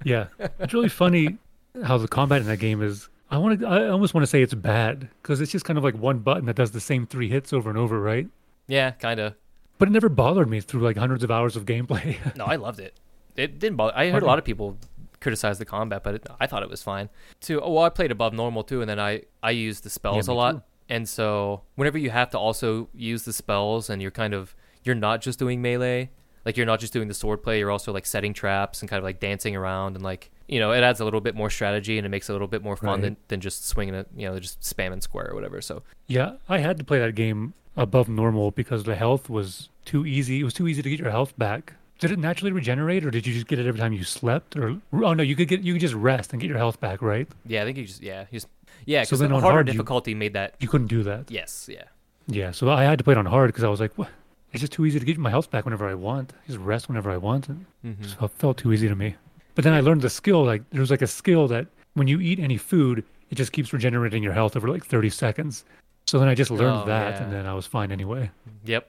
[0.05, 0.27] Yeah.
[0.59, 1.39] It's really funny
[1.85, 3.09] how the combat in that game is.
[3.31, 3.66] I want to.
[3.66, 6.47] I almost want to say it's bad because it's just kind of like one button
[6.47, 8.27] that does the same three hits over and over, right?
[8.66, 9.35] Yeah, kind of.
[9.78, 12.16] But it never bothered me through like hundreds of hours of gameplay.
[12.36, 12.98] No, I loved it.
[13.36, 13.93] It didn't bother.
[13.97, 14.77] I heard a lot of people
[15.20, 17.09] criticize the combat, but it, I thought it was fine.
[17.40, 17.60] Too.
[17.60, 20.32] Oh, well, I played above normal too, and then I I used the spells a
[20.35, 20.52] lot.
[20.52, 20.62] too.
[20.89, 24.94] And so whenever you have to also use the spells, and you're kind of you're
[24.94, 26.10] not just doing melee,
[26.44, 28.98] like you're not just doing the sword play, you're also like setting traps and kind
[28.98, 31.98] of like dancing around and like you know it adds a little bit more strategy
[31.98, 33.02] and it makes it a little bit more fun Right.
[33.02, 35.60] than, than just swinging it, you know, just spamming square or whatever.
[35.60, 40.06] So yeah, I had to play that game above normal because the health was too
[40.06, 40.40] easy.
[40.40, 41.74] It was too easy to get your health back.
[42.00, 44.56] Did it naturally regenerate, or did you just get it every time you slept?
[44.56, 47.02] Or oh no, you could get you could just rest and get your health back,
[47.02, 47.28] right?
[47.44, 48.48] yeah, I think you just yeah, you just
[48.86, 51.02] yeah, So because then the on harder hard, you- difficulty made that You couldn't do
[51.02, 51.30] that.
[51.30, 51.82] yes, yeah.
[52.28, 54.09] Yeah, so I had to play it on hard because I was like, what?
[54.53, 56.33] It's just too easy to get my health back whenever I want.
[56.47, 57.49] Just rest whenever I want.
[57.49, 59.16] And hmm so it felt too easy to me.
[59.55, 60.45] But then I learned the skill.
[60.45, 63.73] Like there was like a skill that when you eat any food, it just keeps
[63.73, 65.65] regenerating your health over like 30 seconds.
[66.07, 67.23] So then I just learned Oh, that, yeah.
[67.25, 68.31] and then I was fine anyway.
[68.65, 68.89] Yep.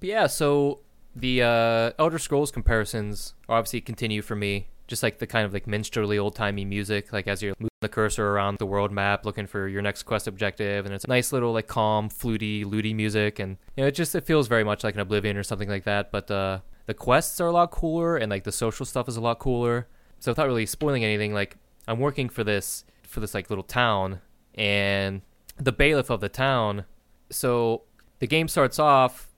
[0.00, 0.80] But yeah, so
[1.14, 4.66] the uh, Elder Scrolls comparisons obviously continue for me.
[4.88, 7.88] Just like the kind of like minstrelly old timey music, like as you're moving the
[7.88, 11.32] cursor around the world map looking for your next quest objective, and it's a nice
[11.32, 14.84] little like calm, fluty, looty music, and you know it just it feels very much
[14.84, 16.12] like an Oblivion or something like that.
[16.12, 19.20] But uh, the quests are a lot cooler, and like the social stuff is a
[19.20, 19.88] lot cooler.
[20.18, 21.56] So without really spoiling anything, like
[21.88, 24.20] I'm working for this for this like little town,
[24.54, 25.22] and
[25.56, 26.84] the bailiff of the town.
[27.30, 27.82] So
[28.18, 29.28] the game starts off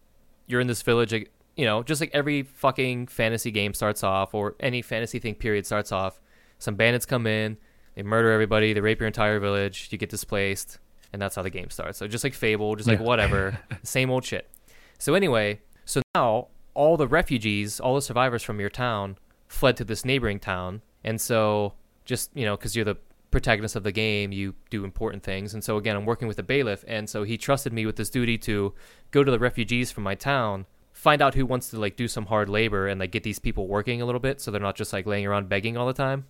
[0.49, 4.57] you're in this village you know just like every fucking fantasy game starts off or
[4.59, 6.21] any fantasy thing period starts off
[6.59, 7.57] some bandits come in
[7.95, 10.79] they murder everybody they rape your entire village you get displaced
[11.13, 11.99] and that's how the game starts.
[11.99, 13.05] So just like fable just like Yeah.
[13.05, 14.49] whatever same old shit.
[14.99, 19.85] So anyway so now all the refugees all the survivors from your town fled to
[19.85, 20.83] this neighboring town.
[21.05, 21.75] And so
[22.05, 22.97] just you know because you're the
[23.31, 25.55] protagonist of the game you do important things.
[25.55, 28.11] And so again i'm working with a bailiff and so he trusted me with this
[28.11, 28.75] duty to
[29.11, 32.27] go to the refugees from my town find out who wants to like do some
[32.27, 34.93] hard labor and like get these people working a little bit so they're not just
[34.93, 36.27] like laying around begging all the time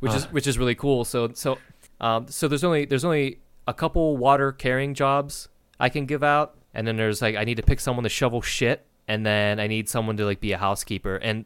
[0.00, 0.28] which is Ah.
[0.30, 1.04] which is really cool.
[1.04, 1.58] So so
[2.00, 5.48] um so there's only there's only a couple water carrying jobs
[5.80, 6.56] i can give out.
[6.74, 8.86] And then there's like i need to pick someone to shovel shit.
[9.08, 11.16] And then i need someone to like be a housekeeper.
[11.16, 11.44] And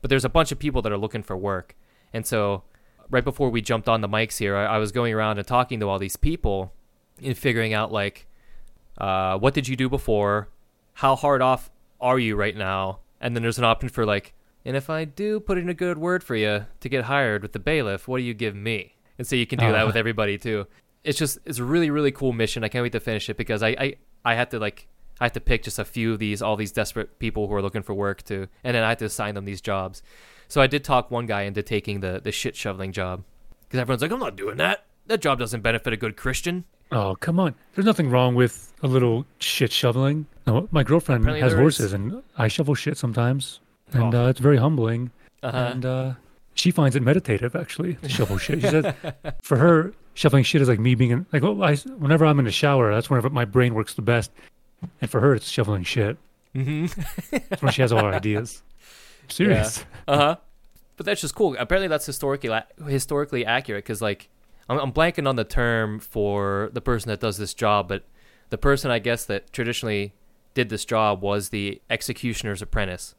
[0.00, 1.74] but there's a bunch of people that are looking for work.
[2.12, 2.64] And so
[3.10, 5.78] right before we jumped on the mics here i, I was going around and talking
[5.80, 6.72] to all these people
[7.22, 8.26] and figuring out like
[8.98, 10.48] uh, what did you do before?
[10.94, 13.00] How hard off are you right now?
[13.20, 14.33] And then there's an option for like
[14.64, 17.52] And if I do put in a good word for you to get hired with
[17.52, 18.94] the bailiff, what do you give me?
[19.18, 19.86] And so you can do that Uh.
[19.86, 20.66] with everybody too.
[21.04, 22.64] It's just it's a really really cool mission.
[22.64, 24.86] I can't wait to finish it because I I, I had to like
[25.20, 27.62] I have to pick just a few of these all these desperate people who are
[27.62, 30.02] looking for work to, and then I have to assign them these jobs.
[30.48, 33.22] So I did talk one guy into taking the the shit shoveling job
[33.68, 34.86] because everyone's like, I'm not doing that.
[35.06, 36.64] That job doesn't benefit a good Christian.
[36.90, 37.54] Oh, come on.
[37.74, 40.26] There's nothing wrong with a little shit shoveling.
[40.46, 41.92] No, my girlfriend Apparently has horses, is.
[41.92, 43.60] and I shovel shit sometimes,
[43.94, 44.26] and Oh.
[44.26, 45.10] uh, it's very humbling.
[45.42, 45.56] Uh-huh.
[45.56, 46.12] And uh,
[46.54, 48.60] she finds it meditative, actually, to shovel shit.
[48.60, 48.94] She said,
[49.42, 52.44] for her, shoveling shit is like me being in, like, well, I, whenever I'm in
[52.44, 54.30] the shower, that's whenever my brain works the best.
[55.00, 56.16] And for her, it's shoveling shit.
[56.54, 56.86] hmm
[57.30, 58.62] That's when she has all her ideas.
[59.28, 59.84] Serious.
[60.06, 60.36] Uh huh.
[60.96, 61.56] But that's just cool.
[61.58, 62.50] Apparently, that's historically
[62.86, 64.28] historically accurate because, like,
[64.68, 68.04] I'm, I'm blanking on the term for the person that does this job, but
[68.50, 70.12] the person I guess that traditionally
[70.54, 73.14] did this job was the executioner's apprentice,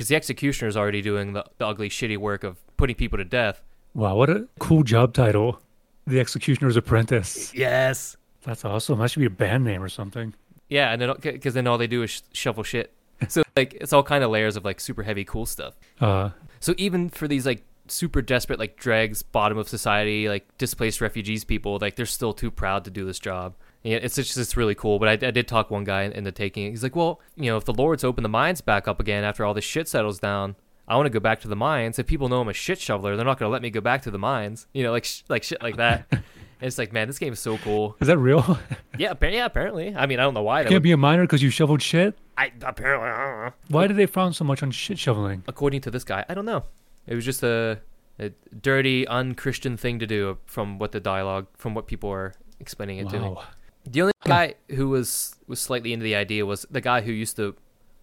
[0.00, 3.24] because the executioner is already doing the, the ugly, shitty work of putting people to
[3.24, 3.60] death.
[3.92, 5.60] Wow, what a cool job title.
[6.06, 7.52] The Executioner's Apprentice.
[7.52, 8.16] Yes.
[8.42, 8.98] That's awesome.
[8.98, 10.32] That should be a band name or something.
[10.70, 12.94] Yeah, and then because then all they do is sh- shovel shit.
[13.28, 15.74] So like it's all kind of layers of like super heavy cool stuff.
[16.00, 21.02] Uh, So even for these like super desperate like dregs, bottom of society, like displaced
[21.02, 23.54] refugees people, like they're still too proud to do this job.
[23.82, 24.98] Yeah, it's just it's really cool.
[24.98, 26.70] But I, I did talk one guy into taking it.
[26.70, 29.44] He's like, well, you know, if the Lord's open the mines back up again after
[29.44, 31.98] all this shit settles down, I want to go back to the mines.
[31.98, 34.10] If people know I'm a shit shoveler, they're not gonna let me go back to
[34.10, 34.66] the mines.
[34.74, 36.06] You know, like sh- like shit like that.
[36.10, 36.22] and
[36.60, 37.96] it's like, man, this game is so cool.
[38.00, 38.58] is that real?
[38.98, 39.94] Yeah, yeah, apparently.
[39.96, 40.62] I mean, I don't know why.
[40.62, 42.18] That Can't would, be a miner because you shoveled shit?
[42.36, 43.52] I apparently I don't know.
[43.68, 45.42] Why did they frown so much on shit shoveling?
[45.48, 46.64] according to this guy, I don't know.
[47.06, 47.78] It was just a,
[48.18, 48.30] a
[48.60, 53.08] dirty, unchristian thing to do from what the dialogue, from what people are explaining it
[53.08, 53.36] to me.
[53.86, 57.36] The only guy who was was slightly into the idea was the guy who used
[57.36, 57.54] to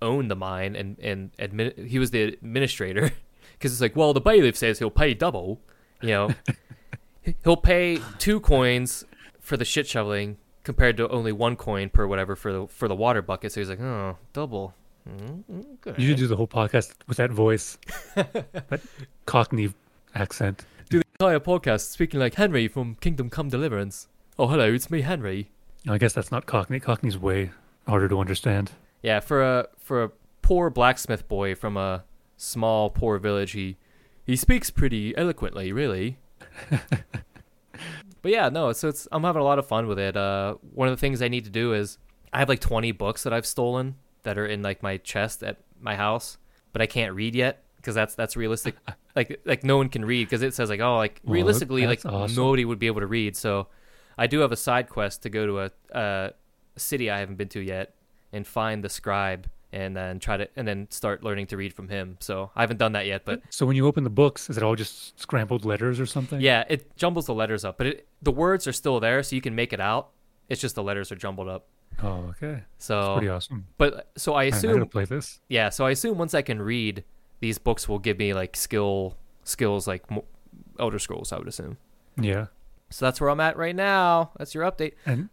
[0.02, 3.12] own the mine and and admin, he was the administrator
[3.54, 5.62] because it's like, well, the bailiff says he'll pay double,
[6.02, 6.30] you know,
[7.44, 9.06] he'll pay two coins
[9.40, 12.96] for the shit shoveling compared to only one coin per whatever for the for the
[12.96, 13.52] water bucket.
[13.52, 14.74] So he's like, oh, double.
[15.10, 15.44] Mm.
[15.98, 17.78] You should do the whole podcast with that voice,
[18.16, 18.82] that
[19.26, 19.74] Cockney
[20.14, 20.66] accent.
[20.90, 24.10] do the entire podcast speaking like Henry from Kingdom Come Deliverance.
[24.38, 25.50] Oh, hello, it's me, Henry.
[25.88, 26.80] I guess that's not Cockney.
[26.80, 27.52] Cockney's way
[27.88, 28.72] harder to understand.
[29.02, 30.12] Yeah, for a for a
[30.42, 32.04] poor blacksmith boy from a
[32.36, 33.78] small poor village, he
[34.26, 36.18] he speaks pretty eloquently, really.
[38.22, 40.18] but yeah, no, so it's I'm having a lot of fun with it.
[40.18, 41.98] Uh, one of the things I need to do is
[42.34, 45.58] I have like 20 books that I've stolen that are in like my chest at
[45.80, 46.38] my house,
[46.74, 48.76] but I can't read yet because that's that's realistic.
[49.16, 52.06] like like no one can read because it says like oh like Well, realistically like
[52.06, 52.36] awesome.
[52.36, 53.36] nobody would be able to read.
[53.36, 53.68] So
[54.18, 56.34] I do have a side quest to go to a, a
[56.76, 57.94] city I haven't been to yet
[58.34, 61.90] and find the scribe and then try to and then start learning to read from
[61.90, 62.18] him.
[62.20, 64.64] So I haven't done that yet, but So when you open the books, is it
[64.64, 66.40] all just scrambled letters or something?
[66.42, 69.42] yeah, it jumbles the letters up, but it, the words are still there, so you
[69.42, 70.10] can make it out.
[70.50, 71.68] It's just the letters are jumbled up.
[72.02, 72.64] Oh, okay.
[72.78, 73.66] So, Pretty awesome.
[73.78, 75.40] but so I Man, I gotta assume, play this.
[75.50, 77.04] yeah, so I assume once I can read,
[77.42, 80.04] these books will give me like skill skills like
[80.80, 81.32] Elder Scrolls.
[81.34, 81.78] I would assume.
[82.20, 82.48] Yeah.
[82.90, 84.32] So that's where I'm at right now.
[84.38, 84.94] That's your update.
[85.06, 85.30] And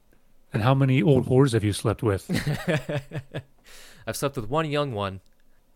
[0.52, 2.28] and how many old whores have you slept with?
[4.06, 5.20] I've slept with one young one.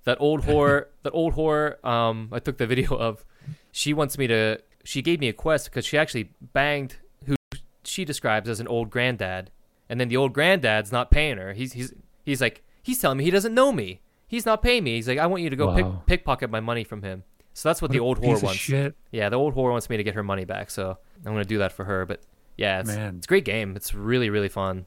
[0.05, 1.83] That old whore, that old whore.
[1.85, 3.25] Um, I took the video of.
[3.73, 4.61] She wants me to.
[4.85, 6.97] She gave me a quest because she actually banged
[7.27, 7.37] who
[7.85, 9.51] she describes as an old granddad,
[9.89, 11.53] and then the old granddad's not paying her.
[11.53, 11.93] He's he's
[12.25, 14.01] he's like he's telling me he doesn't know me.
[14.27, 14.97] He's not paying me.
[14.97, 15.75] He's like I want you to go Wow.
[15.77, 17.25] pick pickpocket my money from him.
[17.59, 18.61] So that's what, What the old whore wants.
[18.61, 18.95] Shit.
[19.11, 20.71] Yeah, the old whore wants me to get her money back.
[20.71, 22.07] So I'm gonna do that for her.
[22.07, 22.21] But
[22.57, 23.17] yeah, it's Man.
[23.17, 23.75] it's a great game.
[23.75, 24.87] It's really really fun.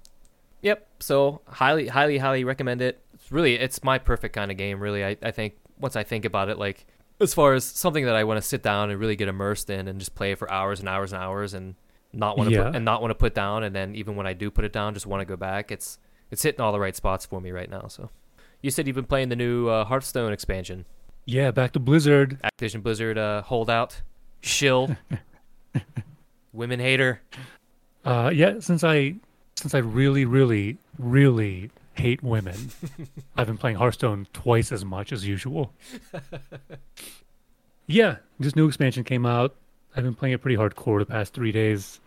[0.61, 0.87] Yep.
[1.01, 3.03] So highly highly highly recommend it.
[3.13, 4.79] It's really it's my perfect kind of game.
[4.79, 6.85] Really, I I think once I think about it, like
[7.19, 9.89] as far as something that I want to sit down and really get immersed in
[9.89, 11.75] and just play it for hours and hours and hours and
[12.13, 12.63] not want to Yeah.
[12.63, 14.71] put, and not want to put down and then even when I do put it
[14.71, 15.71] down, just want to go back.
[15.73, 15.99] It's
[16.31, 17.87] it's hitting all the right spots for me right now.
[17.89, 18.09] So
[18.61, 20.85] you said you've been playing the new uh, Hearthstone expansion.
[21.25, 22.39] Yeah, back to Blizzard.
[22.43, 24.01] Activision Blizzard uh, holdout,
[24.41, 24.95] shill,
[26.53, 27.21] women hater.
[28.03, 29.15] Uh, yeah, since I
[29.55, 32.71] since I really, really, really hate women,
[33.37, 35.71] I've been playing Hearthstone twice as much as usual.
[37.85, 39.55] yeah, this new expansion came out.
[39.95, 41.99] I've been playing it pretty hardcore the past three days.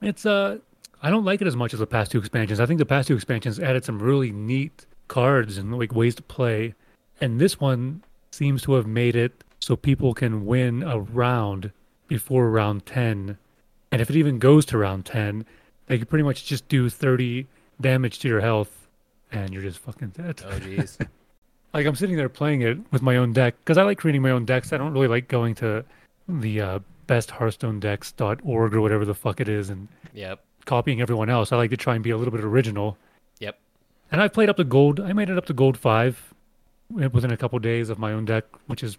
[0.00, 0.58] It's uh,
[1.02, 2.60] I don't like it as much as the past two expansions.
[2.60, 6.22] I think the past two expansions added some really neat cards and like ways to
[6.22, 6.74] play,
[7.20, 8.02] and this one
[8.34, 11.70] seems to have made it so people can win a round
[12.08, 13.38] before round ten
[13.94, 15.44] and if it even goes to round 10,
[15.86, 17.46] they can pretty much just do 30
[17.80, 18.88] damage to your health
[19.30, 20.42] and you're just fucking dead.
[20.44, 20.98] Oh jeez.
[21.72, 24.32] like I'm sitting there playing it with my own deck because I like creating my
[24.32, 24.72] own decks.
[24.72, 25.84] I don't really like going to
[26.28, 30.40] the uh, besthearthstonedecks.org or whatever the fuck it is and Yep.
[30.64, 31.52] copying everyone else.
[31.52, 32.98] I like to try and be a little bit original.
[33.38, 33.56] Yep.
[34.10, 34.98] And I've played up to gold.
[34.98, 36.33] I made it up to gold five
[36.94, 38.96] within a couple days of my own deck, which is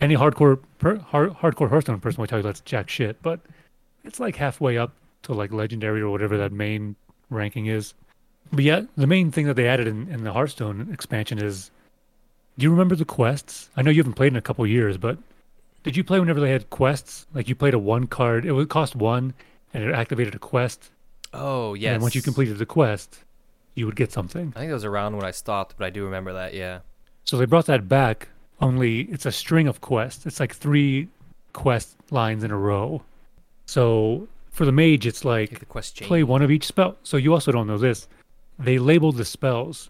[0.00, 3.22] any hardcore per, hard, hardcore Hearthstone person will tell you that's jack shit.
[3.22, 3.40] But
[4.04, 4.92] it's like halfway up
[5.22, 6.96] to like legendary or whatever that main
[7.30, 7.94] ranking is.
[8.52, 11.70] But yeah, the main thing that they added in, in the Hearthstone expansion is,
[12.58, 13.70] do you remember the quests?
[13.76, 15.16] I know you haven't played in a couple years, but
[15.84, 17.26] did you play whenever they had quests?
[17.32, 19.32] Like you played a one card, it would cost one,
[19.72, 20.90] and it activated a quest.
[21.32, 21.94] Oh yes.
[21.94, 23.20] And once you completed the quest,
[23.74, 24.52] you would get something.
[24.54, 26.52] I think it was around when I stopped, but I do remember that.
[26.52, 26.80] Yeah.
[27.32, 28.28] So they brought that back.
[28.60, 30.26] Only it's a string of quests.
[30.26, 31.08] It's like three
[31.54, 33.00] quest lines in a row.
[33.64, 36.06] So for the mage, it's Like like quest chain.
[36.08, 36.96] play one of each spell.
[37.04, 38.06] So you also don't know this.
[38.58, 39.88] They labeled the spells.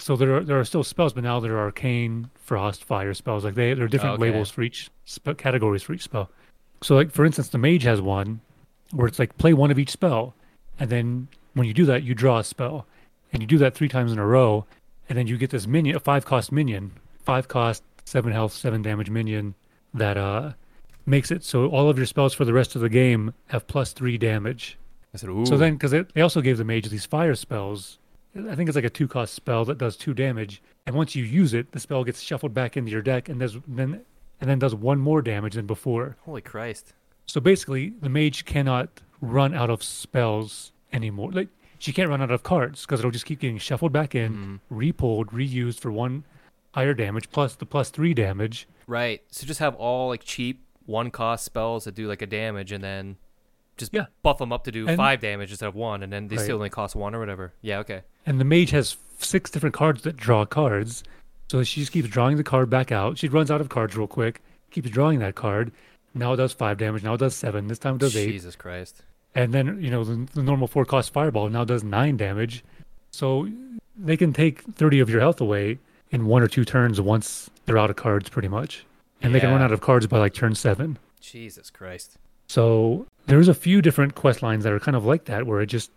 [0.00, 3.44] So there are there are still spells, but now there are arcane, frost, fire spells.
[3.44, 4.24] Like they there are different Okay.
[4.32, 6.30] labels for each spe- categories for each spell.
[6.82, 8.40] So like for instance, the mage has one
[8.90, 10.34] where it's like play one of each spell,
[10.80, 12.86] and then when you do that, you draw a spell,
[13.32, 14.66] and you do that three times in a row,
[15.12, 16.90] and then you get this minion, a five cost minion,
[17.22, 19.54] five cost, seven health, seven damage minion
[19.92, 20.52] that uh
[21.04, 23.92] makes it so all of your spells for the rest of the game have plus
[23.92, 24.78] three damage.
[25.12, 25.44] I said, Ooh.
[25.44, 27.98] So then, because they also gave the mage these fire spells,
[28.34, 31.24] I think it's like a two cost spell that does two damage, and once you
[31.24, 34.00] use it, the spell gets shuffled back into your deck, and does then
[34.40, 36.16] and then does one more damage than before.
[36.24, 36.94] Holy Christ.
[37.26, 41.32] So basically, the mage cannot run out of spells anymore.
[41.32, 41.48] Like
[41.82, 44.92] she can't run out of cards because it'll just keep getting shuffled back in, Mhm.
[44.94, 46.22] repulled, reused for one
[46.74, 48.68] higher damage plus the plus three damage.
[48.86, 49.20] Right.
[49.30, 52.84] So just have all like cheap one cost spells that do like a damage, and
[52.84, 53.16] then
[53.76, 54.06] just Yeah.
[54.22, 56.42] buff them up to do And- five damage instead of one, and then they Right.
[56.44, 57.52] still only cost one or whatever.
[57.62, 57.78] Yeah.
[57.80, 58.02] Okay.
[58.24, 61.02] And the mage has six different cards that draw cards.
[61.50, 63.18] So she just keeps drawing the card back out.
[63.18, 64.40] She runs out of cards real quick,
[64.70, 65.72] keeps drawing that card.
[66.14, 67.02] Now it does five damage.
[67.02, 67.66] Now it does seven.
[67.66, 68.30] This time it does eight.
[68.32, 69.02] Jesus Christ.
[69.34, 72.64] And then, you know, the, the normal four cost fireball now does nine damage.
[73.10, 73.48] So
[73.96, 75.78] they can take 30 of your health away
[76.10, 78.84] in one or two turns once they're out of cards, pretty much.
[79.22, 80.98] And they can run out of cards by like turn seven.
[81.20, 82.18] Jesus Christ.
[82.48, 85.66] So there's a few different quest lines that are kind of like that, where it
[85.66, 85.90] just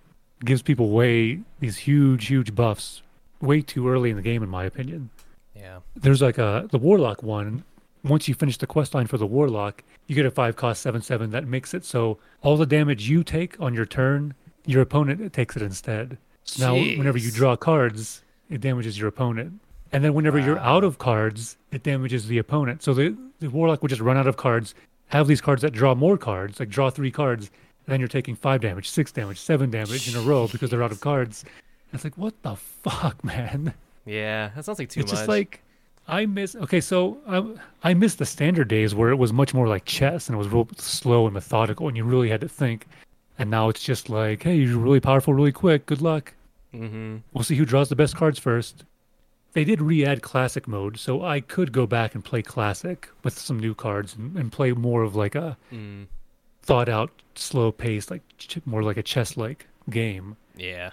[0.43, 3.01] gives people way these huge, huge buffs
[3.41, 5.09] way too early in the game, in my opinion.
[5.55, 5.79] Yeah.
[5.95, 7.63] There's like a the warlock one.
[8.05, 11.01] Once you finish the quest line for the warlock, you get a five cost seven
[11.01, 14.33] seven that makes it so all the damage you take on your turn,
[14.65, 16.17] your opponent takes it instead.
[16.43, 19.59] So now whenever you draw cards, it damages your opponent.
[19.91, 22.83] And then whenever you're out of cards, it damages the opponent.
[22.83, 24.75] So the, the warlock would just run out of cards,
[25.07, 27.49] have these cards that draw more cards, like draw three cards,
[27.85, 30.83] and then you're taking five damage, six damage, seven damage in a row because they're
[30.83, 31.45] out of cards.
[31.93, 33.73] It's like, what the fuck, man?
[34.05, 34.49] Yeah.
[34.55, 35.19] That sounds like too it's much.
[35.19, 35.61] just like
[36.07, 36.55] I miss.
[36.55, 40.27] Okay, so I, I miss the standard days where it was much more like chess
[40.27, 42.85] and it was real slow and methodical, and you really had to think.
[43.39, 45.85] And now it's just like, hey, you're really powerful, really quick.
[45.87, 46.33] Good luck.
[46.73, 47.17] Mm-hmm.
[47.33, 48.83] We'll see who draws the best cards first.
[49.53, 53.57] They did re-add classic mode, so I could go back and play classic with some
[53.59, 56.07] new cards and, and play more of like a Mm.
[56.61, 60.35] thought out, slow paced, like ch- more like a chess like game.
[60.57, 60.91] Yeah.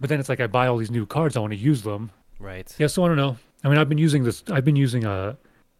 [0.00, 2.10] But then it's like I buy all these new cards, I want to use them.
[2.38, 2.72] Right.
[2.78, 3.36] Yeah, so I don't know.
[3.66, 4.44] I mean, I've been using this.
[4.48, 5.36] I've been using a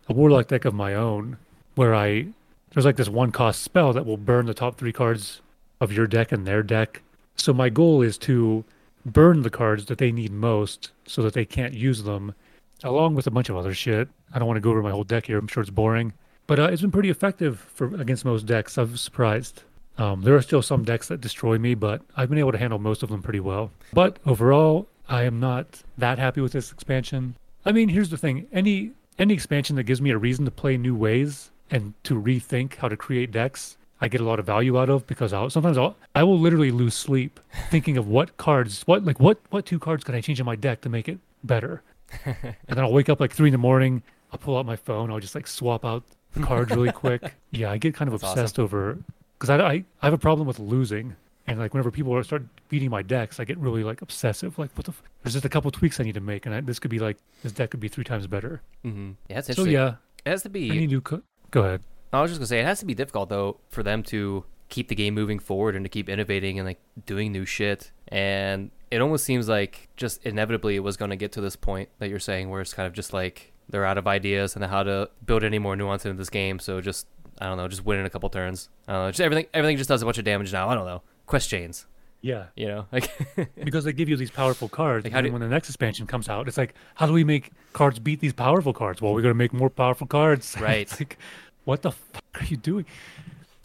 [0.08, 1.36] a warlock deck of my own,
[1.76, 2.26] where I
[2.72, 5.40] there's like this one cost spell that will burn the top three cards
[5.80, 7.02] of your deck and their deck.
[7.36, 8.64] So my goal is to
[9.04, 12.34] burn the cards that they need most, so that they can't use them,
[12.82, 14.08] along with a bunch of other shit.
[14.34, 15.38] I don't want to go over my whole deck here.
[15.38, 16.12] I'm sure it's boring,
[16.48, 18.76] but uh, it's been pretty effective for against most decks.
[18.78, 19.62] I'm surprised.
[19.96, 22.80] Um, there are still some decks that destroy me, but I've been able to handle
[22.80, 23.70] most of them pretty well.
[23.92, 27.36] But overall, I am not that happy with this expansion.
[27.66, 30.76] I mean, here's the thing: any any expansion that gives me a reason to play
[30.76, 34.78] new ways and to rethink how to create decks, I get a lot of value
[34.78, 37.40] out of because I'll sometimes I'll I will literally lose sleep
[37.70, 40.56] thinking of what cards, what like what what two cards can I change in my
[40.56, 41.82] deck to make it better,
[42.24, 44.02] and then I'll wake up like three in the morning.
[44.32, 45.10] I'll pull out my phone.
[45.10, 46.02] I'll just like swap out
[46.34, 47.34] the cards really quick.
[47.50, 48.38] Yeah, I get kind of That's awesome.
[48.40, 48.98] obsessed over
[49.38, 51.16] because I, I I have a problem with losing.
[51.48, 54.58] And like whenever people start beating my decks, I get really like obsessive.
[54.58, 54.90] Like, what the?
[54.90, 57.00] F- There's just a couple tweaks I need to make, and I, this could be
[57.00, 58.62] like this deck could be three times better.
[58.84, 59.10] Mm-hmm.
[59.28, 59.72] Yeah, it's So interesting.
[59.72, 59.94] yeah,
[60.24, 60.70] It has to be.
[60.70, 61.82] I need to co- go ahead.
[62.12, 64.88] I was just gonna say it has to be difficult though for them to keep
[64.88, 67.90] the game moving forward and to keep innovating and like doing new shit.
[68.08, 72.08] And it almost seems like just inevitably it was gonna get to this point that
[72.08, 75.10] you're saying where it's kind of just like they're out of ideas and how to
[75.24, 76.60] build any more nuance into this game.
[76.60, 77.08] So just
[77.40, 78.68] I don't know, just win in a couple turns.
[78.86, 80.68] I don't know, just everything everything just does a bunch of damage now.
[80.68, 81.02] I don't know.
[81.26, 81.86] Quest chains.
[82.22, 83.10] Yeah, You know, like
[83.64, 85.04] because they give you these powerful cards.
[85.04, 87.22] Like, and how do- when the next expansion comes out, it's like, how do we
[87.24, 89.00] make cards beat these powerful cards?
[89.00, 90.56] Well, we're gonna make more powerful cards.
[90.60, 90.80] Right.
[90.80, 91.18] it's like,
[91.64, 92.84] what the fuck are you doing?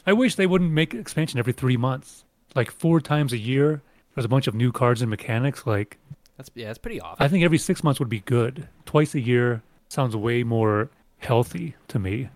[0.06, 2.24] I wish they wouldn't make expansion every three months,
[2.56, 3.82] like four times a year.
[4.16, 5.66] There's a bunch of new cards and mechanics.
[5.66, 5.98] Like,
[6.38, 7.24] that's yeah, it's pretty awful.
[7.24, 8.68] I think every six months would be good.
[8.86, 12.30] Twice a year sounds way more healthy to me.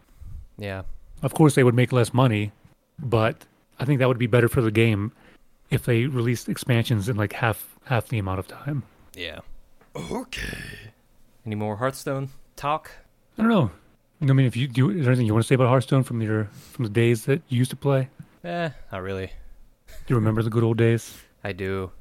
[0.58, 0.84] yeah,
[1.22, 2.52] Of course, they would make less money,
[3.00, 3.46] but
[3.80, 5.12] I think that would be better for the game
[5.70, 8.84] if they released expansions in like half half the amount of time.
[9.14, 9.40] yeah.
[9.96, 10.58] Okay.
[11.46, 12.92] Any more Hearthstone talk?
[13.38, 13.72] I don't know.
[14.22, 16.22] I mean, if you do, is there anything you want to say about Hearthstone from
[16.22, 18.10] your from the days that you used to play?
[18.44, 19.28] Eh, not really.
[19.88, 21.18] Do you remember the good old days?
[21.44, 21.92] I do.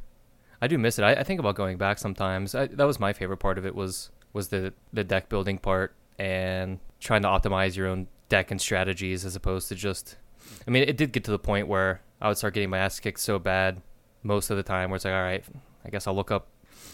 [0.60, 1.02] I do miss it.
[1.02, 2.54] I, I think about going back sometimes.
[2.54, 5.94] I, that was my favorite part of it was was the the deck building part
[6.18, 10.16] and trying to optimize your own deck and strategies as opposed to just.
[10.66, 12.98] I mean, it did get to the point where I would start getting my ass
[13.00, 13.82] kicked so bad
[14.22, 15.44] most of the time, where it's like, all right,
[15.84, 16.48] I guess I'll look up.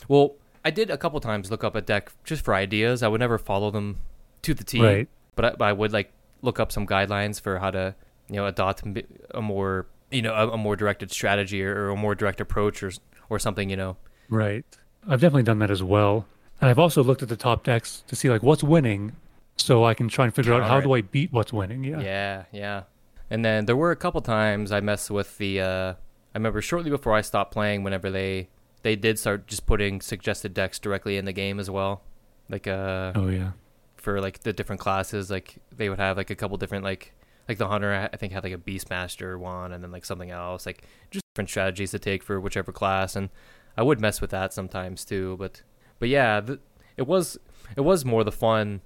[0.09, 0.35] Well,
[0.65, 3.03] I did a couple times look up a deck just for ideas.
[3.03, 3.99] I would never follow them
[4.43, 5.09] to the T, Right.
[5.37, 6.13] but I, but I would like
[6.43, 7.95] look up some guidelines for how to
[8.29, 8.83] you know adopt
[9.33, 12.83] a more you know a, a more directed strategy or, or a more direct approach
[12.83, 12.91] or
[13.29, 13.97] or something you know
[14.29, 14.65] Right.
[15.09, 16.27] I've definitely done that as well.
[16.61, 19.13] And I've also looked at the top decks to see like what's winning,
[19.57, 21.85] so I can try and figure out how do I beat what's winning.
[21.85, 22.01] Yeah.
[22.01, 22.83] yeah yeah
[23.31, 25.93] and then there were a couple times I messed with the uh
[26.35, 28.49] I remember shortly before I stopped playing whenever they
[28.83, 32.03] they did start just putting suggested decks directly in the game as well.
[32.49, 33.53] Like uh Oh yeah.
[33.97, 37.13] for like the different classes like they would have like a couple different like
[37.49, 40.67] like the hunter I think had like a beastmaster one and then like something else
[40.67, 43.17] like just different strategies to take for whichever class.
[43.17, 43.29] And
[43.77, 45.63] I would mess with that sometimes too but
[45.99, 46.59] but yeah the,
[46.97, 47.39] it was
[47.77, 48.81] it was more the fun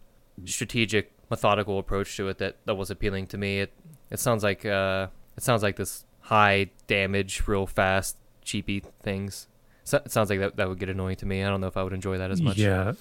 [0.45, 3.61] strategic methodical approach to it that that was appealing to me.
[3.61, 3.73] It
[4.15, 9.47] it sounds like uh it sounds like this high damage real fast cheapy things
[9.83, 11.77] so, it sounds like that that would get annoying to me I don't know if
[11.77, 12.95] I would enjoy that as much Yeah.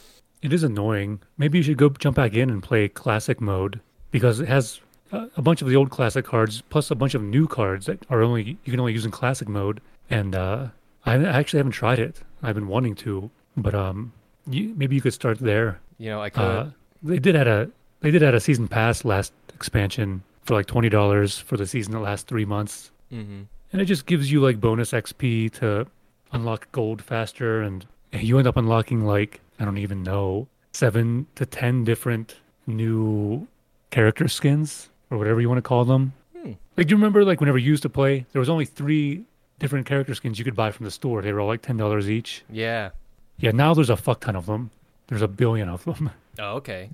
[0.44, 1.22] It is annoying.
[1.38, 3.80] Maybe you should go jump back in and play classic mode
[4.12, 4.82] because it has
[5.14, 8.22] a, bunch of the old classic cards plus a bunch of new cards that are
[8.22, 9.80] only you can only use in classic mode.
[10.10, 10.68] And uh,
[11.06, 12.20] I I actually haven't tried it.
[12.42, 14.12] I've been wanting to, but um,
[14.46, 15.80] you, maybe you could start there.
[15.98, 16.66] you know I could Uh,
[17.02, 17.70] they did add a
[18.02, 21.94] they did add a season pass last expansion for like twenty dollars for the season
[21.94, 23.44] that lasts three months, mm-hmm.
[23.72, 25.88] and it just gives you like bonus XP to
[26.32, 31.46] unlock gold faster, and you end up unlocking like I don't even know seven to
[31.46, 32.38] ten different
[32.68, 33.48] new
[33.92, 36.14] character skins or whatever you want to call them.
[36.36, 36.54] Hmm.
[36.76, 39.24] Like, do you remember like whenever you used to play, there was only three
[39.60, 41.22] different character skins you could buy from the store.
[41.22, 42.44] They were all like ten dollars each.
[42.50, 42.90] Yeah.
[43.38, 44.72] Yeah, now there's a fuck ton of them.
[45.08, 46.12] There's a billion of them.
[46.40, 46.90] Oh, okay.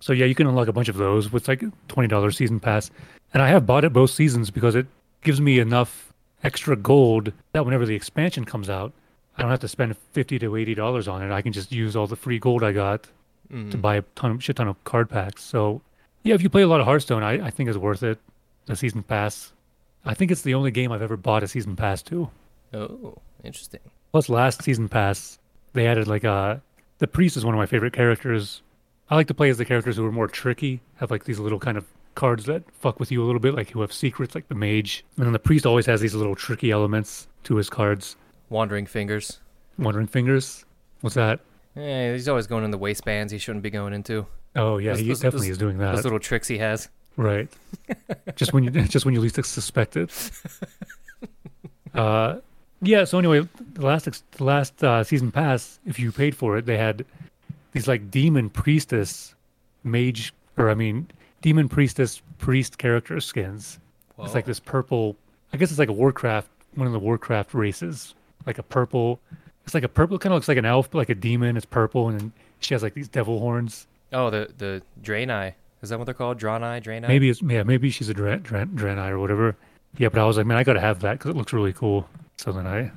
[0.00, 2.90] So yeah, you can unlock a bunch of those with like twenty dollars season pass,
[3.34, 4.86] and I have bought it both seasons because it
[5.22, 6.12] gives me enough
[6.42, 8.92] extra gold that whenever the expansion comes out,
[9.36, 11.30] I don't have to spend fifty to eighty dollars on it.
[11.32, 13.10] I can just use all the free gold I got to
[13.56, 13.80] Mm.
[13.82, 15.42] buy a ton of shit ton of card packs.
[15.42, 15.82] So
[16.22, 18.18] yeah, if you play a lot of Hearthstone, I, I think it's worth it.
[18.66, 19.52] The season pass,
[20.04, 22.30] I think it's the only game I've ever bought a season pass to.
[22.72, 23.80] Oh, interesting.
[24.12, 25.38] Plus, last season pass,
[25.72, 26.62] they added like a.
[26.98, 28.62] The priest is one of my favorite characters.
[29.10, 31.58] I like to play as the characters who are more tricky, have like these little
[31.58, 31.84] kind of
[32.14, 35.04] cards that fuck with you a little bit, like who have secrets, like the mage.
[35.16, 38.16] And then the priest always has these little tricky elements to his cards.
[38.50, 39.40] Wandering fingers.
[39.78, 40.64] Wandering fingers.
[41.00, 41.40] What's that?
[41.76, 44.26] Yeah, he's always going in the waistbands he shouldn't be going into.
[44.56, 45.94] Oh yeah, Those- he those- definitely those- is doing that.
[45.94, 46.88] Those little tricks he has.
[47.16, 47.48] Right.
[48.36, 50.10] just when you just when you least suspect it.
[51.94, 52.38] Uh,
[52.82, 53.04] yeah.
[53.04, 56.76] So anyway, the last the last uh, season pass, if you paid for it, they
[56.78, 57.04] had
[57.72, 59.34] these like demon priestess,
[59.84, 61.08] mage, or I mean,
[61.42, 63.78] demon priestess priest character skins.
[64.18, 65.16] It's like this purple.
[65.52, 68.14] I guess it's like a Warcraft, one of the Warcraft races,
[68.46, 69.18] like a purple.
[69.64, 70.18] It's like a purple.
[70.18, 71.56] Kind of looks like an elf, but like a demon.
[71.56, 73.86] It's purple, and she has like these devil horns.
[74.12, 75.54] Oh, the the Draenei.
[75.82, 76.38] Is that what they're called?
[76.38, 77.08] Draenei, Draenei.
[77.08, 79.56] Maybe it's yeah, maybe she's a Dran, Dran, Draenei or whatever.
[79.96, 82.06] Yeah, but I was like, man, I gotta have that because it looks really cool.
[82.36, 82.90] So then I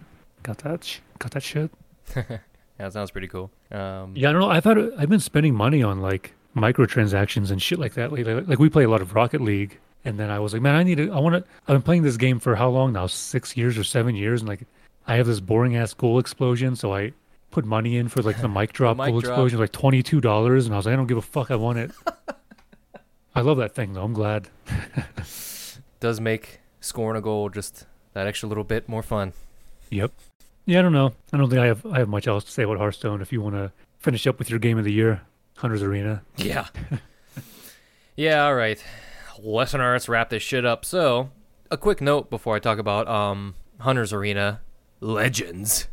[0.44, 1.72] got that, got that shit.
[2.84, 3.50] Yeah, that sounds pretty cool.
[3.72, 4.50] Um, Yeah, I don't know.
[4.50, 8.34] I've had I've been spending money on like microtransactions and shit like that lately.
[8.34, 10.84] Like we play a lot of Rocket League, and then I was like, man, I
[10.84, 11.10] need to.
[11.10, 11.50] I want to.
[11.62, 13.08] I've been playing this game for how long now?
[13.08, 14.66] Six years or seven years, and like
[15.08, 17.14] I have this boring ass goal explosion, so I
[17.52, 19.32] put money in for like the mic drop mic goal drop.
[19.32, 21.52] explosion, like twenty two dollars, and I was like, I don't give a fuck.
[21.52, 21.92] I want it.
[23.34, 24.04] I love that thing though.
[24.04, 24.50] I'm glad.
[26.02, 29.32] does make scoring a goal just that extra little bit more fun.
[29.90, 30.12] Yep.
[30.66, 31.14] Yeah, I don't know.
[31.34, 33.22] I don't think I have I have much else to say about Hearthstone.
[33.22, 35.22] If you want to finish up with your game of the year,
[35.58, 36.24] Hunter's Arena.
[36.38, 36.68] Yeah.
[38.16, 38.84] yeah, all right.
[39.42, 40.86] Listener, let's wrap this shit up.
[40.86, 41.30] So,
[41.72, 44.62] a quick note before I talk about um Hunter's Arena.
[45.02, 45.90] Legends.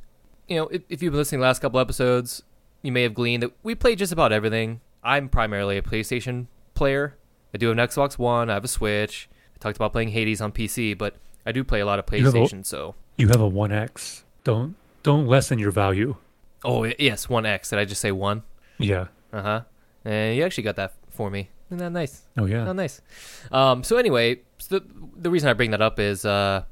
[0.47, 2.43] You know, if, if you've been listening to the last couple episodes,
[2.83, 4.81] you may have gleaned that we play just about everything.
[5.03, 7.17] I'm primarily a PlayStation player.
[7.55, 8.51] I do have an Xbox One.
[8.51, 9.29] I have a Switch.
[9.55, 12.29] I talked about playing Hades on PC, but I do play a lot of You
[12.29, 12.65] a- PlayStation.
[12.65, 14.25] So, You have a One X.
[14.45, 16.17] Don't don't lessen your value.
[16.65, 17.71] oh yes, One X.
[17.71, 18.43] Did I just say one?
[18.79, 19.07] Yeah.
[19.33, 19.61] Uh huh.
[20.05, 21.51] And you actually got that for me.
[21.69, 22.23] Isn't that nice?
[22.37, 22.69] Oh yeah.
[22.69, 23.01] Oh, nice.
[23.53, 24.87] Um, so anyway, so the
[25.17, 26.65] the reason I bring that up is uh,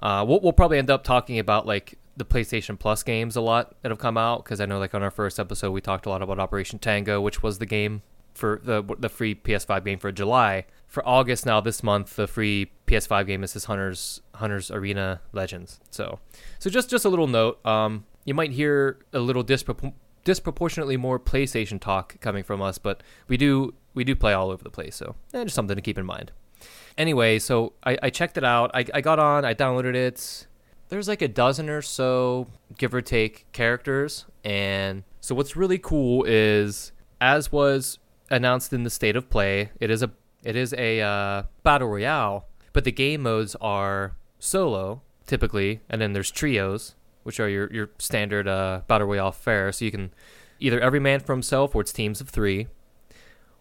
[0.00, 3.74] uh, we'll, we'll probably end up talking about like the PlayStation Plus games a lot
[3.82, 6.10] that have come out because I know like on our first episode we talked a
[6.10, 8.02] lot about Operation Tango, which was the game
[8.34, 10.66] for the the free PS5 game for July.
[10.86, 15.80] For August now this month, the free PS5 game is this Hunters Hunters Arena Legends.
[15.90, 16.18] So
[16.58, 17.64] so just just a little note.
[17.64, 19.94] Um, you might hear a little dispropor-
[20.24, 24.62] disproportionately more PlayStation talk coming from us, but we do we do play all over
[24.62, 24.96] the place.
[24.96, 26.32] So eh, just something to keep in mind.
[26.98, 28.70] Anyway, so I, I checked it out.
[28.74, 29.44] I, I got on.
[29.44, 30.46] I downloaded it.
[30.88, 34.26] There's like a dozen or so, give or take, characters.
[34.44, 37.98] And so what's really cool is, as was
[38.32, 40.10] announced in the state of play, it is a
[40.42, 46.14] it is a uh, battle royale, but the game modes are solo typically, and then
[46.14, 49.70] there's trios, which are your your standard uh, battle royale fare.
[49.70, 50.12] So you can
[50.58, 52.66] either every man for himself, or it's teams of three,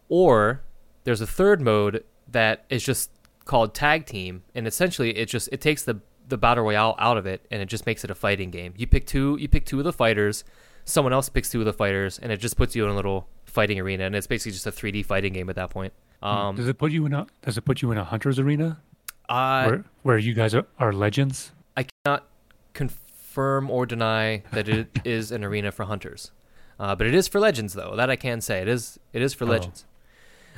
[0.10, 0.62] or
[1.04, 3.12] there's a third mode that is just
[3.46, 7.26] called tag team, and essentially it just it takes the the battle royale out of
[7.26, 8.74] it, and it just makes it a fighting game.
[8.78, 10.44] You pick two, you pick two of the fighters,
[10.86, 13.28] someone else picks two of the fighters, and it just puts you in a little
[13.46, 15.94] fighting arena, and it's basically just a 3D fighting game at that point.
[16.22, 18.80] Um, does it put you in a Does it put you in a hunters arena
[19.28, 21.52] I where where you guys are, are legends?
[21.76, 22.28] I cannot
[22.74, 26.32] confirm or deny that it is an arena for hunters,
[26.80, 27.96] uh, but it is for legends though.
[27.96, 28.62] That I can say.
[28.62, 29.00] It is.
[29.14, 29.50] It is for Oh.
[29.50, 29.86] legends.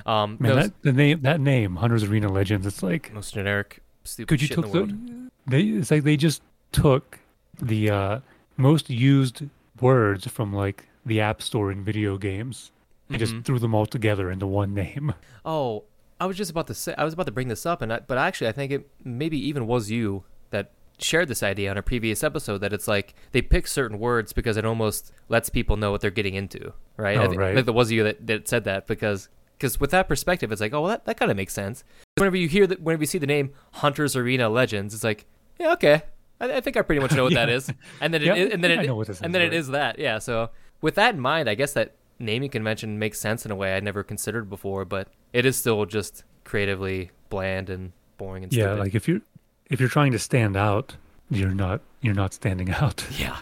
[0.05, 2.65] Um, Man, no, that the name that name Hunters Arena Legends.
[2.65, 6.03] It's like most generic, stupid could you shit took in the the they it's like
[6.03, 6.41] they just
[6.71, 7.19] took
[7.61, 8.19] the uh,
[8.57, 9.43] most used
[9.81, 12.71] words from like the App Store in video games
[13.09, 13.45] and just Mhm.
[13.45, 15.13] threw them all together into one name.
[15.45, 15.83] Oh,
[16.21, 16.95] I was just about to say.
[16.97, 19.37] I was about to bring this up, and I, but actually, I think it maybe
[19.45, 22.59] even was you that shared this idea on a previous episode.
[22.59, 26.11] That it's like they pick certain words because it almost lets people know what they're
[26.11, 27.17] getting into, right?
[27.17, 27.55] I Oh, think, right.
[27.55, 29.27] Like it was you that, that said that because
[29.57, 31.83] because with that perspective, it's like, oh, well, that that kind of makes sense.
[32.17, 35.25] Whenever you hear that, whenever you see the name Hunters Arena Legends, it's like,
[35.59, 36.03] yeah, okay.
[36.39, 37.55] I, I think I pretty much know what that Yeah.
[37.55, 39.53] is, and then it is- and then it know what this and then it right.
[39.53, 40.19] is that, yeah.
[40.19, 40.49] So
[40.81, 43.84] with that in mind, I guess that naming convention makes sense in a way I'd
[43.84, 48.80] never considered before, but it is still just creatively bland and boring and yeah, stupid.
[48.80, 49.22] like if you're
[49.69, 50.95] if you're trying to stand out,
[51.30, 53.05] you're not you're not standing out.
[53.18, 53.38] yeah.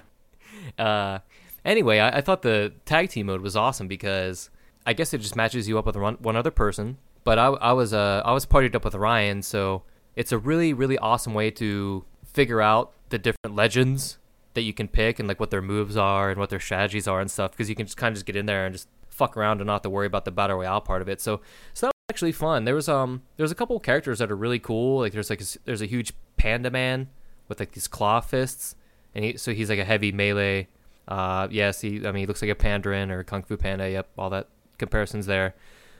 [0.77, 1.19] Uh,
[1.65, 4.49] anyway, I, I thought the tag team mode was awesome because
[4.85, 6.97] I guess it just matches you up with one, one other person.
[7.23, 9.83] But I, I was uh, I was partied up with Ryan, so
[10.15, 14.17] it's a really really awesome way to figure out the different legends
[14.53, 17.21] that you can pick and like what their moves are and what their strategies are
[17.21, 19.37] and stuff because you can just kind of just get in there and just fuck
[19.37, 21.21] around and not have to worry about the battle royale part of it.
[21.21, 21.41] So
[21.73, 22.65] so that was actually fun.
[22.65, 24.99] There was um there's a couple characters that are really cool.
[24.99, 27.09] Like there's like a, there's a huge panda man
[27.47, 28.75] with like these claw fists,
[29.13, 30.67] and he, so he's like a heavy melee.
[31.07, 33.89] Uh, yes, he I mean he looks like a Pandaren or a Kung Fu Panda.
[33.89, 34.47] Yep, all that
[34.77, 35.55] comparisons there.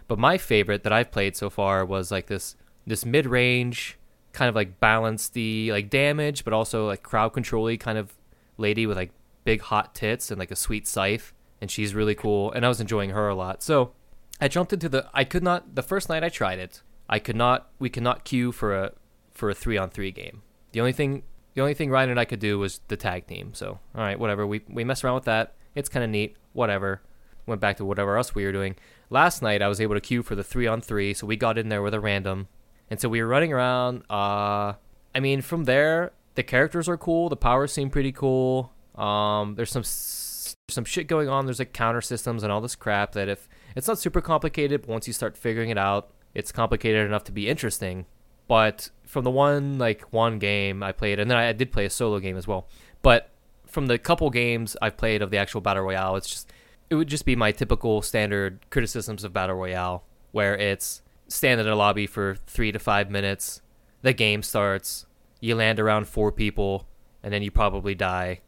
[0.08, 2.56] But my favorite that I've played so far was like this
[2.88, 3.98] this mid range
[4.34, 8.14] kind of like balance the like damage, but also like crowd control kind of
[8.58, 9.12] lady with like
[9.44, 12.52] big hot tits and like a sweet scythe, and she's really cool.
[12.52, 13.64] And I was enjoying her a lot.
[13.64, 13.92] So
[14.40, 15.08] I jumped into the.
[15.14, 15.76] I could not.
[15.76, 17.70] The first night I tried it, I could not.
[17.80, 18.92] We could not queue for a
[19.34, 20.42] for a three on three game.
[20.72, 21.24] The only thing.
[21.54, 23.54] The only thing Ryan and I could do was the tag team.
[23.54, 24.48] So all right, whatever.
[24.48, 25.54] We we messed around with that.
[25.76, 26.36] It's kind of neat.
[26.54, 27.02] Whatever.
[27.46, 28.76] Went back to whatever else we were doing.
[29.10, 31.58] Last night I was able to queue for the three on three, so we got
[31.58, 32.48] in there with a random,
[32.92, 34.04] and so we were running around.
[34.08, 34.74] Uh,
[35.16, 37.30] I mean, from there the characters are cool.
[37.30, 38.72] The powers seem pretty cool.
[38.96, 41.46] Um, there's some some shit going on.
[41.46, 44.90] There's like counter systems and all this crap that if it's not super complicated, but
[44.90, 48.06] once you start figuring it out, it's complicated enough to be interesting.
[48.48, 51.90] But from the one like one game I played, and then I did play a
[51.90, 52.68] solo game as well.
[53.02, 53.30] But
[53.66, 56.52] from the couple games I've played of the actual battle royale, it's just
[56.90, 61.01] it would just be my typical standard criticisms of battle royale, where it's
[61.32, 63.62] stand in a lobby for three to five minutes,
[64.02, 65.06] the game starts,
[65.40, 66.88] you land around four people,
[67.24, 68.42] and then you probably die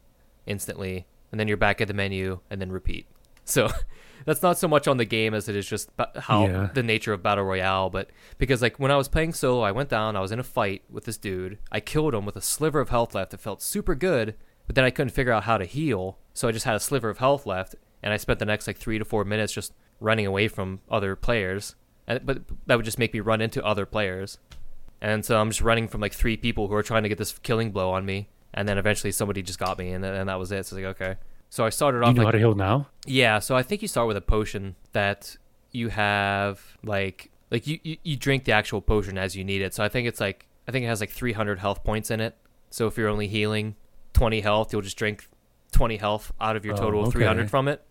[0.46, 3.06] instantly, and then you're back at the menu, and then repeat.
[3.46, 3.68] So
[4.24, 6.70] that's not so much on the game as it is just how Yeah.
[6.72, 7.90] the nature of battle royale.
[7.90, 8.08] But
[8.38, 10.82] because like when I was playing solo, I went down, I was in a fight
[10.90, 13.34] with this dude, I killed him with a sliver of health left.
[13.34, 14.34] It felt super good,
[14.66, 17.10] but then I couldn't figure out how to heal, so I just had a sliver
[17.10, 20.24] of health left, and I spent the next like three to four minutes just running
[20.24, 21.74] away from other players.
[22.06, 24.38] And, but that would just make me run into other players.
[25.00, 27.38] And so I'm just running from like three people who are trying to get this
[27.38, 28.28] killing blow on me.
[28.54, 30.64] and then eventually somebody just got me, and, and that was it.
[30.66, 31.16] So it's like okay.
[31.50, 32.88] So I started You off know like how to heal now?
[33.06, 35.36] yeah, so I think you start with a potion that
[35.72, 39.74] you have like like you, you, you drink the actual potion as you need it.
[39.74, 42.36] So I think it's like I think it has like 300 health points in it.
[42.70, 43.74] So if you're only healing
[44.14, 45.28] 20 health, you'll just drink
[45.72, 47.82] 20 health out of your Oh, total 300 from it.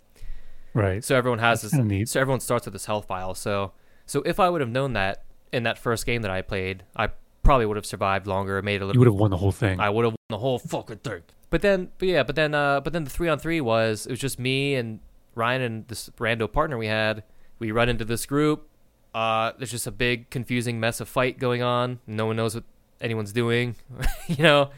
[0.73, 1.03] Right.
[1.03, 2.11] So everyone has That's this.
[2.11, 3.35] So everyone starts with this health vial.
[3.35, 3.73] So
[4.05, 7.09] so if I would have known that in that first game that I played, I
[7.43, 8.95] probably would have survived longer, made a little.
[8.95, 9.79] You would have won the whole thing.
[9.79, 11.21] I would have won the whole fucking thing.
[11.49, 14.11] But then, but yeah, but then, uh, but then the three on three was it
[14.11, 14.99] was just me and
[15.35, 17.23] Ryan and this rando partner we had.
[17.59, 18.67] We run into this group.
[19.13, 21.99] Uh, there's just a big confusing mess of fight going on.
[22.07, 22.63] No one knows what
[22.99, 23.75] anyone's doing,
[24.27, 24.71] you know,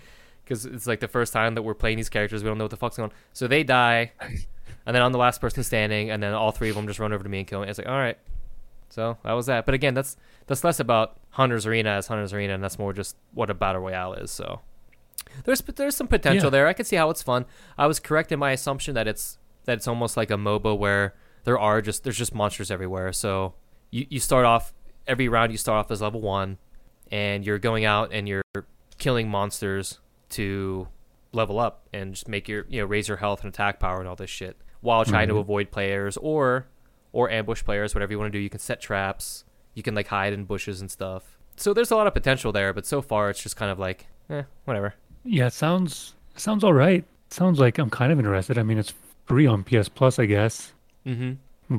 [0.43, 2.43] because it's like the first time that we're playing these characters.
[2.43, 3.15] We don't know what the fuck's going on.
[3.31, 6.75] So they die, and then I'm the last person standing, and then all three of
[6.75, 7.69] them just run over to me and kill me.
[7.69, 8.17] It's like, all right.
[8.89, 9.65] So that was that.
[9.65, 10.15] But again, that's
[10.47, 13.81] that's less about Hunter's Arena as Hunter's Arena, and that's more just what a battle
[13.81, 14.31] royale is.
[14.31, 14.61] So
[15.43, 16.49] there's there's some potential Yeah.
[16.51, 16.67] there.
[16.67, 17.45] I can see how it's fun.
[17.77, 21.15] I was correct in my assumption that it's that it's almost like a MOBA where
[21.43, 23.11] there are just there's just monsters everywhere.
[23.11, 23.55] So
[23.91, 24.73] you you start off
[25.07, 26.57] every round you start off as level one,
[27.11, 28.41] and you're going out and you're
[28.97, 29.99] killing monsters
[30.29, 30.87] to
[31.33, 34.07] level up and just make your you know raise your health and attack power and
[34.07, 35.39] all this shit while trying to Mhm.
[35.41, 36.67] avoid players or
[37.15, 39.43] or ambush players whatever you want to do you can set traps
[39.73, 41.23] you can like hide in bushes and stuff
[41.55, 44.07] so there's a lot of potential there but so far it's just kind of like
[44.29, 44.93] eh whatever
[45.23, 47.03] Yeah, sounds sounds all right.
[47.29, 48.57] sounds like I'm kind of interested.
[48.57, 48.93] I mean, it's
[49.25, 50.73] free on PS Plus, I guess.
[51.05, 51.31] mm-hmm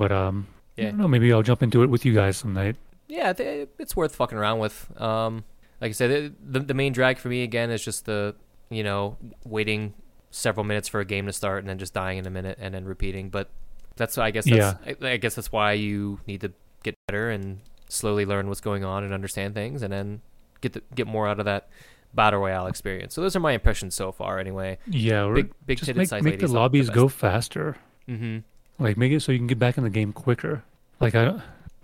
[0.02, 0.46] But um,
[0.76, 0.88] I Yeah.
[0.90, 1.08] don't know.
[1.08, 2.76] Maybe I'll jump into it with you guys some night.
[3.08, 3.32] yeah
[3.78, 5.44] it's worth fucking around with um
[5.80, 8.34] like i said the, the main drag for me again is just the
[8.78, 9.92] you know waiting
[10.30, 12.74] several minutes for a game to start and then just dying in a minute and
[12.74, 13.46] then repeating but
[13.96, 16.52] that's i guess that's I, I guess that's why you need to
[16.82, 20.20] get better and slowly learn what's going on and understand things and then
[20.60, 21.68] get the, get more out of that
[22.14, 25.94] battle royale experience so those are my impressions so far anyway Yeah, big big just
[25.94, 27.76] make make the lobbies go faster.
[28.08, 28.38] mm-hmm
[28.78, 30.62] Like make it so you can get back in the game quicker.
[31.00, 31.24] Like I, I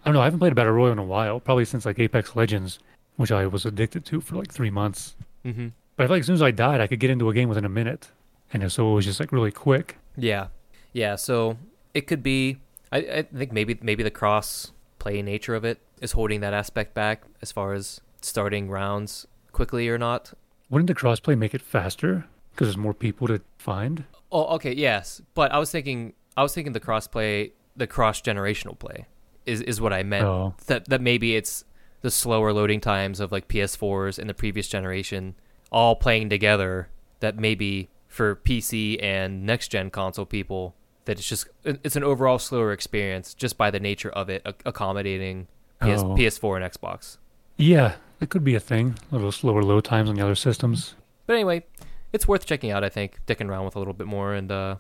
[0.06, 0.20] don't know.
[0.20, 1.39] I haven't played a battle royale in a while.
[1.40, 2.78] Probably since like Apex Legends,
[3.16, 5.14] which I was addicted to for like three months.
[5.44, 7.34] mm-hmm But I feel like as soon as I died, I could get into a
[7.34, 8.10] game within a minute,
[8.52, 9.98] and so it was just like really quick.
[10.16, 10.48] Yeah,
[10.93, 11.16] yeah.
[11.16, 11.56] So
[11.94, 12.59] it could be.
[12.90, 16.94] I, I think maybe maybe the cross play nature of it is holding that aspect
[16.94, 20.32] back as far as starting rounds quickly or not.
[20.70, 24.05] Wouldn't the crossplay make it faster because there's more people to find?
[24.31, 25.20] Oh, okay, yes.
[25.35, 29.06] But I was thinking, I was thinking the cross play, the cross generational play,
[29.44, 30.24] is is what I meant.
[30.24, 31.64] Oh, That that maybe it's
[32.01, 35.35] the slower loading times of like PS4s and the previous generation
[35.70, 36.89] all playing together.
[37.20, 42.38] That maybe for PC and next gen console people, that it's just it's an overall
[42.38, 45.46] slower experience just by the nature of it accommodating
[45.80, 46.14] PS, Oh.
[46.16, 47.18] PS4 and Xbox.
[47.56, 48.96] yeah, it could be a thing.
[49.10, 50.94] A little slower load times on the other systems.
[51.26, 51.64] But anyway,
[52.12, 52.84] it's worth checking out.
[52.84, 54.76] I think dicking around with a little bit more, and uh,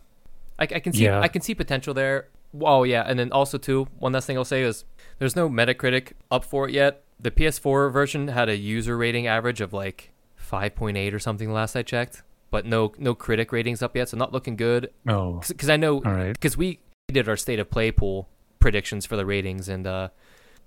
[0.58, 1.20] I, I can see Yeah.
[1.20, 2.28] I can see potential there.
[2.60, 4.84] Oh yeah, and then also too, one last thing I'll say is
[5.18, 7.02] there's no Metacritic up for it yet.
[7.18, 10.10] The PS4 version had a user rating average of like
[10.50, 12.22] 5.8 or something last I checked,
[12.52, 14.92] but no no critic ratings up yet, so not looking good.
[15.08, 16.32] Oh, Because I know all right.
[16.34, 18.28] because we did our state of play pool
[18.60, 20.08] predictions for the ratings, and uh,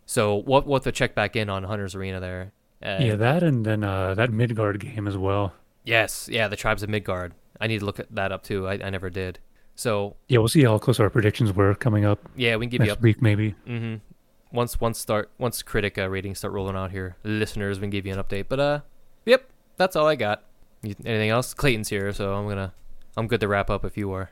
[0.05, 2.51] so what what to check back in on Hunter's Arena there.
[2.83, 5.53] Uh, Yeah, that and then uh, that Midgard game as well.
[5.85, 7.33] Yes, yeah, the tribes of Midgard.
[7.61, 8.67] I need to look at that up too.
[8.67, 9.39] I, I never did.
[9.75, 12.79] So Yeah, we'll see how close our predictions were coming up yeah, we can give
[12.79, 13.01] next you up.
[13.01, 13.55] week, maybe.
[13.67, 13.95] Mm-hmm.
[14.55, 18.05] Once once start once critic uh, ratings start rolling out here, listeners, we can give
[18.05, 18.45] you an update.
[18.49, 18.79] But uh,
[19.25, 20.43] yep, that's all I got.
[20.85, 21.53] You, anything else?
[21.53, 22.73] Clayton's here, so I'm gonna
[23.17, 24.31] I'm good to wrap up if you are.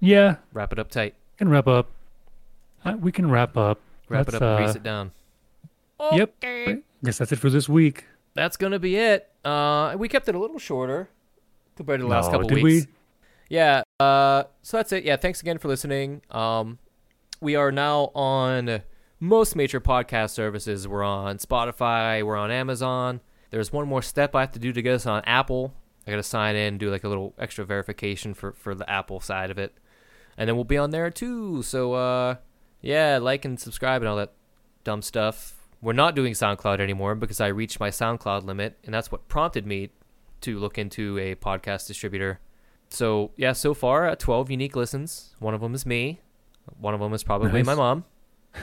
[0.00, 1.14] Yeah, Wrap it up tight.
[1.38, 1.90] can wrap up.
[2.84, 3.80] Uh, we can wrap up.
[4.08, 5.10] Wrap it up and uh, grease it down.
[6.12, 6.34] Yep.
[6.44, 6.78] Okay.
[7.04, 8.04] Guess that's it for this week.
[8.34, 9.30] That's gonna be it.
[9.44, 11.08] Uh, we kept it a little shorter
[11.76, 12.86] compared to the last No, couple did weeks.
[12.86, 12.92] we?
[13.48, 13.82] Yeah.
[13.98, 15.04] Uh, so that's it.
[15.04, 15.16] Yeah.
[15.16, 16.20] Thanks again for listening.
[16.30, 16.78] Um,
[17.40, 18.82] we are now on
[19.20, 20.86] most major podcast services.
[20.86, 22.22] We're on Spotify.
[22.22, 23.20] We're on Amazon.
[23.50, 25.74] There's one more step I have to do to get us on Apple.
[26.06, 29.20] I got to sign in, do like a little extra verification for for the Apple
[29.20, 29.76] side of it,
[30.36, 31.62] and then we'll be on there too.
[31.62, 32.36] So uh,
[32.80, 34.32] yeah, like and subscribe and all that
[34.84, 35.54] dumb stuff.
[35.82, 39.66] We're not doing SoundCloud anymore because I reached my SoundCloud limit, and that's what prompted
[39.66, 39.90] me
[40.42, 42.40] to look into a podcast distributor.
[42.88, 45.34] So yeah, so far uh, 12 unique listens.
[45.38, 46.20] One of them is me.
[46.78, 47.66] One of them is probably Nice.
[47.66, 48.04] my mom.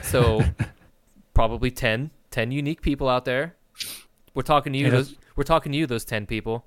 [0.02, 0.42] So
[1.34, 3.54] probably 10, 10 unique people out there.
[4.34, 4.90] We're talking to you.
[4.90, 5.86] Those, we're talking to you.
[5.86, 6.66] Those 10 people.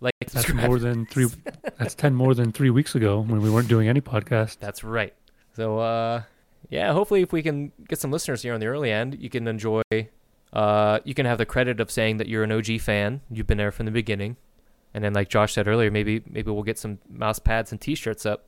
[0.00, 1.26] Like, That's more than three.
[1.78, 4.58] that's ten more than three weeks ago when we weren't doing any podcast.
[4.58, 5.14] That's right.
[5.54, 6.22] So uh
[6.68, 9.48] yeah, hopefully if we can get some listeners here on the early end, you can
[9.48, 9.82] enjoy
[10.52, 13.22] uh you can have the credit of saying that you're an OG fan.
[13.30, 14.36] You've been there from the beginning.
[14.92, 18.26] And then, like Josh said earlier, maybe maybe we'll get some mouse pads and T-shirts
[18.26, 18.46] up.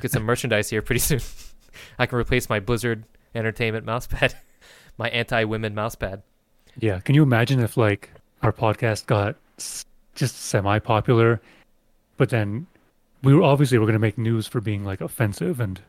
[0.00, 1.20] Get some merchandise here pretty soon.
[1.98, 4.34] I can replace my Blizzard Entertainment mouse pad,
[4.98, 6.22] my anti-women mouse pad.
[6.78, 7.00] Yeah.
[7.00, 8.10] Can you imagine if like
[8.42, 9.36] our podcast got
[10.14, 11.40] just semi-popular,
[12.16, 12.66] but then
[13.22, 15.80] we were obviously we're gonna make news for being like offensive and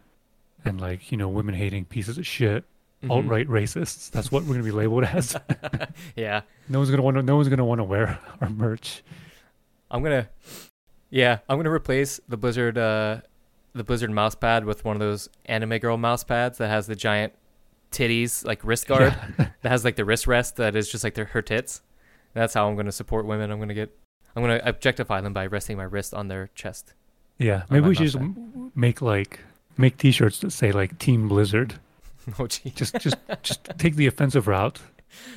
[0.66, 2.64] and like you know women hating pieces of shit,
[3.04, 3.10] Mhm.
[3.12, 4.10] alt right racists.
[4.12, 5.36] That's what we're gonna be labeled as.
[6.16, 7.24] Yeah, no one's gonna want to.
[7.24, 9.04] No one's gonna want to wear our merch.
[9.92, 10.30] I'm gonna.
[11.10, 13.22] Yeah, I'm gonna replace the Blizzard uh,
[13.74, 16.96] the Blizzard mouse pad with one of those anime girl mouse pads that has the
[16.96, 17.34] giant
[17.94, 19.48] titties like wrist guard Yeah.
[19.62, 21.82] that has like the wrist rest that is just like their, her tits.
[22.34, 23.52] That's how I'm gonna support women.
[23.52, 23.96] I'm gonna get.
[24.36, 26.94] I'm gonna objectify them by resting my wrist on their chest.
[27.38, 28.18] Yeah, maybe we should just
[28.76, 29.40] make like
[29.78, 31.76] make T-shirts that say like Team Blizzard.
[32.40, 34.80] oh gee, Just just just take the offensive route.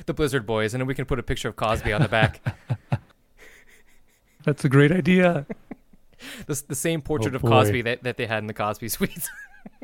[0.07, 2.41] the Blizzard boys, and then we can put a picture of Cosby on the back.
[4.45, 5.47] That's a great idea.
[6.47, 7.43] the, the same portrait Oh, of.
[7.43, 9.29] Cosby that, that they had in the Cosby Suite.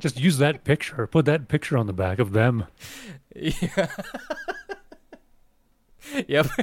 [0.01, 1.07] Just use that picture.
[1.07, 2.65] Put that picture on the back of them.
[3.35, 3.87] yeah.
[6.29, 6.47] yep.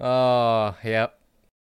[0.00, 1.18] oh, yep.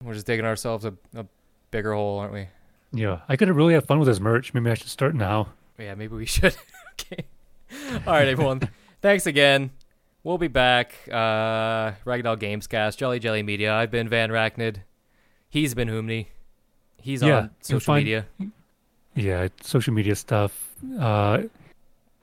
[0.04, 1.26] We're just digging ourselves a, a
[1.72, 2.48] bigger hole, aren't we?
[2.94, 4.54] Yeah, I could have really have fun with this merch.
[4.54, 5.50] Maybe I should start now.
[5.78, 6.56] Yeah, maybe we should.
[6.94, 7.26] okay.
[8.06, 8.62] All right, everyone.
[9.02, 9.72] Thanks again.
[10.24, 10.96] We'll be back.
[11.12, 13.74] Uh, Ragdoll Gamescast, Jolly Jelly Media.
[13.74, 14.78] I've been Van Racknid.
[15.50, 16.28] He's been Humney.
[16.98, 18.26] He's Yeah, on social find- media.
[19.16, 20.76] Yeah, social media stuff.
[21.00, 21.44] Uh,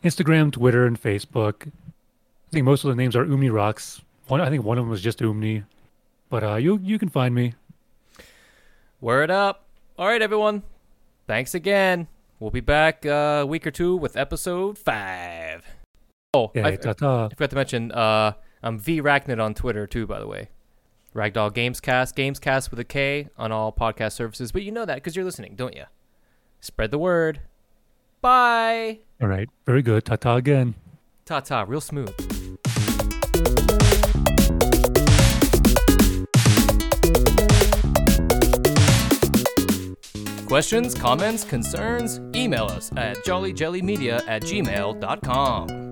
[0.05, 1.67] Instagram, Twitter, and Facebook.
[1.69, 4.03] I think most of the names are Umni Rocks.
[4.29, 5.65] One, I think one of them was just Umni.
[6.29, 7.55] But uh, you you can find me.
[9.01, 9.65] Word up.
[9.99, 10.63] All right, everyone.
[11.27, 12.09] Thanks again.
[12.41, 15.65] We'll be back uh, a week or two with episode five.
[16.35, 17.27] Oh, Yeah, I, ta-ta.
[17.27, 18.33] I forgot to mention, uh,
[18.63, 20.49] I'm V Racknid on Twitter too, by the way.
[21.15, 24.51] Ragdoll Gamescast, Gamescast with a K on all podcast services.
[24.51, 25.85] But you know that because you're listening, don't you?
[26.63, 27.41] Spread the word.
[28.21, 29.01] Bye.
[29.21, 30.05] All right, very good.
[30.05, 30.75] Ta ta again.
[31.27, 32.15] Ta ta, real smooth.
[40.47, 42.21] Questions, comments, concerns?
[42.37, 45.92] Email us at jollyjellymedia at gmail.com.